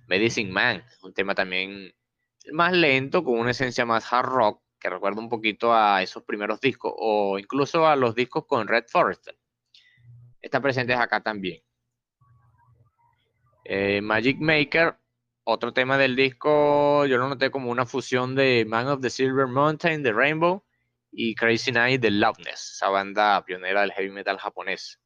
Medicine 0.09 0.51
Man, 0.51 0.85
un 1.03 1.15
tema 1.15 1.37
también 1.37 1.95
más 2.53 2.73
lento, 2.73 3.23
con 3.23 3.39
una 3.39 3.53
esencia 3.53 3.87
más 3.87 4.13
hard 4.13 4.27
rock, 4.27 4.63
que 4.81 4.91
recuerda 4.91 5.21
un 5.21 5.29
poquito 5.29 5.73
a 5.73 6.03
esos 6.03 6.25
primeros 6.25 6.61
discos 6.61 6.93
o 6.97 7.39
incluso 7.39 7.87
a 7.87 7.95
los 7.95 8.17
discos 8.17 8.45
con 8.47 8.67
Red 8.67 8.87
Forrester. 8.89 9.39
Están 10.41 10.63
presentes 10.63 10.97
acá 10.97 11.23
también. 11.23 11.63
Eh, 13.65 14.01
Magic 14.03 14.39
Maker, 14.41 14.97
otro 15.45 15.73
tema 15.73 15.97
del 15.97 16.17
disco, 16.17 17.07
yo 17.07 17.19
lo 17.19 17.29
noté 17.29 17.53
como 17.53 17.71
una 17.71 17.87
fusión 17.87 18.35
de 18.35 18.65
Man 18.67 18.89
of 18.89 19.01
the 19.01 19.11
Silver 19.11 19.47
Mountain 19.47 20.03
de 20.03 20.13
Rainbow 20.13 20.65
y 21.13 21.35
Crazy 21.37 21.71
Night 21.71 22.01
de 22.01 22.11
Loudness, 22.11 22.73
esa 22.75 22.89
banda 22.89 23.45
pionera 23.45 23.83
del 23.83 23.93
heavy 23.93 24.11
metal 24.11 24.39
japonés. 24.39 24.99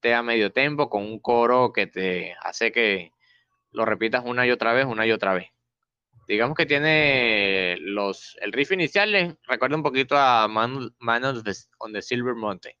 Te 0.00 0.10
da 0.10 0.22
medio 0.22 0.52
tempo 0.52 0.88
con 0.88 1.02
un 1.02 1.18
coro 1.18 1.72
que 1.72 1.86
te 1.86 2.34
hace 2.40 2.72
que 2.72 3.12
lo 3.72 3.84
repitas 3.84 4.24
una 4.24 4.46
y 4.46 4.50
otra 4.50 4.72
vez, 4.72 4.86
una 4.86 5.06
y 5.06 5.12
otra 5.12 5.34
vez 5.34 5.50
digamos 6.28 6.56
que 6.56 6.66
tiene 6.66 7.78
los, 7.80 8.36
el 8.42 8.52
riff 8.52 8.70
inicial 8.72 9.38
recuerda 9.44 9.76
un 9.76 9.82
poquito 9.82 10.16
a 10.16 10.46
Man, 10.46 10.92
on, 11.00 11.92
the, 11.92 12.02
Silver 12.02 12.34
Mountain 12.34 12.76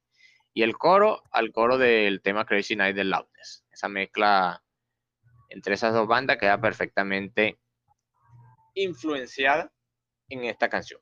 y 0.52 0.62
el 0.62 0.76
coro 0.76 1.22
al 1.32 1.50
coro 1.50 1.78
del 1.78 2.20
tema 2.20 2.44
Crazy 2.44 2.76
Night 2.76 2.94
de 2.94 3.04
Loudness. 3.04 3.64
Esa 3.70 3.88
mezcla 3.88 4.62
entre 5.48 5.74
esas 5.74 5.94
dos 5.94 6.06
bandas 6.06 6.36
queda 6.36 6.60
perfectamente 6.60 7.58
influenciada 8.74 9.72
en 10.28 10.44
esta 10.44 10.68
canción. 10.68 11.00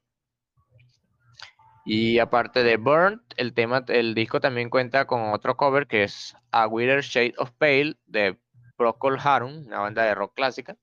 Y 1.86 2.18
aparte 2.18 2.64
de 2.64 2.76
Burnt, 2.76 3.22
el 3.36 3.54
tema, 3.54 3.84
el 3.88 4.14
disco 4.14 4.40
también 4.40 4.68
cuenta 4.68 5.06
con 5.06 5.32
otro 5.32 5.56
cover 5.56 5.86
que 5.86 6.02
es 6.02 6.36
A 6.50 6.66
Wither 6.66 7.00
Shade 7.00 7.34
of 7.38 7.52
Pale 7.52 7.94
de 8.06 8.36
Procol 8.76 9.18
Harum, 9.22 9.66
una 9.66 9.78
banda 9.78 10.02
de 10.02 10.14
rock 10.14 10.34
clásica 10.34 10.76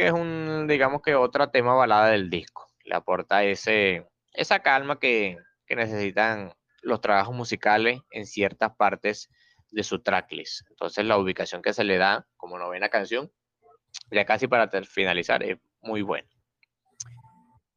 que 0.00 0.06
es 0.06 0.12
un, 0.12 0.66
digamos 0.66 1.02
que 1.02 1.14
otra 1.14 1.50
tema 1.50 1.74
balada 1.74 2.08
del 2.08 2.30
disco. 2.30 2.70
Le 2.84 2.94
aporta 2.94 3.44
ese, 3.44 4.06
esa 4.32 4.60
calma 4.60 4.98
que, 4.98 5.36
necesitan 5.68 6.54
los 6.80 7.02
trabajos 7.02 7.34
musicales 7.34 8.00
en 8.10 8.26
ciertas 8.26 8.74
partes 8.76 9.28
de 9.70 9.84
su 9.84 10.02
tracklist. 10.02 10.68
Entonces 10.70 11.04
la 11.04 11.18
ubicación 11.18 11.60
que 11.60 11.74
se 11.74 11.84
le 11.84 11.98
da 11.98 12.26
como 12.38 12.58
novena 12.58 12.88
canción, 12.88 13.30
ya 14.10 14.24
casi 14.24 14.48
para 14.48 14.70
finalizar, 14.84 15.42
es 15.42 15.58
muy 15.82 16.00
buena. 16.00 16.28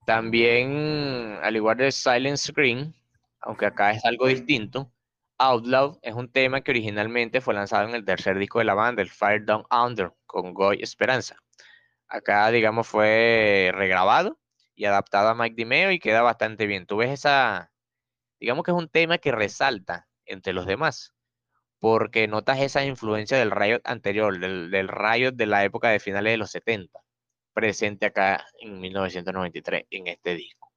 También, 0.06 1.40
al 1.42 1.56
igual 1.56 1.78
de 1.78 1.92
Silent 1.92 2.38
Screen, 2.38 2.94
aunque 3.42 3.66
acá 3.66 3.92
es 3.92 4.04
algo 4.06 4.28
distinto, 4.28 4.92
Outlaw 5.38 6.00
es 6.02 6.14
un 6.14 6.32
tema 6.32 6.62
que 6.62 6.72
originalmente 6.72 7.42
fue 7.42 7.54
lanzado 7.54 7.88
en 7.88 7.96
el 7.96 8.06
tercer 8.06 8.38
disco 8.38 8.60
de 8.60 8.66
la 8.66 8.74
banda, 8.74 9.02
el 9.02 9.10
Fire 9.10 9.46
Down 9.46 9.66
Under, 9.72 10.12
con 10.26 10.54
Goy 10.54 10.80
Esperanza. 10.82 11.38
Acá, 12.08 12.50
digamos, 12.52 12.88
fue 12.88 13.72
regrabado 13.74 14.40
y 14.76 14.86
adaptado 14.86 15.30
a 15.30 15.36
Mike 15.36 15.56
Dimeo 15.56 15.92
y 15.92 16.00
queda 16.00 16.22
bastante 16.22 16.68
bien. 16.68 16.86
Tú 16.86 16.98
ves 16.98 17.12
esa, 17.12 17.72
digamos 18.40 18.64
que 18.64 18.72
es 18.72 18.78
un 18.78 18.90
tema 18.90 19.18
que 19.18 19.32
resalta 19.32 20.08
entre 20.26 20.54
los 20.54 20.66
demás, 20.66 21.14
porque 21.80 22.28
notas 22.28 22.60
esa 22.62 22.86
influencia 22.86 23.38
del 23.38 23.52
Riot 23.52 23.82
anterior, 23.86 24.40
del, 24.40 24.72
del 24.72 24.88
Riot 24.88 25.34
de 25.34 25.46
la 25.46 25.64
época 25.66 25.90
de 25.90 26.00
finales 26.00 26.34
de 26.34 26.38
los 26.38 26.52
70, 26.52 27.03
presente 27.54 28.08
acá 28.08 28.46
en 28.60 28.80
1993 28.80 29.86
en 29.90 30.08
este 30.08 30.36
disco. 30.36 30.72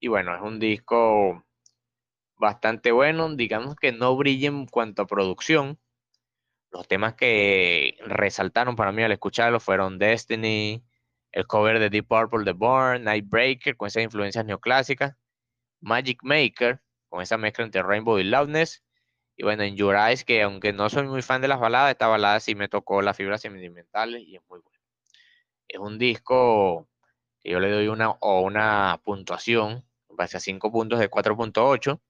y 0.00 0.08
bueno, 0.08 0.34
es 0.34 0.42
un 0.42 0.58
disco 0.58 1.44
bastante 2.36 2.90
bueno, 2.92 3.34
digamos 3.36 3.76
que 3.76 3.92
no 3.92 4.16
brilla 4.16 4.48
en 4.48 4.66
cuanto 4.66 5.02
a 5.02 5.06
producción. 5.06 5.78
Los 6.70 6.88
temas 6.88 7.14
que 7.14 7.96
resaltaron 8.06 8.76
para 8.76 8.92
mí 8.92 9.02
al 9.02 9.12
escucharlo 9.12 9.60
fueron 9.60 9.98
Destiny, 9.98 10.82
el 11.32 11.46
cover 11.46 11.78
de 11.78 11.90
Deep 11.90 12.06
Purple 12.08 12.44
The 12.44 12.52
Born, 12.52 13.04
Nightbreaker 13.04 13.76
con 13.76 13.88
esas 13.88 14.04
influencias 14.04 14.44
neoclásicas, 14.44 15.16
Magic 15.80 16.20
Maker 16.22 16.80
con 17.08 17.22
esa 17.22 17.36
mezcla 17.38 17.64
entre 17.64 17.82
Rainbow 17.82 18.18
y 18.18 18.24
Loudness, 18.24 18.82
y 19.40 19.42
bueno, 19.42 19.62
en 19.62 19.74
Your 19.74 19.96
Eyes, 19.96 20.26
que 20.26 20.42
aunque 20.42 20.74
no 20.74 20.90
soy 20.90 21.04
muy 21.06 21.22
fan 21.22 21.40
de 21.40 21.48
las 21.48 21.58
baladas, 21.58 21.92
esta 21.92 22.08
balada 22.08 22.40
sí 22.40 22.54
me 22.54 22.68
tocó 22.68 23.00
las 23.00 23.16
fibras 23.16 23.40
sentimentales 23.40 24.22
y 24.26 24.36
es 24.36 24.42
muy 24.50 24.60
bueno. 24.60 24.78
Es 25.66 25.78
un 25.78 25.98
disco 25.98 26.86
que 27.40 27.52
yo 27.52 27.58
le 27.58 27.70
doy 27.70 27.88
una, 27.88 28.10
o 28.10 28.42
una 28.42 29.00
puntuación, 29.02 29.82
base 30.10 30.36
a 30.36 30.40
5 30.40 30.70
puntos 30.70 30.98
de 30.98 31.08
4.8 31.08 32.02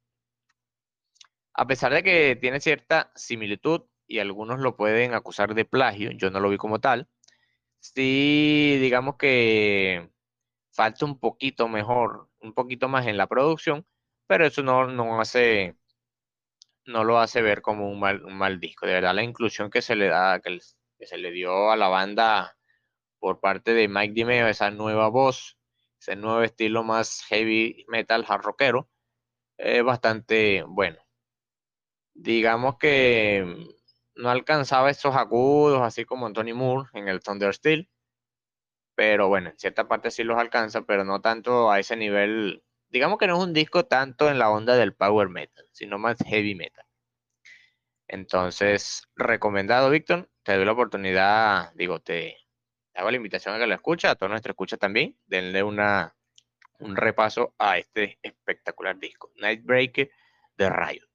a 1.54 1.66
pesar 1.68 1.94
de 1.94 2.02
que 2.02 2.34
tiene 2.34 2.58
cierta 2.58 3.12
similitud 3.14 3.82
y 4.08 4.18
algunos 4.18 4.58
lo 4.58 4.76
pueden 4.76 5.14
acusar 5.14 5.54
de 5.54 5.64
plagio, 5.64 6.10
yo 6.10 6.30
no 6.30 6.40
lo 6.40 6.50
vi 6.50 6.56
como 6.56 6.80
tal, 6.80 7.08
sí 7.80 8.78
digamos 8.80 9.16
que 9.16 10.10
falta 10.72 11.04
un 11.04 11.20
poquito 11.20 11.68
mejor, 11.68 12.28
un 12.40 12.54
poquito 12.54 12.88
más 12.88 13.06
en 13.06 13.16
la 13.16 13.28
producción, 13.28 13.86
pero 14.26 14.46
eso 14.46 14.62
no, 14.64 14.88
no 14.88 15.20
hace 15.20 15.76
no 16.90 17.04
lo 17.04 17.18
hace 17.18 17.42
ver 17.42 17.62
como 17.62 17.90
un 17.90 18.00
mal, 18.00 18.24
un 18.24 18.36
mal 18.36 18.60
disco. 18.60 18.86
De 18.86 18.94
verdad, 18.94 19.14
la 19.14 19.22
inclusión 19.22 19.70
que 19.70 19.82
se 19.82 19.96
le 19.96 20.08
da, 20.08 20.40
que, 20.40 20.58
se 21.06 21.18
le 21.18 21.30
dio 21.30 21.70
a 21.70 21.76
la 21.76 21.88
banda 21.88 22.56
por 23.18 23.40
parte 23.40 23.74
de 23.74 23.88
Mike 23.88 24.14
Dimeo, 24.14 24.48
esa 24.48 24.70
nueva 24.70 25.08
voz, 25.08 25.58
ese 26.00 26.16
nuevo 26.16 26.42
estilo 26.42 26.84
más 26.84 27.22
heavy 27.28 27.84
metal 27.88 28.24
hard 28.28 28.42
rockero, 28.42 28.88
es 29.58 29.84
bastante 29.84 30.64
bueno 30.66 31.00
digamos 32.14 32.76
que 32.78 33.44
no 34.14 34.30
alcanzaba 34.30 34.90
esos 34.90 35.14
agudos, 35.16 35.82
así 35.82 36.04
como 36.04 36.26
Anthony 36.26 36.54
Moore 36.54 36.88
en 36.92 37.08
el 37.08 37.20
Thunder 37.20 37.54
Steel. 37.54 37.88
Pero 38.94 39.28
bueno, 39.28 39.50
en 39.50 39.58
cierta 39.58 39.88
parte 39.88 40.10
sí 40.10 40.24
los 40.24 40.38
alcanza, 40.38 40.82
pero 40.82 41.04
no 41.04 41.20
tanto 41.20 41.70
a 41.70 41.78
ese 41.78 41.96
nivel. 41.96 42.62
Digamos 42.90 43.18
que 43.18 43.26
no 43.26 43.36
es 43.38 43.44
un 43.44 43.52
disco 43.52 43.86
tanto 43.86 44.28
en 44.28 44.38
la 44.38 44.50
onda 44.50 44.76
del 44.76 44.94
power 44.94 45.28
metal, 45.28 45.64
sino 45.72 45.98
más 45.98 46.18
heavy 46.26 46.54
metal. 46.54 46.84
Entonces, 48.08 49.08
recomendado, 49.14 49.90
Víctor. 49.90 50.28
Te 50.42 50.56
doy 50.56 50.64
la 50.64 50.72
oportunidad, 50.72 51.72
digo, 51.74 52.00
te 52.00 52.36
hago 52.94 53.10
la 53.10 53.16
invitación 53.16 53.54
a 53.54 53.58
que 53.58 53.66
lo 53.66 53.74
escucha, 53.74 54.10
a 54.10 54.14
toda 54.16 54.30
nuestra 54.30 54.50
escucha 54.50 54.76
también. 54.76 55.16
Denle 55.26 55.62
una, 55.62 56.16
un 56.80 56.96
repaso 56.96 57.54
a 57.58 57.78
este 57.78 58.18
espectacular 58.22 58.98
disco, 58.98 59.30
Nightbreaker 59.36 60.10
de 60.56 60.70
Riot. 60.70 61.08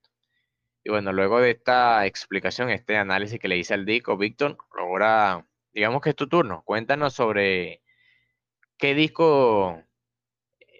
Y 0.83 0.91
bueno, 0.91 1.11
luego 1.11 1.41
de 1.41 1.51
esta 1.51 2.05
explicación, 2.05 2.69
este 2.69 2.95
análisis 2.95 3.39
que 3.39 3.47
le 3.47 3.57
hice 3.57 3.73
al 3.73 3.85
disco, 3.85 4.15
Víctor, 4.17 4.57
ahora 4.77 5.45
digamos 5.73 6.01
que 6.01 6.11
es 6.11 6.15
tu 6.15 6.29
turno. 6.29 6.63
Cuéntanos 6.63 7.13
sobre 7.13 7.81
qué 8.77 8.93
disco 8.95 9.83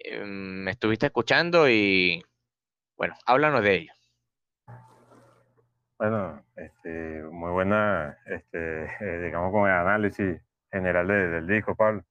me 0.06 0.16
em, 0.16 0.68
estuviste 0.68 1.06
escuchando 1.06 1.68
y 1.68 2.22
bueno, 2.96 3.14
háblanos 3.26 3.62
de 3.62 3.74
ello. 3.74 3.92
Bueno, 5.98 6.44
este, 6.56 7.22
muy 7.30 7.50
buena, 7.52 8.18
este, 8.26 8.84
eh, 8.84 9.20
digamos, 9.24 9.50
como 9.50 9.66
el 9.66 9.72
análisis 9.72 10.40
general 10.70 11.08
del 11.08 11.46
disco, 11.46 11.74
Pablo. 11.74 12.04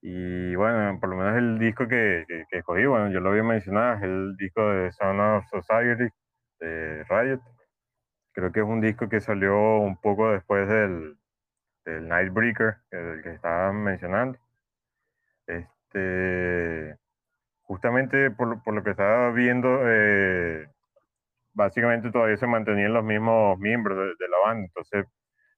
Y 0.00 0.54
bueno, 0.54 0.98
por 1.00 1.10
lo 1.10 1.16
menos 1.16 1.36
el 1.36 1.58
disco 1.58 1.88
que, 1.88 2.24
escogí, 2.52 2.86
bueno, 2.86 3.10
yo 3.10 3.20
lo 3.20 3.30
había 3.30 3.42
mencionado, 3.42 3.96
es 3.96 4.02
el 4.02 4.36
disco 4.36 4.62
de 4.70 4.92
Son 4.92 5.18
of 5.20 5.44
Society, 5.48 6.08
de 6.60 7.04
Riot. 7.04 7.40
Creo 8.32 8.52
que 8.52 8.60
es 8.60 8.66
un 8.66 8.80
disco 8.80 9.08
que 9.08 9.20
salió 9.20 9.78
un 9.78 10.00
poco 10.00 10.30
después 10.32 10.68
del, 10.68 11.18
del 11.84 12.08
Nightbreaker, 12.08 12.76
el 12.90 13.22
que 13.22 13.34
estaban 13.34 13.82
mencionando. 13.82 14.38
Este, 15.46 16.98
justamente 17.68 18.30
por, 18.32 18.62
por 18.64 18.74
lo 18.74 18.82
que 18.82 18.90
estaba 18.90 19.30
viendo, 19.32 19.68
eh, 19.84 20.68
básicamente 21.52 22.10
todavía 22.10 22.38
se 22.38 22.46
mantenían 22.46 22.94
los 22.94 23.04
mismos 23.04 23.58
miembros 23.58 23.98
de, 23.98 24.04
de, 24.18 24.28
la 24.30 24.38
banda. 24.44 24.66
Entonces, 24.66 25.06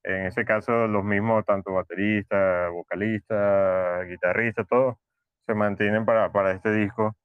en 0.03 0.27
ese 0.27 0.45
caso, 0.45 0.89
los 0.89 1.05
mismos, 1.05 1.45
tanto 1.47 1.73
bateristas, 1.73 2.71
vocalistas, 2.73 4.09
guitarristas, 4.09 4.67
todos, 4.69 4.97
se 5.47 5.55
mantienen 5.55 6.05
para, 6.05 6.33
para 6.33 6.53
este 6.53 6.73
disco. 6.73 7.17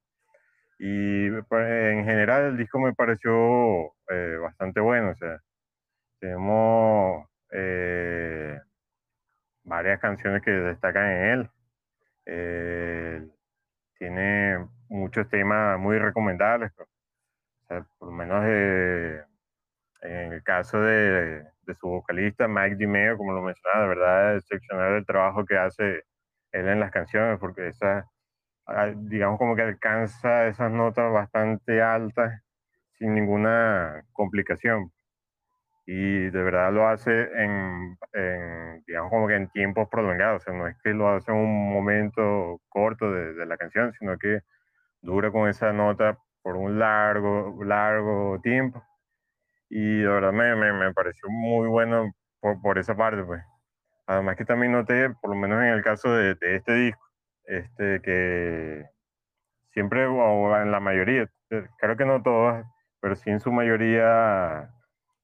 Y 0.80 1.32
pues, 1.44 1.68
en 1.94 2.06
general 2.06 2.44
el 2.46 2.58
disco 2.58 2.80
me 2.80 2.94
pareció 2.94 3.94
eh, 4.10 4.38
bastante 4.42 4.82
bueno, 4.82 5.12
o 5.12 5.16
sea, 5.16 5.40
tenemos 6.20 7.28
eh, 7.52 8.60
varias 9.64 10.00
canciones 10.00 10.42
que 10.44 10.52
destacan 10.52 11.10
en 11.12 11.24
él. 11.24 11.50
Eh, 12.28 13.28
tiene 13.98 14.68
muchos 14.90 15.28
temas 15.30 15.80
muy 15.80 15.98
recomendables, 16.00 16.72
por 17.68 18.10
lo 18.10 18.12
menos 18.12 18.44
en 18.46 20.34
el 20.34 20.44
caso 20.44 20.82
de, 20.82 21.44
su 21.80 21.88
vocalista 21.88 22.48
Mike 22.48 22.76
Dimeo, 22.76 23.18
como 23.18 23.34
lo 23.34 23.42
mencionaba, 23.42 23.84
de 23.84 23.90
verdad 23.90 24.36
excepcional 24.36 24.94
el 24.94 25.06
trabajo 25.06 25.46
que 25.46 25.58
hace 25.58 26.04
él 26.52 26.68
en 26.68 26.80
las 26.80 26.92
canciones, 26.92 27.40
porque 27.40 27.68
esa 27.68 28.10
digamos 28.98 29.38
como 29.38 29.56
que 29.56 29.62
alcanza 29.62 30.48
esas 30.48 30.72
notas 30.72 31.12
bastante 31.12 31.82
altas 31.82 32.42
sin 32.94 33.14
ninguna 33.14 34.04
complicación. 34.14 34.92
Y 35.88 36.32
de 36.32 36.44
verdad 36.44 36.74
lo 36.74 36.88
hace 36.88 37.30
en, 37.36 37.98
digamos 38.88 39.12
como 39.12 39.28
que 39.28 39.36
en 39.36 39.50
tiempos 39.50 39.88
prolongados, 39.90 40.48
no 40.48 40.68
es 40.68 40.76
que 40.84 40.92
lo 40.92 41.10
hace 41.10 41.32
en 41.32 41.38
un 41.38 41.74
momento 41.74 42.60
corto 42.70 43.12
de, 43.12 43.34
de 43.34 43.46
la 43.46 43.58
canción, 43.58 43.94
sino 43.94 44.18
que 44.18 44.42
dura 45.06 45.32
con 45.32 45.48
esa 45.48 45.72
nota 45.72 46.18
por 46.42 46.56
un 46.58 46.80
largo, 46.80 47.64
largo 47.64 48.40
tiempo. 48.42 48.84
Y 49.70 50.00
de 50.02 50.08
verdad 50.08 50.34
me, 50.34 50.56
me, 50.56 50.74
me 50.74 50.94
pareció 50.94 51.30
muy 51.30 51.68
bueno 51.68 52.12
por, 52.40 52.62
por, 52.62 52.78
esa 52.78 52.96
parte, 52.96 53.24
pues. 53.24 53.42
Además 54.08 54.36
que 54.36 54.46
también 54.46 54.72
noté, 54.74 55.10
por 55.22 55.32
lo 55.32 55.36
menos 55.36 55.64
en 55.64 55.70
el 55.70 55.84
caso 55.84 56.12
de, 56.12 56.36
de 56.36 56.58
este 56.58 56.74
disco, 56.76 57.02
este, 57.46 58.02
que 58.02 58.86
siempre, 59.72 60.06
o 60.06 60.56
en 60.58 60.72
la 60.72 60.80
mayoría, 60.80 61.30
eh, 61.50 61.68
creo 61.80 61.98
que 61.98 62.06
no 62.06 62.22
todas, 62.22 62.66
pero 63.00 63.16
sí 63.16 63.30
en 63.30 63.40
su 63.40 63.52
mayoría 63.52 64.70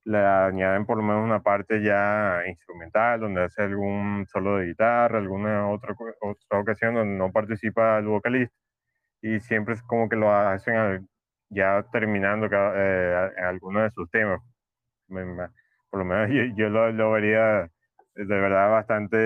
le 0.03 0.17
añaden 0.17 0.85
por 0.85 0.97
lo 0.97 1.03
menos 1.03 1.23
una 1.23 1.41
parte 1.41 1.83
ya 1.83 2.41
instrumental, 2.47 3.19
donde 3.19 3.43
hace 3.43 3.63
algún 3.63 4.25
solo 4.27 4.57
de 4.57 4.67
guitarra, 4.67 5.19
alguna 5.19 5.69
otra, 5.69 5.95
otra 6.21 6.59
ocasión 6.59 6.95
donde 6.95 7.17
no 7.17 7.31
participa 7.31 7.99
el 7.99 8.07
vocalista, 8.07 8.55
y 9.21 9.39
siempre 9.39 9.75
es 9.75 9.83
como 9.83 10.09
que 10.09 10.15
lo 10.15 10.31
hacen 10.33 11.07
ya 11.49 11.85
terminando 11.91 12.49
cada, 12.49 12.73
eh, 12.75 13.31
alguno 13.43 13.83
de 13.83 13.91
sus 13.91 14.09
temas. 14.09 14.41
Por 15.07 15.99
lo 15.99 16.05
menos 16.05 16.29
yo, 16.31 16.43
yo 16.55 16.69
lo, 16.69 16.91
lo 16.91 17.11
vería 17.11 17.69
de 18.15 18.25
verdad 18.25 18.71
bastante 18.71 19.17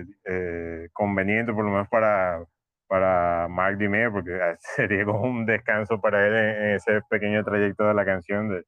eh, 0.00 0.04
eh, 0.24 0.88
conveniente, 0.92 1.52
por 1.52 1.64
lo 1.64 1.70
menos 1.70 1.88
para, 1.88 2.44
para 2.86 3.48
Mark 3.48 3.78
Dimeo, 3.78 4.12
porque 4.12 4.38
sería 4.76 5.04
como 5.04 5.22
un 5.22 5.46
descanso 5.46 6.00
para 6.00 6.26
él 6.26 6.34
en, 6.34 6.74
ese 6.76 7.00
pequeño 7.10 7.44
trayecto 7.44 7.84
de 7.86 7.94
la 7.94 8.04
canción, 8.04 8.48
de, 8.50 8.64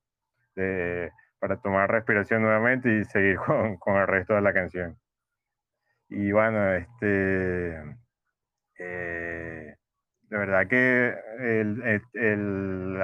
de, 0.56 1.12
para 1.38 1.60
tomar 1.60 1.90
respiración 1.90 2.42
nuevamente 2.42 3.00
y 3.00 3.04
seguir 3.04 3.36
con, 3.46 3.76
con, 3.78 3.96
el 3.96 4.06
resto 4.06 4.34
de 4.34 4.42
la 4.42 4.52
canción. 4.52 4.96
Y 6.08 6.32
bueno, 6.32 6.72
este, 6.74 7.82
eh, 8.78 9.76
de 10.30 10.38
verdad 10.38 10.66
que 10.66 11.14
el, 11.38 11.82
el, 12.14 13.00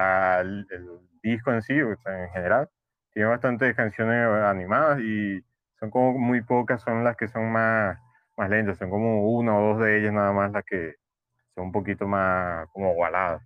el, 0.71 1.01
disco 1.23 1.53
en 1.53 1.63
sí, 1.63 1.81
o 1.81 1.93
en 1.93 2.31
general, 2.31 2.69
tiene 3.13 3.29
bastantes 3.29 3.75
canciones 3.75 4.29
animadas 4.45 5.01
y 5.01 5.43
son 5.81 5.91
como 5.91 6.19
muy 6.19 6.43
pocas, 6.43 6.83
son 6.83 7.03
las 7.03 7.17
que 7.17 7.29
son 7.29 7.51
más, 7.51 7.99
más 8.37 8.51
lentas, 8.51 8.77
son 8.79 8.91
como 8.91 9.31
una 9.31 9.57
o 9.57 9.75
dos 9.75 9.81
de 9.81 9.99
ellas 9.99 10.13
nada 10.13 10.33
más 10.33 10.53
las 10.53 10.65
que 10.65 10.97
son 11.55 11.67
un 11.67 11.73
poquito 11.73 12.07
más 12.07 12.69
como 12.73 12.95
baladas. 12.97 13.43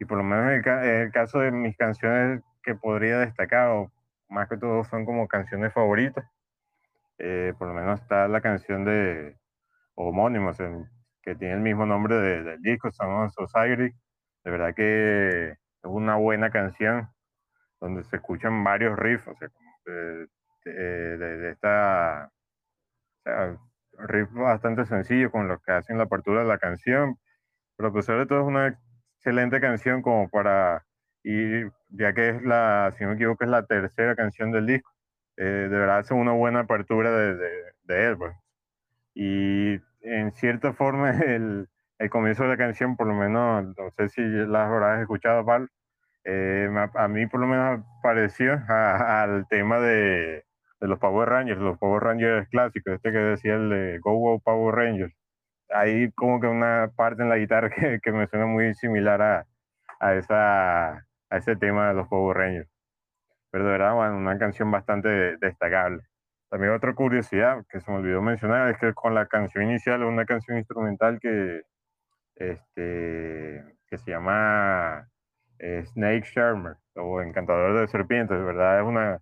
Y 0.00 0.04
por 0.04 0.18
lo 0.18 0.24
menos 0.24 0.50
en 0.50 0.64
el, 0.84 1.12
caso 1.12 1.38
de 1.38 1.52
mis 1.52 1.76
canciones 1.76 2.42
que 2.64 2.74
podría 2.74 3.18
destacar, 3.20 3.68
o 3.70 3.92
más 4.28 4.48
que 4.48 4.56
todo 4.56 4.82
son 4.84 5.04
como 5.04 5.28
canciones 5.28 5.72
favoritas, 5.72 6.24
eh, 7.18 7.54
por 7.58 7.68
lo 7.68 7.74
menos 7.74 8.00
está 8.00 8.26
la 8.26 8.40
canción 8.40 8.84
de, 8.84 9.36
homónimos, 9.94 10.58
que 11.22 11.34
tiene 11.34 11.54
el 11.54 11.60
mismo 11.60 11.86
nombre 11.86 12.16
del 12.16 12.60
disco, 12.62 12.90
Son 12.92 13.30
Society. 13.30 13.94
De 14.44 14.50
verdad 14.50 14.74
que 14.74 15.50
es 15.50 15.58
una 15.84 16.16
buena 16.16 16.50
canción 16.50 17.08
donde 17.80 18.04
se 18.04 18.16
escuchan 18.16 18.62
varios 18.64 18.98
riffs, 18.98 19.26
o 19.28 19.34
sea, 19.34 19.48
de, 19.84 20.28
de, 20.64 21.50
esta, 21.50 22.30
o 23.18 23.22
sea, 23.24 23.58
riff 24.06 24.32
bastante 24.32 24.84
sencillo 24.86 25.30
con 25.30 25.48
lo 25.48 25.58
que 25.60 25.72
hacen 25.72 25.98
la 25.98 26.04
apertura 26.04 26.42
de 26.42 26.48
la 26.48 26.58
canción, 26.58 27.18
pero 27.76 27.88
a 27.88 27.92
pesar 27.92 28.18
de 28.18 28.26
todo 28.26 28.40
es 28.40 28.46
una 28.46 28.68
excelente 29.16 29.60
canción 29.60 30.02
como 30.02 30.28
para 30.28 30.84
ir, 31.24 31.72
ya 31.88 32.12
que 32.12 32.30
es 32.30 32.42
la, 32.42 32.92
si 32.96 33.04
no 33.04 33.10
me 33.10 33.16
equivoco, 33.16 33.44
es 33.44 33.50
la 33.50 33.66
tercera 33.66 34.14
canción 34.14 34.52
del 34.52 34.66
disco, 34.66 34.90
eh, 35.36 35.42
de 35.42 35.78
verdad 35.78 36.00
es 36.00 36.10
una 36.10 36.32
buena 36.32 36.60
apertura 36.60 37.10
de, 37.10 37.34
de, 37.84 38.06
él, 38.06 38.16
pues. 38.18 38.34
Y 39.14 39.78
en 40.02 40.32
cierta 40.32 40.72
forma 40.72 41.10
el, 41.26 41.68
el, 41.98 42.10
comienzo 42.10 42.44
de 42.44 42.50
la 42.50 42.56
canción, 42.56 42.96
por 42.96 43.06
lo 43.06 43.14
menos, 43.14 43.64
no 43.76 43.90
sé 43.96 44.08
si 44.08 44.22
las 44.22 44.68
habrás 44.68 45.00
escuchado, 45.00 45.44
Pablo, 45.44 45.68
eh, 46.24 46.68
a 46.94 47.08
mí 47.08 47.26
por 47.26 47.40
lo 47.40 47.46
menos 47.46 47.84
pareció 48.02 48.60
al 48.68 49.46
tema 49.48 49.80
de, 49.80 50.44
de, 50.80 50.88
los 50.88 50.98
Power 50.98 51.28
Rangers, 51.28 51.60
los 51.60 51.78
Power 51.78 52.02
Rangers 52.02 52.48
clásicos, 52.48 52.94
este 52.94 53.12
que 53.12 53.18
decía 53.18 53.54
el 53.54 53.70
de 53.70 53.98
Go 54.00 54.14
Go 54.14 54.40
Power 54.40 54.74
Rangers. 54.74 55.14
Hay 55.70 56.12
como 56.12 56.40
que 56.40 56.46
una 56.48 56.92
parte 56.96 57.22
en 57.22 57.28
la 57.28 57.38
guitarra 57.38 57.70
que, 57.76 58.00
que 58.02 58.12
me 58.12 58.26
suena 58.28 58.46
muy 58.46 58.74
similar 58.74 59.22
a, 59.22 59.46
a, 60.00 60.14
esa, 60.14 60.92
a 60.98 61.36
ese 61.38 61.56
tema 61.56 61.88
de 61.88 61.94
los 61.94 62.08
Power 62.08 62.36
Rangers. 62.36 62.68
Pero 63.50 63.64
de 63.66 63.72
verdad, 63.72 63.94
bueno, 63.94 64.16
una 64.18 64.38
canción 64.38 64.70
bastante 64.70 65.36
destacable. 65.38 66.02
También 66.52 66.74
otra 66.74 66.94
curiosidad 66.94 67.64
que 67.70 67.80
se 67.80 67.90
me 67.90 67.96
olvidó 67.96 68.20
mencionar 68.20 68.68
es 68.68 68.76
que 68.76 68.92
con 68.92 69.14
la 69.14 69.24
canción 69.24 69.64
inicial 69.64 70.04
una 70.04 70.26
canción 70.26 70.58
instrumental 70.58 71.18
que, 71.18 71.62
este, 72.36 73.64
que 73.86 73.96
se 73.96 74.10
llama 74.10 75.08
eh, 75.58 75.82
Snake 75.86 76.28
Charmer 76.30 76.76
o 76.96 77.22
Encantador 77.22 77.80
de 77.80 77.88
Serpientes, 77.88 78.38
verdad 78.44 78.80
es 78.80 78.84
una 78.84 79.18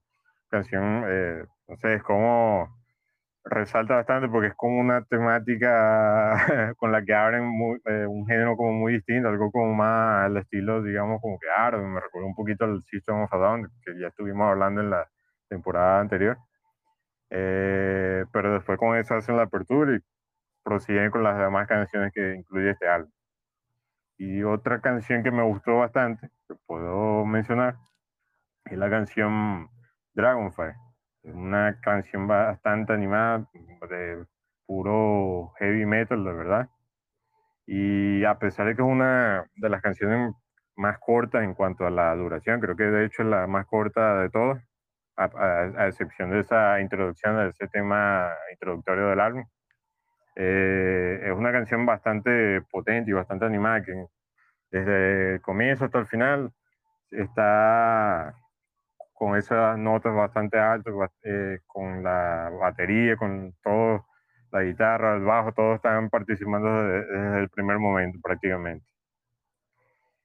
canción, 0.48 1.04
eh, 1.06 1.44
no 1.68 1.76
sé, 1.76 1.94
es 1.94 2.02
como 2.02 2.68
resalta 3.44 3.94
bastante 3.94 4.28
porque 4.28 4.48
es 4.48 4.54
como 4.56 4.80
una 4.80 5.04
temática 5.04 6.74
con 6.78 6.90
la 6.90 7.04
que 7.04 7.14
abren 7.14 7.44
eh, 7.84 8.06
un 8.08 8.26
género 8.26 8.56
como 8.56 8.72
muy 8.72 8.94
distinto, 8.94 9.28
algo 9.28 9.52
como 9.52 9.72
más 9.72 10.24
al 10.24 10.36
estilo, 10.36 10.82
digamos, 10.82 11.20
como 11.20 11.38
que 11.38 11.46
árabe, 11.48 11.86
me 11.86 12.00
recuerda 12.00 12.26
un 12.26 12.34
poquito 12.34 12.64
al 12.64 12.82
System 12.86 13.22
of 13.22 13.32
a 13.32 13.60
que 13.84 14.00
ya 14.00 14.08
estuvimos 14.08 14.50
hablando 14.50 14.80
en 14.80 14.90
la 14.90 15.08
temporada 15.48 16.00
anterior. 16.00 16.36
Eh, 17.30 18.24
pero 18.32 18.52
después 18.54 18.78
con 18.78 18.96
eso 18.96 19.14
hacen 19.14 19.36
la 19.36 19.44
apertura 19.44 19.96
y 19.96 20.00
prosiguen 20.64 21.10
con 21.10 21.22
las 21.22 21.38
demás 21.38 21.66
canciones 21.68 22.12
que 22.12 22.34
incluye 22.34 22.70
este 22.70 22.88
álbum. 22.88 23.10
Y 24.18 24.42
otra 24.42 24.80
canción 24.80 25.22
que 25.22 25.30
me 25.30 25.42
gustó 25.42 25.78
bastante, 25.78 26.28
que 26.48 26.54
puedo 26.66 27.24
mencionar, 27.24 27.76
es 28.66 28.78
la 28.78 28.90
canción 28.90 29.68
Dragonfire. 30.14 30.76
Una 31.22 31.80
canción 31.80 32.26
bastante 32.26 32.92
animada, 32.92 33.46
de 33.88 34.24
puro 34.66 35.52
heavy 35.58 35.86
metal, 35.86 36.24
de 36.24 36.32
verdad. 36.32 36.68
Y 37.66 38.24
a 38.24 38.38
pesar 38.38 38.66
de 38.66 38.76
que 38.76 38.82
es 38.82 38.88
una 38.88 39.46
de 39.56 39.68
las 39.68 39.82
canciones 39.82 40.34
más 40.76 40.98
cortas 40.98 41.42
en 41.44 41.54
cuanto 41.54 41.86
a 41.86 41.90
la 41.90 42.14
duración, 42.16 42.60
creo 42.60 42.76
que 42.76 42.84
de 42.84 43.06
hecho 43.06 43.22
es 43.22 43.28
la 43.28 43.46
más 43.46 43.66
corta 43.66 44.20
de 44.20 44.30
todas, 44.30 44.62
a, 45.24 45.86
excepción 45.88 46.30
de 46.30 46.40
esa 46.40 46.80
introducción, 46.80 47.36
de 47.36 47.48
ese 47.48 47.68
tema 47.68 48.32
introductorio 48.52 49.08
del 49.08 49.20
álbum. 49.20 49.44
Eh, 50.36 51.20
es 51.24 51.32
una 51.32 51.52
canción 51.52 51.84
bastante 51.84 52.62
potente 52.70 53.10
y 53.10 53.14
bastante 53.14 53.44
animada 53.44 53.82
que 53.82 54.06
desde 54.70 55.34
el 55.34 55.40
comienzo 55.40 55.84
hasta 55.84 55.98
el 55.98 56.06
final 56.06 56.52
está 57.10 58.34
con 59.14 59.36
esas 59.36 59.76
notas 59.76 60.14
bastante 60.14 60.58
altas, 60.58 60.94
eh, 61.24 61.58
con 61.66 62.02
la 62.02 62.50
batería, 62.58 63.16
con 63.16 63.54
todo, 63.62 64.06
la 64.50 64.62
guitarra, 64.62 65.16
el 65.16 65.22
bajo, 65.22 65.52
todos 65.52 65.76
están 65.76 66.08
participando 66.10 66.84
desde, 66.84 67.40
el 67.40 67.48
primer 67.50 67.78
momento 67.78 68.18
prácticamente. 68.22 68.86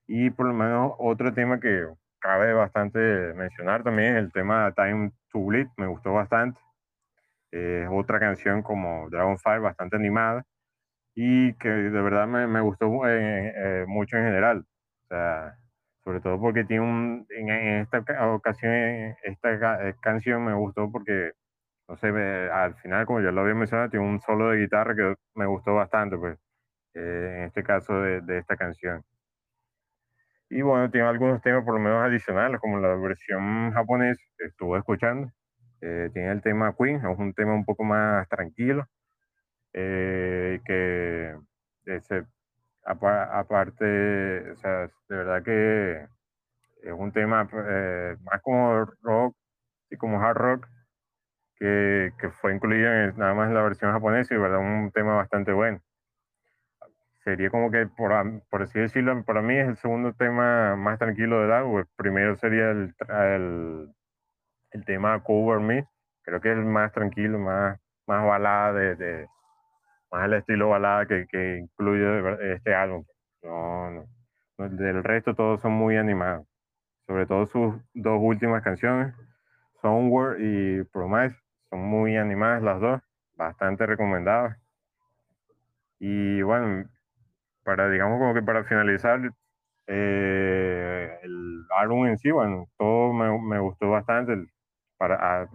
Y 0.08 0.30
por 0.30 0.48
lo 0.48 0.54
menos 0.54 0.94
otro 0.98 1.34
tema 1.34 1.60
que 1.60 1.86
cabe 2.26 2.54
bastante 2.54 3.00
mencionar 3.36 3.84
también 3.84 4.16
el 4.16 4.32
tema 4.32 4.74
Time 4.76 5.12
to 5.32 5.40
Bleed, 5.40 5.68
me 5.78 5.86
gustó 5.86 6.14
bastante. 6.14 6.60
Es 7.52 7.88
otra 7.92 8.20
canción 8.20 8.64
como 8.64 9.08
Dragonfire, 9.12 9.60
bastante 9.60 9.96
animada 9.96 10.44
y 11.16 11.54
que 11.56 11.70
de 11.70 12.02
verdad 12.02 12.28
me, 12.28 12.48
me 12.48 12.62
gustó 12.62 13.08
eh, 13.08 13.54
eh, 13.56 13.86
mucho 13.88 14.18
en 14.18 14.26
general. 14.26 14.66
O 15.06 15.08
sea, 15.08 15.56
sobre 16.04 16.20
todo 16.20 16.40
porque 16.40 16.64
tiene 16.66 16.84
un, 16.84 17.28
en, 17.30 17.50
esta 17.82 18.04
ocasión, 18.34 18.74
esta 19.24 19.88
eh, 19.90 19.96
canción 20.02 20.46
me 20.46 20.54
gustó 20.56 20.92
porque, 20.92 21.34
no 21.88 21.96
sé, 21.98 22.08
al 22.10 22.76
final, 22.78 23.06
como 23.06 23.22
ya 23.22 23.32
lo 23.32 23.42
había 23.42 23.56
mencionado, 23.56 23.90
tiene 23.90 24.06
un 24.06 24.20
solo 24.22 24.50
de 24.50 24.62
guitarra 24.62 24.96
que 24.96 25.16
me 25.36 25.46
gustó 25.46 25.76
bastante, 25.76 26.18
pues, 26.18 26.40
en 26.96 27.44
este 27.44 27.64
caso 27.64 28.02
de, 28.02 28.22
de 28.22 28.40
esta 28.40 28.58
canción. 28.58 29.04
Y 30.50 30.62
bueno, 30.62 30.90
tiene 30.92 31.08
algunos 31.08 31.42
temas 31.42 31.64
por 31.66 31.74
lo 31.74 31.80
menos 31.80 32.04
adicionales, 32.04 32.60
como 32.62 32.80
la 32.80 32.96
versión 32.96 33.72
japonesa 33.74 34.22
que 34.38 34.46
estuve 34.48 34.78
escuchando. 34.80 35.32
tiene 35.82 36.32
el 36.32 36.42
tema 36.42 36.76
Queen, 36.78 36.98
es 36.98 37.20
un 37.20 37.34
tema 37.34 37.54
un 37.54 37.66
poco 37.66 37.84
más 37.84 38.28
tranquilo 38.30 38.86
eh, 39.74 40.60
que 40.66 41.36
ese, 41.86 42.26
aparte, 42.86 44.52
o 44.52 44.56
sea, 44.58 44.88
de 45.10 45.16
verdad 45.18 45.44
que 45.44 46.04
es 46.84 46.94
un 46.94 47.12
tema 47.14 47.48
eh, 47.54 48.18
más 48.24 48.42
como 48.42 48.86
rock 49.04 49.36
y 49.92 49.98
como 49.98 50.22
hard 50.22 50.38
rock 50.38 50.68
que, 51.58 52.12
que 52.20 52.30
fue 52.32 52.56
incluido 52.56 52.90
nada 53.18 53.34
más 53.36 53.50
en 53.50 53.56
la 53.56 53.64
versión 53.64 53.92
japonesa 53.94 54.36
y 54.36 54.38
verdad 54.40 54.60
un 54.60 54.92
tema 54.92 55.16
bastante 55.16 55.54
bueno. 55.54 55.82
Sería 57.26 57.50
como 57.50 57.72
que, 57.72 57.88
por, 57.88 58.14
por 58.50 58.62
así 58.62 58.80
decirlo, 58.80 59.24
para 59.26 59.42
mí 59.42 59.56
es 59.58 59.68
el 59.68 59.78
segundo 59.78 60.14
tema 60.14 60.78
más 60.78 61.00
tranquilo 61.00 61.42
del 61.42 61.52
álbum. 61.52 61.80
El 61.80 61.88
primero 61.98 62.38
sería 62.38 62.72
el, 62.72 62.96
el, 63.10 63.90
el 64.72 64.86
tema 64.86 65.22
Cover 65.24 65.60
Me, 65.60 65.88
creo 66.22 66.40
que 66.40 66.52
es 66.52 66.58
el 66.58 66.66
más 66.66 66.94
tranquilo, 66.94 67.40
más, 67.40 67.80
más 68.08 68.26
balada 68.26 68.74
de 68.74 69.28
más 70.12 70.26
el 70.26 70.34
estilo 70.34 70.70
balada 70.70 71.06
que, 71.08 71.28
que 71.28 71.58
incluye 71.58 72.54
este 72.54 72.74
álbum. 72.74 73.04
No, 73.44 73.92
no, 73.92 74.70
Del 74.70 75.04
resto 75.04 75.36
todos 75.36 75.62
son 75.62 75.74
muy 75.74 75.98
animados. 75.98 76.48
Sobre 77.08 77.26
todo 77.26 77.46
sus 77.46 77.76
dos 77.94 78.20
últimas 78.22 78.64
canciones, 78.64 79.14
Somewhere 79.82 80.38
y 80.40 80.84
Promise, 80.86 81.36
son 81.70 81.80
muy 81.82 82.18
animadas 82.18 82.64
las 82.64 82.80
dos, 82.80 83.02
bastante 83.36 83.86
recomendadas. 83.86 84.58
Y 86.00 86.42
bueno, 86.42 86.90
para 87.66 87.90
digamos 87.90 88.20
como 88.20 88.34
que 88.36 88.44
para 88.44 88.64
finalizar, 88.66 89.20
eh, 89.88 91.20
el 91.24 91.66
álbum 91.78 92.08
en 92.08 92.18
sí, 92.18 92.32
bueno, 92.32 92.68
todo 92.78 93.14
me, 93.14 93.40
me 93.42 93.60
gustó 93.60 93.90
bastante. 93.90 94.36
Para, 94.98 95.50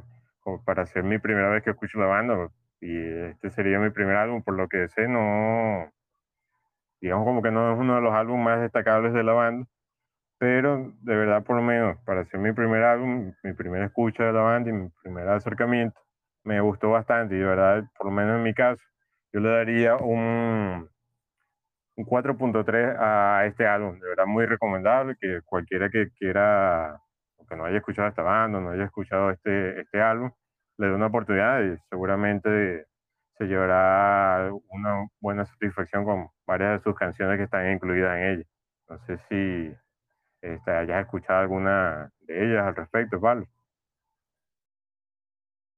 para 0.67 0.87
ser 0.87 1.05
mi 1.05 1.19
primera 1.19 1.51
vez 1.51 1.63
que 1.63 1.71
escucho 1.71 1.99
la 1.99 2.07
banda, 2.07 2.51
y 2.81 2.97
este 3.31 3.51
sería 3.51 3.79
mi 3.79 3.91
primer 3.91 4.17
álbum, 4.17 4.43
por 4.43 4.55
lo 4.55 4.69
que 4.69 4.89
sé, 4.89 5.09
no, 5.09 5.91
digamos 7.01 7.25
como 7.25 7.43
que 7.43 7.51
no 7.51 7.73
es 7.73 7.79
uno 7.79 7.97
de 7.97 8.03
los 8.03 8.15
álbumes 8.15 8.45
más 8.45 8.61
destacables 8.61 9.13
de 9.13 9.23
la 9.25 9.33
banda, 9.33 9.67
pero 10.39 10.93
de 11.03 11.17
verdad 11.17 11.45
por 11.45 11.57
lo 11.57 11.63
menos 11.63 11.99
para 12.05 12.25
ser 12.27 12.41
mi 12.41 12.53
primer 12.53 12.83
álbum, 12.85 13.33
mi 13.43 13.53
primera 13.55 13.87
escucha 13.87 14.25
de 14.25 14.33
la 14.33 14.43
banda 14.43 14.71
y 14.71 14.73
mi 14.73 14.91
primer 15.03 15.29
acercamiento, 15.29 16.01
me 16.45 16.61
gustó 16.61 16.91
bastante 16.91 17.37
y 17.37 17.39
de 17.39 17.45
verdad, 17.47 17.85
por 17.97 18.07
lo 18.09 18.13
menos 18.13 18.37
en 18.37 18.43
mi 18.43 18.55
caso, 18.55 18.83
yo 19.33 19.41
le 19.41 19.51
daría 19.51 19.97
un 19.97 20.89
4.3 21.97 22.97
a 22.99 23.47
este 23.47 23.67
álbum, 23.67 23.99
de 23.99 24.09
verdad 24.09 24.27
muy 24.27 24.47
recomendable, 24.47 25.17
que 25.21 25.41
cualquiera 25.45 25.91
que 25.91 26.11
quiera, 26.19 27.01
que 27.49 27.57
no 27.57 27.65
haya 27.65 27.79
escuchado 27.79 28.09
esta 28.09 28.23
banda, 28.23 28.61
no 28.61 28.71
haya 28.71 28.85
escuchado 28.85 29.31
este, 29.31 29.81
este 29.81 30.01
álbum, 30.01 30.31
le 30.79 30.87
dé 30.87 30.95
una 30.95 31.07
oportunidad 31.07 31.63
y 31.63 31.77
seguramente 31.91 32.87
se 33.37 33.45
llevará 33.47 34.51
una 34.69 35.07
buena 35.21 35.47
satisfacción 35.47 36.05
con 36.05 36.29
varias 36.47 36.79
de 36.79 36.85
sus 36.85 36.95
canciones 36.95 37.39
que 37.39 37.45
están 37.45 37.73
incluidas 37.73 38.17
en 38.19 38.25
ella. 38.25 38.45
No 38.89 38.99
sé 39.07 39.19
si 39.29 39.75
este, 40.43 40.71
hayas 40.71 41.03
escuchado 41.03 41.41
alguna 41.41 42.11
de 42.21 42.45
ellas 42.45 42.67
al 42.67 42.77
respecto, 42.77 43.21
Pablo. 43.21 43.47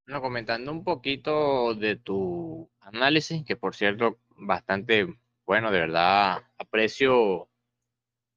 Bueno, 0.07 0.21
comentando 0.21 0.73
un 0.73 0.83
poquito 0.83 1.75
de 1.75 1.97
tu 1.97 2.69
análisis, 2.81 3.45
que 3.45 3.57
por 3.57 3.75
cierto, 3.75 4.19
bastante 4.37 5.07
bueno, 5.47 5.71
de 5.71 5.81
verdad 5.81 6.43
aprecio, 6.59 7.51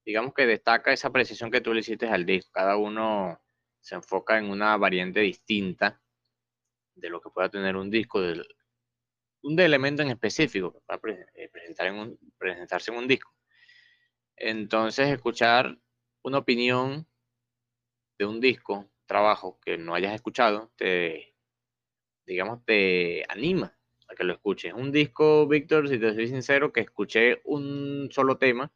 digamos 0.06 0.34
que 0.34 0.46
destaca 0.46 0.94
esa 0.94 1.12
precisión 1.12 1.52
que 1.52 1.62
tú 1.62 1.74
le 1.74 1.82
hiciste 1.82 2.08
al 2.08 2.26
disco. 2.26 2.52
Cada 2.54 2.78
uno 2.78 3.42
se 3.80 3.96
enfoca 3.96 4.38
en 4.38 4.50
una 4.50 4.76
variante 4.78 5.20
distinta 5.22 6.02
de 6.96 7.10
lo 7.10 7.22
que 7.22 7.30
pueda 7.30 7.50
tener 7.50 7.76
un 7.76 7.90
disco, 7.90 8.20
un 9.44 9.60
elemento 9.60 10.02
en 10.02 10.10
específico 10.10 10.82
para 10.86 11.00
eh, 11.36 11.50
presentar 11.50 11.88
en 11.88 11.96
un, 11.96 12.20
presentarse 12.38 12.92
en 12.92 12.98
un 12.98 13.08
disco. 13.08 13.34
Entonces, 14.38 15.10
escuchar 15.10 15.78
una 16.24 16.40
opinión 16.40 17.08
de 18.18 18.26
un 18.26 18.40
disco, 18.40 18.90
trabajo 19.06 19.60
que 19.62 19.78
no 19.78 19.94
hayas 19.94 20.16
escuchado, 20.16 20.72
te, 20.76 21.36
digamos, 22.26 22.66
te 22.66 23.24
anima 23.30 23.75
a 24.08 24.16
que 24.16 24.24
lo 24.24 24.34
escuches. 24.34 24.74
Un 24.74 24.92
disco, 24.92 25.48
Víctor, 25.48 25.90
si 25.90 26.00
te 26.00 26.14
soy 26.14 26.28
sincero, 26.28 26.72
que 26.72 26.82
escuché 26.82 27.42
un 27.46 28.10
solo 28.12 28.38
tema 28.38 28.72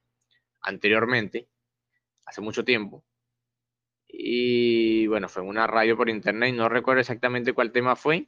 anteriormente, 0.61 1.49
hace 2.25 2.41
mucho 2.41 2.63
tiempo. 2.63 3.05
Y 4.07 5.07
bueno, 5.07 5.29
fue 5.29 5.43
una 5.43 5.67
radio 5.67 5.95
por 5.95 6.09
internet, 6.09 6.55
no 6.55 6.67
recuerdo 6.69 7.01
exactamente 7.01 7.53
cuál 7.53 7.71
tema 7.71 7.95
fue, 7.95 8.27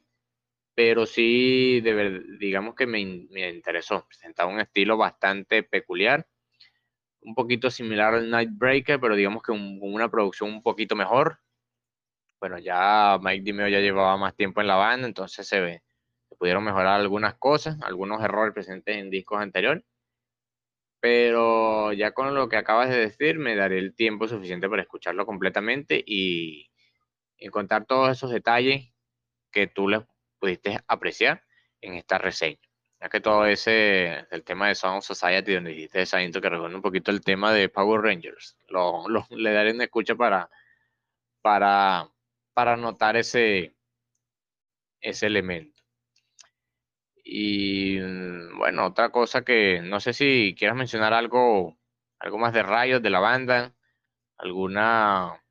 pero 0.74 1.06
sí, 1.06 1.80
de 1.80 2.22
digamos 2.38 2.74
que 2.74 2.86
me, 2.86 3.26
me 3.30 3.50
interesó. 3.50 4.06
Presentaba 4.08 4.52
un 4.52 4.60
estilo 4.60 4.96
bastante 4.96 5.62
peculiar, 5.62 6.26
un 7.22 7.34
poquito 7.34 7.70
similar 7.70 8.14
al 8.14 8.30
Nightbreaker, 8.30 9.00
pero 9.00 9.16
digamos 9.16 9.42
que 9.42 9.52
una 9.52 10.10
producción 10.10 10.50
un 10.50 10.62
poquito 10.62 10.96
mejor. 10.96 11.40
Bueno, 12.40 12.58
ya 12.58 13.18
Mike 13.22 13.42
Dimeo 13.44 13.68
ya 13.68 13.80
llevaba 13.80 14.16
más 14.16 14.34
tiempo 14.34 14.60
en 14.60 14.66
la 14.66 14.76
banda, 14.76 15.06
entonces 15.06 15.46
se, 15.46 15.60
ve, 15.60 15.82
pudieron 16.42 16.64
mejorar 16.64 17.00
algunas 17.00 17.34
cosas, 17.34 17.80
algunos 17.82 18.20
errores 18.20 18.52
presentes 18.52 18.96
en 18.96 19.10
discos 19.10 19.40
anteriores. 19.40 19.84
Pero 20.98 21.92
ya 21.92 22.10
con 22.10 22.34
lo 22.34 22.48
que 22.48 22.56
acabas 22.56 22.88
de 22.88 22.96
decir, 22.96 23.38
me 23.38 23.54
daré 23.54 23.78
el 23.78 23.94
tiempo 23.94 24.26
suficiente 24.26 24.68
para 24.68 24.82
escucharlo 24.82 25.24
completamente 25.24 26.02
y 26.04 26.68
encontrar 27.38 27.86
todos 27.86 28.10
esos 28.10 28.32
detalles 28.32 28.92
que 29.52 29.68
tú 29.68 29.86
les 29.86 30.00
pudiste 30.40 30.80
apreciar 30.88 31.44
en 31.80 31.94
esta 31.94 32.18
reseña. 32.18 32.58
Ya 33.00 33.08
que 33.08 33.20
todo 33.20 33.46
ese, 33.46 34.26
el 34.32 34.42
tema 34.42 34.66
de 34.66 34.74
Sound 34.74 35.02
Society, 35.02 35.54
donde 35.54 35.70
dijiste 35.70 36.02
esa 36.02 36.24
intro 36.24 36.42
que 36.42 36.50
recuerda 36.50 36.74
un 36.74 36.82
poquito 36.82 37.12
el 37.12 37.20
tema 37.20 37.52
de 37.52 37.68
Power 37.68 38.00
Rangers, 38.00 38.56
lo, 38.66 39.06
le 39.30 39.52
daré 39.52 39.70
una 39.70 39.84
escucha 39.84 40.16
para, 40.16 40.50
para, 41.40 42.10
para 42.52 42.76
notar 42.76 43.16
ese, 43.16 43.76
ese 45.00 45.26
elemento. 45.26 45.81
Y 47.22 47.98
mm, 48.00 48.58
bueno, 48.58 48.86
otra 48.86 49.10
cosa 49.10 49.42
que 49.42 49.80
no 49.82 50.00
sé 50.00 50.12
si 50.12 50.54
quieras 50.58 50.76
mencionar 50.76 51.12
algo, 51.12 51.76
algo 52.18 52.38
más 52.38 52.52
de 52.52 52.62
rayos 52.62 53.02
de 53.02 53.10
la 53.10 53.20
banda, 53.20 53.72
alguna, 54.38 55.42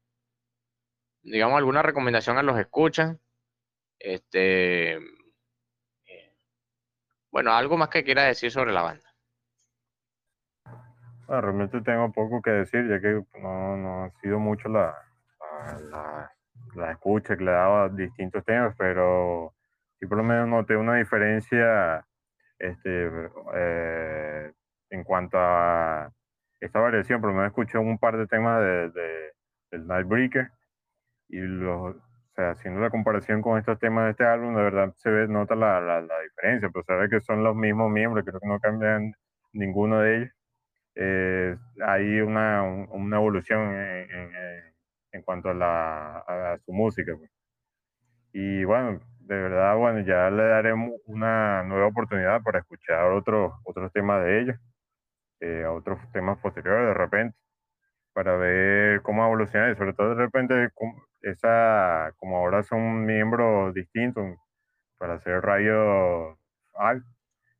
digamos, 1.24 1.58
alguna 1.58 1.82
recomendación 1.82 2.38
a 2.38 2.44
los 2.44 2.60
escuchas 2.60 3.18
este, 4.04 4.96
eh, 4.96 6.36
bueno, 7.32 7.52
algo 7.52 7.78
más 7.78 7.90
que 7.90 8.04
quiera 8.04 8.24
decir 8.24 8.52
sobre 8.52 8.74
la 8.74 8.82
banda. 8.82 9.04
Realmente 11.28 11.80
tengo 11.82 12.12
poco 12.12 12.42
que 12.42 12.52
decir, 12.52 12.90
ya 12.90 13.00
que 13.00 13.24
no, 13.40 13.78
no 13.78 14.04
ha 14.04 14.12
sido 14.22 14.38
mucho 14.38 14.68
la, 14.68 14.94
la, 15.90 16.30
la, 16.76 16.92
escucha 16.92 17.38
que 17.38 17.46
le 17.46 17.52
daba 17.52 17.88
distintos 17.88 18.44
temas, 18.44 18.76
pero 18.78 19.54
sí 20.02 20.08
por 20.08 20.18
lo 20.18 20.24
menos 20.24 20.48
noté 20.50 20.76
una 20.76 20.96
diferencia 20.98 22.06
este, 22.60 23.10
eh, 23.56 24.52
en 24.90 25.04
cuanto 25.04 25.38
a 25.40 26.12
esta 26.60 26.80
variación. 26.80 27.22
Por 27.22 27.30
lo 27.30 27.36
menos 27.36 27.52
escuché 27.52 27.78
un 27.78 28.00
par 28.00 28.18
de 28.18 28.28
temas 28.28 28.60
de, 28.62 28.90
de 28.92 29.32
del 29.72 29.88
Nightbreaker 29.88 30.50
y 31.30 31.40
los 31.40 31.96
o 31.96 32.34
sea, 32.36 32.52
haciendo 32.52 32.82
la 32.82 32.90
comparación 32.90 33.42
con 33.42 33.60
estos 33.60 33.78
temas 33.80 34.06
de 34.06 34.12
este 34.12 34.26
álbum, 34.26 34.56
de 34.56 34.64
verdad 34.64 34.94
se 34.98 35.10
ve, 35.10 35.28
nota 35.28 35.56
la, 35.56 35.82
la, 35.82 36.02
la 36.02 36.22
diferencia, 36.22 36.70
pero 36.72 36.84
sabe 36.86 37.10
que 37.10 37.20
son 37.22 37.44
los 37.44 37.56
mismos 37.56 37.92
miembros, 37.92 38.24
creo 38.26 38.40
que 38.40 38.48
no 38.48 38.60
cambian 38.60 39.14
ninguno 39.54 40.00
de 40.00 40.18
ellos. 40.18 40.32
Eh, 40.96 41.58
hay 41.86 42.22
una, 42.22 42.64
una 42.64 43.18
evolución 43.18 43.74
en, 43.76 44.32
en, 45.12 45.22
cuanto 45.24 45.50
a, 45.50 45.54
la, 45.54 46.18
a 46.20 46.58
su 46.66 46.74
música. 46.74 47.14
Pues. 47.18 47.32
Y 48.34 48.64
bueno, 48.66 49.02
de 49.32 49.38
verdad, 49.42 49.78
bueno, 49.78 50.02
ya 50.02 50.30
le 50.30 50.44
daremos 50.44 50.92
una 51.06 51.64
nueva 51.64 51.88
oportunidad 51.88 52.42
para 52.44 52.60
escuchar 52.60 53.06
otros 53.14 53.54
otros 53.64 53.90
temas 53.94 54.26
de 54.26 54.42
ellos, 54.42 54.58
eh, 55.40 55.66
otros 55.66 56.00
temas 56.12 56.38
posteriores 56.40 56.88
de 56.90 56.94
repente, 56.94 57.38
para 58.14 58.36
ver 58.36 59.02
cómo 59.04 59.26
evoluciona 59.26 59.72
y 59.72 59.76
sobre 59.78 59.94
todo 59.94 60.16
de 60.16 60.16
repente 60.16 60.70
esa, 61.22 62.14
como 62.18 62.38
ahora 62.38 62.64
son 62.64 63.06
miembros 63.06 63.74
distintos 63.74 64.38
para 64.98 65.14
hacer 65.16 65.42
radio 65.42 66.38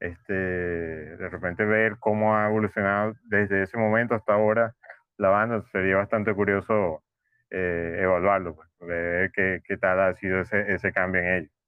este, 0.02 0.34
de 0.34 1.30
repente 1.30 1.64
ver 1.64 1.98
cómo 2.00 2.36
ha 2.36 2.48
evolucionado 2.48 3.14
desde 3.24 3.64
ese 3.64 3.78
momento 3.78 4.16
hasta 4.16 4.34
ahora 4.34 4.76
la 5.18 5.30
banda, 5.30 5.64
sería 5.72 5.98
bastante 5.98 6.34
curioso 6.34 7.02
eh, 7.50 8.00
evaluarlo, 8.02 8.56
pues, 8.56 8.70
ver 8.82 9.32
qué, 9.32 9.62
qué, 9.66 9.78
tal 9.78 10.02
ha 10.02 10.14
sido 10.16 10.42
ese, 10.42 10.74
ese 10.74 10.92
cambio 10.92 11.22
en 11.22 11.28
ellos. 11.28 11.61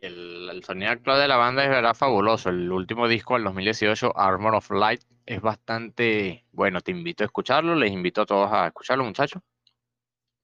El, 0.00 0.62
sonido 0.64 0.90
actual 0.90 1.20
de 1.20 1.28
la 1.28 1.36
banda 1.36 1.64
es 1.64 1.70
verdad 1.70 1.94
fabuloso. 1.94 2.50
El 2.50 2.70
último 2.70 3.08
disco 3.08 3.34
del 3.34 3.44
2018, 3.44 4.16
Armor 4.16 4.54
of 4.54 4.70
Light, 4.70 5.02
es 5.26 5.40
bastante 5.40 6.46
bueno. 6.52 6.80
Te 6.80 6.92
invito 6.92 7.24
a 7.24 7.26
escucharlo, 7.26 7.74
les 7.74 7.92
invito 7.92 8.22
a 8.22 8.26
todos 8.26 8.52
a 8.52 8.68
escucharlo, 8.68 9.04
muchachos, 9.04 9.42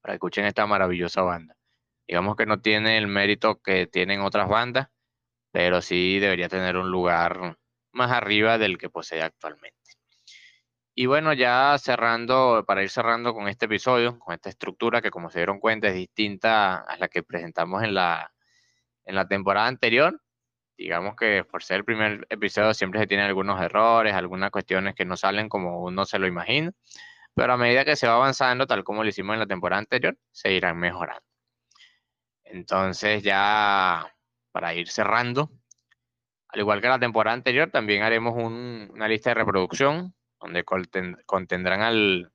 para 0.01 0.13
que 0.13 0.17
escuchen 0.17 0.45
esta 0.45 0.67
maravillosa 0.67 1.23
banda. 1.23 1.57
Digamos 2.07 2.37
que 2.37 2.47
no 2.47 2.61
tiene 2.61 2.99
el 2.99 3.07
mérito 3.07 3.61
que 3.61 3.87
tienen 3.87 4.21
otras 4.21 4.49
bandas, 4.49 4.89
pero 5.53 5.83
sí 5.83 6.19
debería 6.19 6.49
tener 6.49 6.77
un 6.77 6.91
lugar 6.91 7.59
más 7.93 8.11
arriba 8.11 8.59
del 8.59 8.79
que 8.79 8.91
posee 8.91 9.23
actualmente. 9.23 9.77
Y 10.95 11.07
bueno, 11.07 11.33
ya 11.33 11.77
cerrando, 11.79 12.65
para 12.67 12.83
ir 12.83 12.91
cerrando 12.91 13.33
con 13.35 13.49
este 13.49 13.67
episodio, 13.67 14.19
con 14.19 14.35
esta 14.35 14.49
estructura 14.49 15.01
que 15.01 15.11
como 15.11 15.31
se 15.31 15.39
dieron 15.39 15.61
cuenta 15.61 15.89
es 15.89 15.95
distinta 15.95 16.81
a 16.81 16.97
la 16.97 17.09
que 17.09 17.23
presentamos 17.23 17.85
en 17.85 17.95
la, 17.95 18.33
en 19.09 19.15
la 19.15 19.27
temporada 19.27 19.67
anterior, 19.67 20.21
digamos 20.77 21.17
que 21.17 21.43
por 21.45 21.65
ser 21.65 21.79
el 21.79 21.85
primer 21.85 22.27
episodio 22.29 22.75
siempre 22.75 23.01
se 23.01 23.07
tienen 23.07 23.27
algunos 23.27 23.61
errores, 23.61 24.15
algunas 24.15 24.51
cuestiones 24.51 24.95
que 24.95 25.07
no 25.07 25.17
salen 25.17 25.49
como 25.49 25.83
uno 25.83 26.05
se 26.05 26.19
lo 26.19 26.27
imagina, 26.27 26.73
pero 27.35 27.55
a 27.55 27.57
medida 27.57 27.85
que 27.87 27.97
se 27.97 28.07
va 28.07 28.17
avanzando, 28.17 28.67
tal 28.67 28.85
como 28.85 29.03
lo 29.03 29.09
hicimos 29.09 29.35
en 29.35 29.41
la 29.41 29.47
temporada 29.47 29.81
anterior, 29.81 30.17
se 30.31 30.53
irán 30.53 30.79
mejorando. 30.79 31.25
Entonces 32.45 33.23
ya 33.23 34.15
para 34.53 34.75
ir 34.75 34.89
cerrando, 34.89 35.51
al 36.49 36.61
igual 36.61 36.83
que 36.83 36.89
la 36.89 36.99
temporada 36.99 37.35
anterior, 37.35 37.71
también 37.71 38.03
haremos 38.03 38.35
una 38.37 39.09
lista 39.09 39.31
de 39.31 39.35
reproducción 39.35 40.15
donde 40.39 40.65
contendrán 41.27 42.31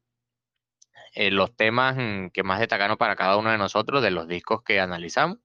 eh, 1.14 1.32
los 1.32 1.56
temas 1.56 1.96
mm, 1.98 2.30
que 2.30 2.44
más 2.44 2.60
destacaron 2.60 2.98
para 2.98 3.16
cada 3.16 3.38
uno 3.38 3.52
de 3.52 3.58
nosotros 3.60 4.02
de 4.02 4.12
los 4.12 4.28
discos 4.28 4.64
que 4.64 4.80
analizamos 4.80 5.38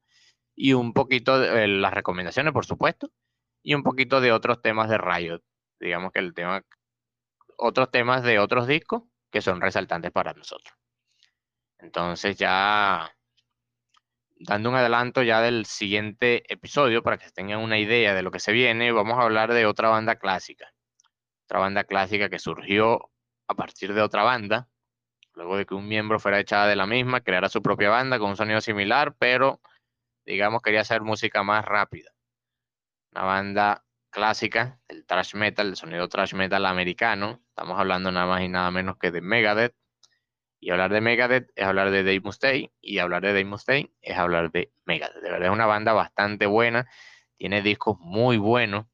y 0.60 0.72
un 0.72 0.92
poquito 0.92 1.38
de 1.38 1.64
eh, 1.64 1.68
las 1.68 1.94
recomendaciones, 1.94 2.52
por 2.52 2.66
supuesto, 2.66 3.12
y 3.62 3.74
un 3.74 3.84
poquito 3.84 4.20
de 4.20 4.32
otros 4.32 4.60
temas 4.60 4.90
de 4.90 4.98
Riot. 4.98 5.40
Digamos 5.78 6.10
que 6.12 6.18
el 6.18 6.34
tema, 6.34 6.64
otros 7.56 7.92
temas 7.92 8.24
de 8.24 8.40
otros 8.40 8.66
discos 8.66 9.04
que 9.30 9.40
son 9.40 9.60
resaltantes 9.60 10.10
para 10.10 10.34
nosotros. 10.34 10.76
Entonces 11.78 12.36
ya 12.36 13.14
dando 14.40 14.70
un 14.70 14.76
adelanto 14.76 15.22
ya 15.22 15.40
del 15.40 15.64
siguiente 15.64 16.42
episodio 16.52 17.04
para 17.04 17.18
que 17.18 17.30
tengan 17.30 17.60
una 17.60 17.78
idea 17.78 18.12
de 18.14 18.22
lo 18.22 18.32
que 18.32 18.40
se 18.40 18.52
viene, 18.52 18.90
vamos 18.90 19.16
a 19.16 19.22
hablar 19.22 19.52
de 19.52 19.64
otra 19.64 19.90
banda 19.90 20.16
clásica. 20.16 20.72
Otra 21.44 21.60
banda 21.60 21.84
clásica 21.84 22.28
que 22.28 22.40
surgió 22.40 23.10
a 23.46 23.54
partir 23.54 23.94
de 23.94 24.02
otra 24.02 24.24
banda, 24.24 24.68
luego 25.34 25.56
de 25.56 25.66
que 25.66 25.74
un 25.74 25.86
miembro 25.86 26.18
fuera 26.18 26.40
echada 26.40 26.66
de 26.66 26.74
la 26.74 26.86
misma, 26.86 27.20
creara 27.20 27.48
su 27.48 27.62
propia 27.62 27.90
banda 27.90 28.18
con 28.18 28.30
un 28.30 28.36
sonido 28.36 28.60
similar, 28.60 29.14
pero 29.18 29.60
digamos, 30.28 30.62
quería 30.62 30.82
hacer 30.82 31.02
música 31.02 31.42
más 31.42 31.64
rápida. 31.64 32.10
Una 33.12 33.22
banda 33.24 33.84
clásica, 34.10 34.78
el 34.88 35.06
thrash 35.06 35.34
metal, 35.34 35.68
el 35.68 35.76
sonido 35.76 36.08
thrash 36.08 36.34
metal 36.34 36.66
americano. 36.66 37.40
Estamos 37.48 37.78
hablando 37.78 38.12
nada 38.12 38.26
más 38.26 38.42
y 38.42 38.48
nada 38.48 38.70
menos 38.70 38.98
que 38.98 39.10
de 39.10 39.22
Megadeth. 39.22 39.74
Y 40.60 40.70
hablar 40.70 40.92
de 40.92 41.00
Megadeth 41.00 41.50
es 41.54 41.64
hablar 41.64 41.90
de 41.90 42.04
Dave 42.04 42.20
Mustaine. 42.20 42.70
Y 42.80 42.98
hablar 42.98 43.22
de 43.22 43.28
Dave 43.28 43.44
Mustaine 43.46 43.90
es 44.02 44.18
hablar 44.18 44.52
de 44.52 44.70
Megadeth. 44.84 45.22
De 45.22 45.30
verdad 45.30 45.48
es 45.48 45.52
una 45.52 45.66
banda 45.66 45.94
bastante 45.94 46.46
buena. 46.46 46.86
Tiene 47.38 47.62
discos 47.62 47.96
muy 48.00 48.36
buenos. 48.36 48.86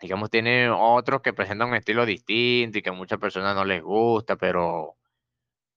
Digamos, 0.00 0.30
tiene 0.30 0.68
otros 0.68 1.22
que 1.22 1.32
presentan 1.32 1.68
un 1.68 1.76
estilo 1.76 2.04
distinto 2.04 2.78
y 2.78 2.82
que 2.82 2.90
a 2.90 2.92
muchas 2.92 3.18
personas 3.20 3.54
no 3.54 3.64
les 3.64 3.82
gusta, 3.82 4.36
pero 4.36 4.96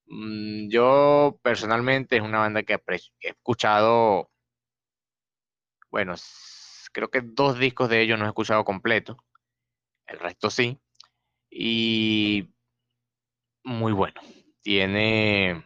mm, 0.07 0.69
yo 0.69 1.39
personalmente 1.43 2.17
es 2.17 2.23
una 2.23 2.39
banda 2.39 2.63
que 2.63 2.73
he 2.73 3.29
escuchado 3.29 4.31
bueno, 5.89 6.15
creo 6.91 7.09
que 7.09 7.21
dos 7.21 7.59
discos 7.59 7.89
de 7.89 8.01
ellos 8.01 8.19
no 8.19 8.25
he 8.25 8.29
escuchado 8.29 8.65
completo. 8.65 9.17
El 10.05 10.19
resto 10.19 10.49
sí. 10.49 10.79
Y 11.49 12.49
muy 13.63 13.93
bueno. 13.93 14.19
Tiene, 14.61 15.65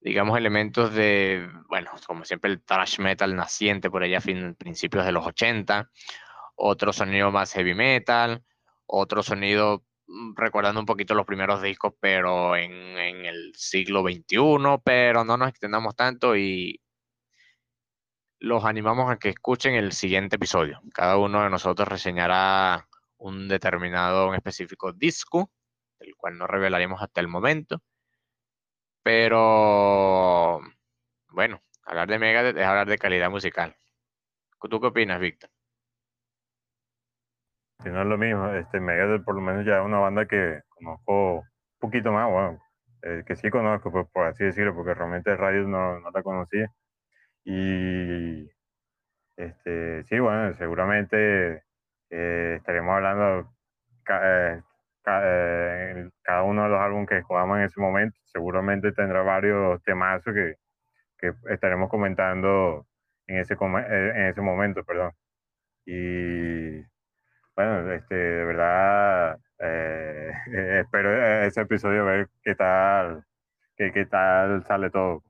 digamos, 0.00 0.38
elementos 0.38 0.94
de, 0.94 1.48
bueno, 1.68 1.90
como 2.06 2.24
siempre 2.24 2.50
el 2.50 2.62
thrash 2.62 2.98
metal 2.98 3.34
naciente 3.36 3.90
por 3.90 4.02
allá 4.02 4.18
a 4.18 4.22
fin, 4.22 4.54
principios 4.54 5.04
de 5.04 5.12
los 5.12 5.26
80, 5.26 5.90
otro 6.56 6.92
sonido 6.92 7.30
más 7.30 7.52
heavy 7.52 7.74
metal, 7.74 8.42
otro 8.86 9.22
sonido 9.22 9.84
mm, 10.06 10.34
recordando 10.36 10.80
un 10.80 10.86
poquito 10.86 11.14
los 11.14 11.26
primeros 11.26 11.62
discos, 11.62 11.94
pero 12.00 12.56
en, 12.56 12.72
en 12.72 13.26
el 13.26 13.52
siglo 13.54 14.02
XXI, 14.02 14.80
pero 14.84 15.24
no 15.24 15.36
nos 15.36 15.48
extendamos 15.48 15.96
tanto 15.96 16.36
y 16.36 16.80
los 18.38 18.64
animamos 18.64 19.10
a 19.10 19.16
que 19.16 19.30
escuchen 19.30 19.74
el 19.74 19.92
siguiente 19.92 20.36
episodio. 20.36 20.80
Cada 20.92 21.16
uno 21.18 21.42
de 21.42 21.50
nosotros 21.50 21.88
reseñará 21.88 22.88
un 23.18 23.48
determinado, 23.48 24.28
un 24.28 24.34
específico 24.34 24.92
disco, 24.92 25.50
el 25.98 26.14
cual 26.16 26.36
no 26.38 26.46
revelaremos 26.46 27.02
hasta 27.02 27.20
el 27.20 27.28
momento. 27.28 27.80
Pero, 29.02 30.60
bueno, 31.28 31.60
hablar 31.84 32.08
de 32.08 32.18
Megadeth 32.18 32.56
es 32.56 32.64
hablar 32.64 32.88
de 32.88 32.98
calidad 32.98 33.30
musical. 33.30 33.76
¿Tú 34.68 34.80
qué 34.80 34.86
opinas, 34.86 35.20
Víctor? 35.20 35.50
No 37.84 38.00
es 38.00 38.06
lo 38.06 38.16
mismo, 38.16 38.48
este 38.54 38.80
Megadeth 38.80 39.24
por 39.24 39.34
lo 39.34 39.42
menos 39.42 39.66
ya 39.66 39.78
es 39.80 39.84
una 39.84 39.98
banda 39.98 40.26
que 40.26 40.62
conozco 40.70 41.40
un 41.40 41.78
poquito 41.78 42.12
más, 42.12 42.30
bueno, 42.30 42.62
eh, 43.02 43.22
que 43.26 43.36
sí 43.36 43.50
conozco, 43.50 43.92
pues, 43.92 44.06
por 44.10 44.26
así 44.26 44.44
decirlo, 44.44 44.74
porque 44.74 44.94
realmente 44.94 45.36
Radio 45.36 45.68
no, 45.68 46.00
no 46.00 46.10
la 46.10 46.22
conocía. 46.22 46.72
Y 47.44 48.50
este, 49.36 50.04
sí, 50.04 50.18
bueno, 50.20 50.54
seguramente 50.54 51.64
eh, 52.10 52.54
estaremos 52.58 52.94
hablando 52.94 53.52
eh, 54.10 54.62
eh, 55.06 56.10
cada 56.22 56.42
uno 56.44 56.64
de 56.64 56.68
los 56.70 56.80
álbumes 56.80 57.08
que 57.08 57.22
jugamos 57.22 57.58
en 57.58 57.64
ese 57.64 57.80
momento. 57.80 58.18
Seguramente 58.24 58.92
tendrá 58.92 59.22
varios 59.22 59.82
temazos 59.82 60.34
que, 60.34 60.54
que 61.18 61.34
estaremos 61.50 61.90
comentando 61.90 62.86
en 63.26 63.38
ese, 63.38 63.56
en 63.60 64.26
ese 64.26 64.40
momento, 64.40 64.84
perdón. 64.84 65.12
Y 65.86 66.80
bueno, 67.56 67.92
este, 67.92 68.14
de 68.14 68.44
verdad, 68.44 69.38
espero 69.58 71.44
ese 71.44 71.60
episodio 71.62 72.04
ver 72.06 72.28
qué 72.42 72.54
tal, 72.54 73.24
qué, 73.76 73.92
qué 73.92 74.06
tal 74.06 74.64
sale 74.64 74.90
todo. 74.90 75.22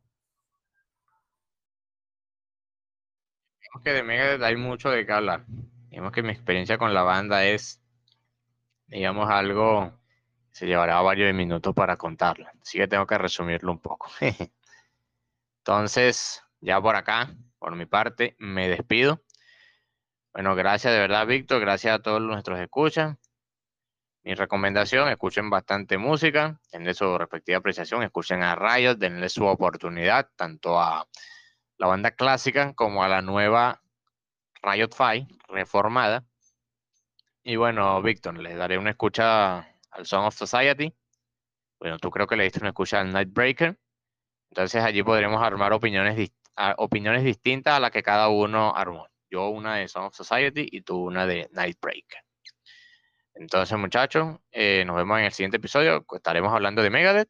Que 3.82 3.92
de 3.92 4.02
Megadeth 4.02 4.42
hay 4.42 4.56
mucho 4.56 4.90
de 4.90 5.06
qué 5.06 5.12
hablar. 5.12 5.44
Digamos 5.88 6.12
que 6.12 6.22
mi 6.22 6.30
experiencia 6.30 6.78
con 6.78 6.92
la 6.94 7.02
banda 7.02 7.44
es, 7.44 7.80
digamos, 8.86 9.30
algo 9.30 9.92
se 10.50 10.66
llevará 10.66 11.00
varios 11.00 11.34
minutos 11.34 11.74
para 11.74 11.96
contarla. 11.96 12.52
Así 12.62 12.78
que 12.78 12.86
tengo 12.86 13.06
que 13.06 13.18
resumirlo 13.18 13.72
un 13.72 13.80
poco. 13.80 14.08
Entonces, 15.58 16.42
ya 16.60 16.80
por 16.80 16.94
acá, 16.94 17.34
por 17.58 17.74
mi 17.74 17.86
parte, 17.86 18.36
me 18.38 18.68
despido. 18.68 19.20
Bueno, 20.32 20.54
gracias 20.54 20.92
de 20.92 21.00
verdad, 21.00 21.26
Víctor. 21.26 21.60
Gracias 21.60 21.94
a 21.94 22.02
todos 22.02 22.20
nuestros 22.20 22.60
escuchas. 22.60 23.16
Mi 24.22 24.34
recomendación, 24.34 25.08
escuchen 25.08 25.50
bastante 25.50 25.98
música, 25.98 26.58
denle 26.72 26.94
su 26.94 27.18
respectiva 27.18 27.58
apreciación, 27.58 28.02
escuchen 28.02 28.42
a 28.42 28.54
Riot, 28.56 28.96
denle 28.96 29.28
su 29.28 29.44
oportunidad, 29.44 30.30
tanto 30.34 30.80
a 30.80 31.06
la 31.84 31.88
banda 31.88 32.12
clásica 32.12 32.72
como 32.72 33.04
a 33.04 33.08
la 33.08 33.20
nueva 33.20 33.82
Riot 34.62 34.94
Five 34.96 35.26
reformada. 35.48 36.24
Y 37.42 37.56
bueno, 37.56 38.00
Víctor, 38.00 38.38
le 38.38 38.54
daré 38.54 38.78
una 38.78 38.88
escucha 38.88 39.58
al 39.90 40.06
Song 40.06 40.24
of 40.24 40.34
Society. 40.34 40.94
Bueno, 41.78 41.98
tú 41.98 42.10
creo 42.10 42.26
que 42.26 42.36
le 42.36 42.44
diste 42.44 42.60
una 42.60 42.70
escucha 42.70 43.00
al 43.00 43.12
Nightbreaker. 43.12 43.78
Entonces 44.48 44.82
allí 44.82 45.02
podremos 45.02 45.42
armar 45.42 45.74
opiniones, 45.74 46.32
opiniones 46.78 47.22
distintas 47.22 47.74
a 47.74 47.80
las 47.80 47.90
que 47.90 48.02
cada 48.02 48.28
uno 48.28 48.74
armó. 48.74 49.06
Yo 49.28 49.50
una 49.50 49.76
de 49.76 49.86
Song 49.86 50.06
of 50.06 50.14
Society 50.14 50.66
y 50.72 50.80
tú 50.80 51.04
una 51.04 51.26
de 51.26 51.50
Nightbreaker. 51.52 52.22
Entonces, 53.34 53.76
muchachos, 53.78 54.38
eh, 54.52 54.84
nos 54.86 54.96
vemos 54.96 55.18
en 55.18 55.26
el 55.26 55.32
siguiente 55.32 55.58
episodio. 55.58 56.06
Estaremos 56.14 56.50
hablando 56.50 56.82
de 56.82 56.88
Megadeth. 56.88 57.28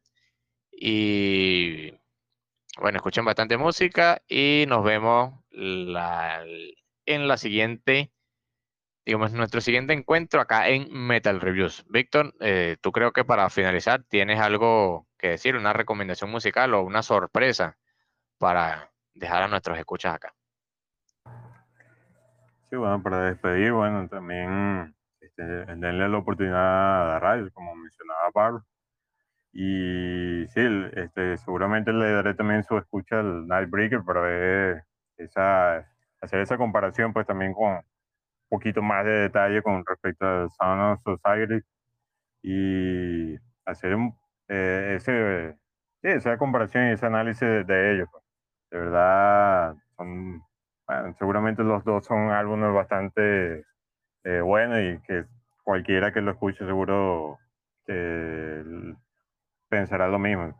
Y 0.70 1.92
bueno, 2.80 2.96
escuchen 2.96 3.24
bastante 3.24 3.56
música 3.56 4.20
y 4.28 4.64
nos 4.68 4.84
vemos 4.84 5.34
en 5.52 5.92
la 7.28 7.36
siguiente, 7.36 8.12
digamos, 9.06 9.32
nuestro 9.32 9.60
siguiente 9.60 9.92
encuentro 9.92 10.40
acá 10.40 10.68
en 10.68 10.92
Metal 10.92 11.40
Reviews. 11.40 11.84
Víctor, 11.88 12.34
eh, 12.40 12.76
tú 12.80 12.92
creo 12.92 13.12
que 13.12 13.24
para 13.24 13.48
finalizar 13.50 14.02
tienes 14.04 14.40
algo 14.40 15.06
que 15.18 15.28
decir, 15.30 15.56
una 15.56 15.72
recomendación 15.72 16.30
musical 16.30 16.74
o 16.74 16.82
una 16.82 17.02
sorpresa 17.02 17.78
para 18.38 18.90
dejar 19.14 19.42
a 19.42 19.48
nuestros 19.48 19.78
escuchas 19.78 20.14
acá. 20.14 20.34
Sí, 22.68 22.76
bueno, 22.76 23.02
para 23.02 23.20
despedir, 23.20 23.72
bueno, 23.72 24.08
también 24.08 24.96
este, 25.20 25.42
denle 25.42 26.08
la 26.08 26.18
oportunidad 26.18 27.16
a 27.16 27.20
radio, 27.20 27.48
como 27.52 27.74
mencionaba 27.76 28.30
Pablo 28.32 28.64
y 29.56 30.46
sí, 30.48 30.60
este, 30.94 31.36
seguramente 31.38 31.92
le 31.92 32.12
daré 32.12 32.34
también 32.34 32.64
su 32.64 32.76
escucha 32.76 33.20
al 33.20 33.46
Nightbreaker 33.46 34.02
para 34.04 34.20
ver 34.22 34.84
esa, 35.16 35.76
hacer 36.20 36.40
esa 36.40 36.58
comparación, 36.58 37.12
pues 37.12 37.24
también 37.24 37.54
con 37.54 37.74
un 37.74 37.82
poquito 38.48 38.82
más 38.82 39.04
de 39.04 39.12
detalle 39.12 39.62
con 39.62 39.84
respecto 39.86 40.26
al 40.26 40.50
Sound 40.50 40.98
of 40.98 41.02
Society 41.04 41.64
y 42.42 43.36
hacer 43.64 43.96
eh, 44.48 44.94
ese, 44.96 45.56
esa 46.02 46.36
comparación 46.36 46.88
y 46.88 46.92
ese 46.92 47.06
análisis 47.06 47.66
de, 47.66 47.92
ellos. 47.94 48.08
Pues. 48.10 48.24
De 48.72 48.78
verdad, 48.80 49.76
son, 49.96 50.42
seguramente 51.16 51.62
los 51.62 51.84
dos 51.84 52.04
son 52.04 52.30
álbumes 52.30 52.74
bastante 52.74 53.64
eh, 54.24 54.40
buenos 54.40 54.80
y 54.80 54.98
que 55.06 55.26
cualquiera 55.62 56.12
que 56.12 56.20
lo 56.22 56.32
escuche 56.32 56.66
seguro 56.66 57.38
eh, 57.86 58.64
pensará 59.74 60.06
lo 60.06 60.20
mismo. 60.20 60.54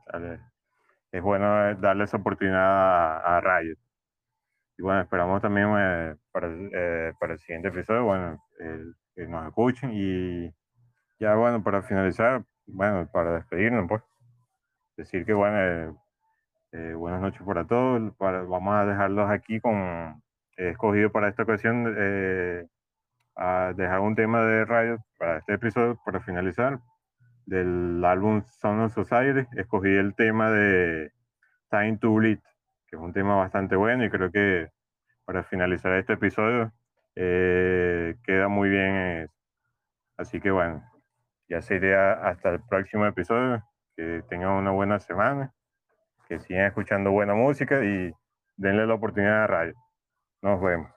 Es 1.13 1.23
bueno 1.23 1.71
eh, 1.71 1.77
darle 1.79 2.03
esa 2.03 2.17
oportunidad 2.17 2.59
a, 2.61 3.37
a 3.37 3.41
Riot. 3.41 3.79
Y 4.77 4.83
bueno, 4.83 5.03
esperamos 5.03 5.41
también 5.41 5.69
eh, 5.79 6.17
para, 6.33 6.49
eh, 6.51 7.13
para, 7.21 7.35
el 7.35 7.39
siguiente 7.39 7.69
episodio, 7.69 8.03
bueno, 8.03 8.45
que 9.15 9.27
nos 9.29 9.47
escuchen 9.47 9.93
y 9.95 10.53
ya 11.21 11.37
bueno, 11.37 11.63
para 11.63 11.83
finalizar, 11.83 12.43
bueno, 12.67 13.09
para 13.13 13.37
despedirnos, 13.37 13.87
pues, 13.89 14.03
decir 14.97 15.25
que 15.25 15.33
bueno, 15.33 15.97
buenas 16.97 17.21
noches 17.21 17.43
para 17.47 17.65
todos, 17.65 18.13
para, 18.17 18.43
vamos 18.43 18.75
a 18.75 18.85
dejarlos 18.85 19.31
aquí 19.31 19.61
con, 19.61 20.21
he 20.57 20.71
escogido 20.71 21.13
para 21.13 21.29
esta 21.29 21.45
ocasión, 21.45 21.87
a 23.37 23.73
dejar 23.77 24.01
un 24.01 24.17
tema 24.17 24.43
de 24.43 24.65
radio 24.65 24.99
para 25.19 25.39
este 25.39 25.55
episodio, 25.55 26.01
para 26.05 26.21
finalizar, 26.21 26.81
del 27.47 28.05
álbum 28.05 28.43
Son 28.61 28.81
of 28.81 28.95
Society, 28.95 29.47
escogí 29.57 29.89
el 29.89 30.15
tema 30.15 30.51
de 30.51 31.13
Time 31.71 31.99
to 31.99 32.13
Bleed, 32.15 32.39
que 32.87 32.97
es 32.97 33.03
un 33.03 33.13
tema 33.13 33.37
bastante 33.37 33.77
bueno 33.77 34.05
y 34.05 34.11
creo 34.11 34.31
que 34.31 34.71
para 35.25 35.43
finalizar 35.45 35.93
este 35.95 36.15
episodio 36.15 36.73
eh, 37.17 38.17
queda 38.25 38.49
muy 38.49 38.69
bien. 38.69 39.31
Así 40.17 40.41
que 40.41 40.51
bueno, 40.51 40.83
ya 41.49 41.63
sería 41.63 42.13
hasta 42.13 42.51
el 42.51 42.61
próximo 42.61 43.07
episodio. 43.07 43.63
Que 43.97 44.25
tengan 44.29 44.51
una 44.51 44.73
buena 44.73 44.99
semana, 44.99 45.53
que 46.29 46.41
sigan 46.41 46.67
escuchando 46.67 47.13
buena 47.13 47.35
música 47.35 47.85
y 47.85 48.13
denle 48.57 48.87
la 48.87 48.95
oportunidad 48.95 49.45
a 49.45 49.47
radio. 49.47 49.75
Nos 50.43 50.61
vemos. 50.61 50.94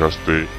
Escuchaste 0.00 0.30
Metal 0.30 0.49